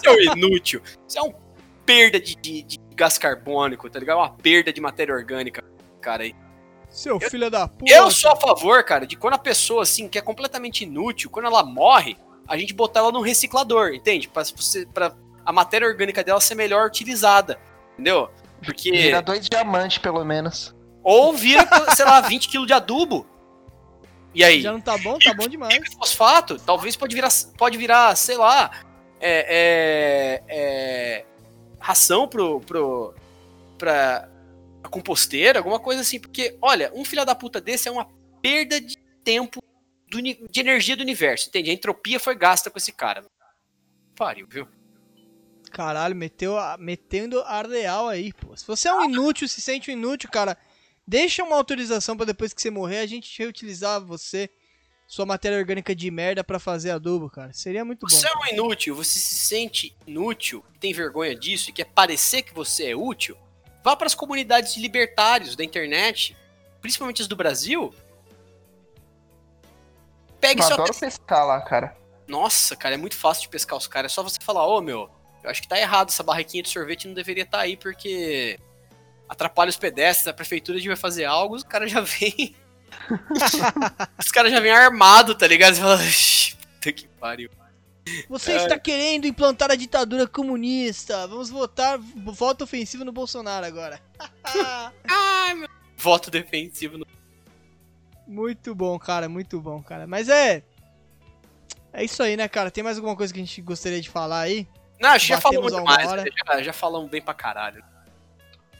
[0.00, 0.82] Você é um inútil.
[1.08, 1.34] Isso é uma
[1.84, 4.18] perda de, de- de gás carbônico, tá ligado?
[4.18, 5.62] Uma perda de matéria orgânica,
[6.00, 6.34] cara aí.
[6.90, 7.92] Seu filho da puta.
[7.92, 11.46] Eu sou a favor, cara, de quando a pessoa, assim, que é completamente inútil, quando
[11.46, 12.16] ela morre,
[12.48, 14.28] a gente botar ela num reciclador, entende?
[14.28, 15.12] Pra, você, pra
[15.44, 17.58] a matéria orgânica dela ser melhor utilizada,
[17.92, 18.30] entendeu?
[18.64, 18.90] Porque...
[18.90, 20.74] Vira dois diamantes, pelo menos.
[21.02, 23.26] Ou vira, sei lá, 20 kg de adubo.
[24.34, 24.60] E aí?
[24.60, 25.18] Já não tá bom?
[25.18, 25.94] Tá bom demais.
[25.94, 28.70] Fosfato, talvez pode virar, pode virar sei lá,
[29.18, 31.24] é, é, é,
[31.78, 33.14] ração pro, pro,
[33.78, 34.28] pra
[34.82, 36.20] a composteira, alguma coisa assim.
[36.20, 38.06] Porque, olha, um filho da puta desse é uma
[38.42, 39.62] perda de tempo
[40.08, 41.70] do de energia do universo, entende?
[41.70, 43.24] A entropia foi gasta com esse cara.
[44.14, 44.68] Pariu, viu?
[45.70, 48.56] Caralho, meteu a, metendo a real aí, pô.
[48.56, 50.56] Se você é um inútil, se sente um inútil, cara,
[51.06, 54.50] deixa uma autorização pra depois que você morrer a gente reutilizar você,
[55.06, 57.52] sua matéria orgânica de merda pra fazer adubo, cara.
[57.52, 58.08] Seria muito bom.
[58.08, 62.52] Você é um inútil, você se sente inútil, tem vergonha disso e quer parecer que
[62.52, 63.36] você é útil,
[63.84, 66.36] vá para as comunidades de libertários da internet,
[66.80, 67.94] principalmente as do Brasil.
[70.40, 71.96] Pegue Eu sua adoro pescar lá, cara.
[72.26, 74.12] Nossa, cara, é muito fácil de pescar os caras.
[74.12, 75.08] É só você falar, ô meu,
[75.46, 78.58] eu acho que tá errado, essa barraquinha de sorvete não deveria estar aí porque
[79.28, 82.54] atrapalha os pedestres, a prefeitura devia fazer algo, os caras já vêm.
[84.18, 85.74] os caras já vêm armados, tá ligado?
[85.74, 87.50] Você fala, "Ixi, puta que pariu.
[88.28, 88.56] Você É.
[88.56, 91.26] está querendo implantar a ditadura comunista.
[91.26, 94.00] Vamos votar voto ofensivo no Bolsonaro agora.
[95.08, 95.68] Ai, meu.
[95.96, 97.06] Voto defensivo no.
[98.26, 100.06] Muito bom, cara, muito bom, cara.
[100.06, 100.62] Mas é.
[101.92, 102.70] É isso aí, né, cara?
[102.70, 104.68] Tem mais alguma coisa que a gente gostaria de falar aí?
[105.00, 106.24] Não, acho que já falamos mais, né?
[106.46, 107.84] já, já falamos bem pra caralho.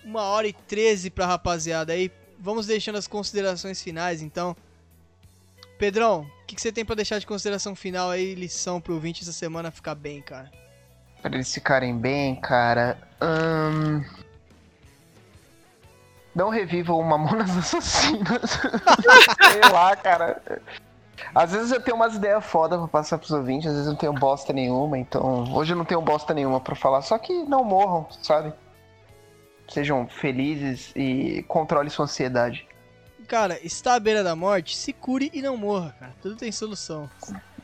[0.05, 2.11] Uma hora e treze pra rapaziada aí.
[2.39, 4.57] Vamos deixando as considerações finais, então.
[5.79, 9.23] Pedrão, o que, que você tem pra deixar de consideração final aí, lição pro ouvinte
[9.23, 10.51] essa semana ficar bem, cara?
[11.21, 12.97] Pra eles ficarem bem, cara.
[13.21, 14.03] Ahn,
[16.35, 18.53] Não revivam o Mamonas Assassinas.
[19.51, 20.41] Sei lá, cara.
[21.35, 23.99] Às vezes eu tenho umas ideias foda pra passar pros ouvintes, às vezes eu não
[23.99, 25.45] tenho bosta nenhuma, então.
[25.55, 28.53] Hoje eu não tenho bosta nenhuma pra falar, só que não morram, sabe?
[29.69, 32.67] Sejam felizes e controle sua ansiedade.
[33.27, 36.15] Cara, está à beira da morte, se cure e não morra, cara.
[36.23, 37.11] Tudo tem solução.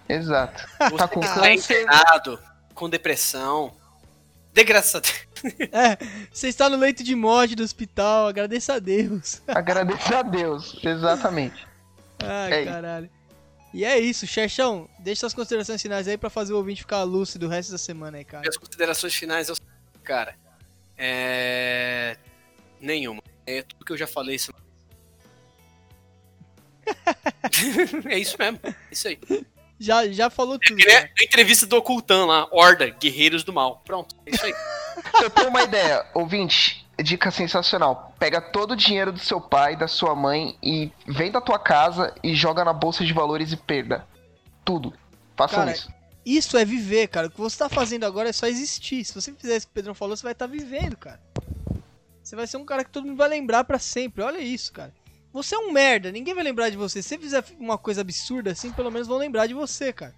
[0.08, 0.66] Exato.
[0.90, 1.82] Você Tá com tá câncer.
[1.82, 2.38] internado,
[2.74, 3.72] com depressão.
[4.52, 5.00] Desgraça.
[5.72, 5.98] É,
[6.32, 9.42] você está no leito de morte do hospital, agradeça a Deus.
[9.48, 11.66] Agradeça a Deus, exatamente.
[12.22, 13.10] Ai, É isso.
[13.72, 17.46] E é isso, Xerxão, deixa suas considerações finais aí pra fazer o ouvinte ficar lúcido
[17.46, 18.42] o resto da semana aí, cara.
[18.42, 19.72] Minhas considerações finais é seguinte,
[20.04, 20.36] cara.
[20.96, 22.16] É.
[22.80, 23.22] Nenhuma.
[23.46, 24.36] É tudo que eu já falei.
[24.36, 24.52] Isso...
[28.10, 28.60] é isso mesmo.
[28.62, 29.18] É isso aí.
[29.78, 30.76] Já, já falou tudo.
[30.76, 31.10] Que nem cara.
[31.18, 33.82] a entrevista do Ocultan lá, Horda, Guerreiros do Mal.
[33.84, 34.54] Pronto, é isso aí.
[35.22, 36.86] Eu tenho uma ideia, ouvinte.
[37.02, 38.14] Dica sensacional.
[38.18, 42.14] Pega todo o dinheiro do seu pai, da sua mãe e vem da tua casa
[42.22, 44.06] e joga na bolsa de valores e perda.
[44.64, 44.92] Tudo.
[45.36, 45.90] Façam Cara, isso.
[46.24, 47.26] Isso é viver, cara.
[47.26, 49.04] O que você tá fazendo agora é só existir.
[49.04, 51.20] Se você fizer isso que o Pedrão falou, você vai estar vivendo, cara.
[52.22, 54.22] Você vai ser um cara que todo mundo vai lembrar pra sempre.
[54.22, 54.92] Olha isso, cara.
[55.32, 57.02] Você é um merda, ninguém vai lembrar de você.
[57.02, 60.14] Se você fizer uma coisa absurda assim, pelo menos vão lembrar de você, cara.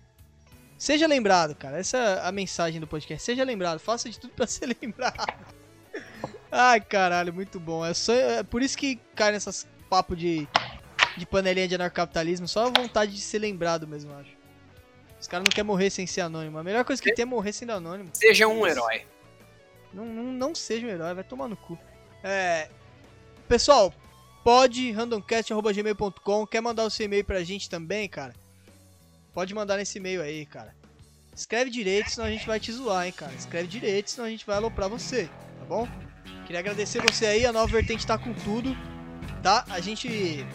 [0.84, 1.78] Seja lembrado, cara.
[1.78, 3.24] Essa é a mensagem do podcast.
[3.24, 3.78] Seja lembrado.
[3.78, 5.32] Faça de tudo pra ser lembrado.
[6.52, 7.82] Ai, caralho, muito bom.
[7.82, 10.46] É, só, é por isso que cai nessas papo de,
[11.16, 12.46] de panelinha de anarcapitalismo.
[12.46, 14.36] Só a vontade de ser lembrado mesmo, eu acho.
[15.18, 16.58] Os caras não querem morrer sem ser anônimo.
[16.58, 18.10] A melhor coisa que tem é morrer sendo anônimo.
[18.12, 19.06] Seja um herói.
[19.90, 21.78] Não, não, não seja um herói, vai tomar no cu.
[22.22, 22.68] É.
[23.48, 23.90] Pessoal,
[24.44, 26.46] pode randomcast.gmail.com.
[26.46, 28.34] Quer mandar o seu e-mail pra gente também, cara?
[29.34, 30.74] Pode mandar nesse e-mail aí, cara.
[31.34, 33.32] Escreve direito, senão a gente vai te zoar, hein, cara.
[33.34, 35.24] Escreve direito, senão a gente vai aloprar você,
[35.58, 35.88] tá bom?
[36.46, 38.76] Queria agradecer você aí, a Nova Vertente tá com tudo,
[39.42, 39.64] tá?
[39.68, 40.46] A gente...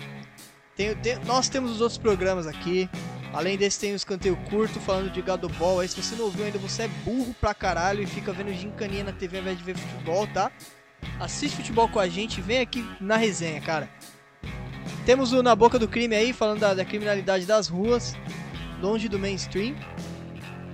[0.77, 2.89] Tem, tem- nós temos os outros programas aqui.
[3.33, 5.81] Além desse, tem o escanteio curto falando de gado ball.
[5.81, 9.03] Aí, se você não ouviu ainda, você é burro pra caralho e fica vendo gincaninha
[9.03, 10.51] na TV ao invés de ver futebol, tá?
[11.19, 13.89] Assiste futebol com a gente, vem aqui na resenha, cara.
[15.05, 18.15] Temos o Na Boca do Crime aí, falando da, da criminalidade das ruas,
[18.81, 19.75] longe do mainstream.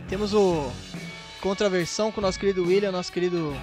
[0.08, 0.72] Temos o
[1.42, 3.56] Contraversão com o nosso querido William, nosso querido.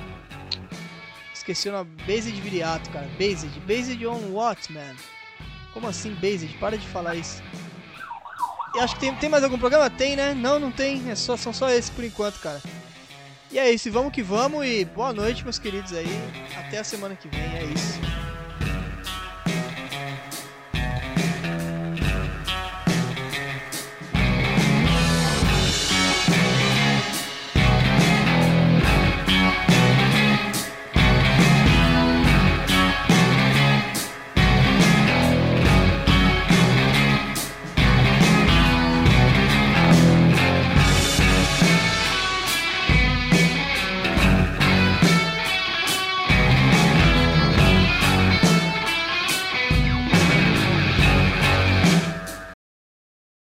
[1.33, 1.91] Esqueci o nome.
[2.07, 3.09] Based Viriato, cara.
[3.19, 3.49] Based.
[3.61, 4.95] Based on what, man?
[5.73, 6.57] Como assim, Based?
[6.59, 7.43] Para de falar isso.
[8.75, 9.91] E acho que tem, tem mais algum programa?
[9.91, 10.35] Tem, né?
[10.35, 11.11] Não, não tem.
[11.11, 12.61] É só, são só esses por enquanto, cara.
[13.51, 14.65] E é isso, vamos que vamos.
[14.65, 16.07] E boa noite, meus queridos aí.
[16.57, 17.57] Até a semana que vem.
[17.57, 18.12] É isso.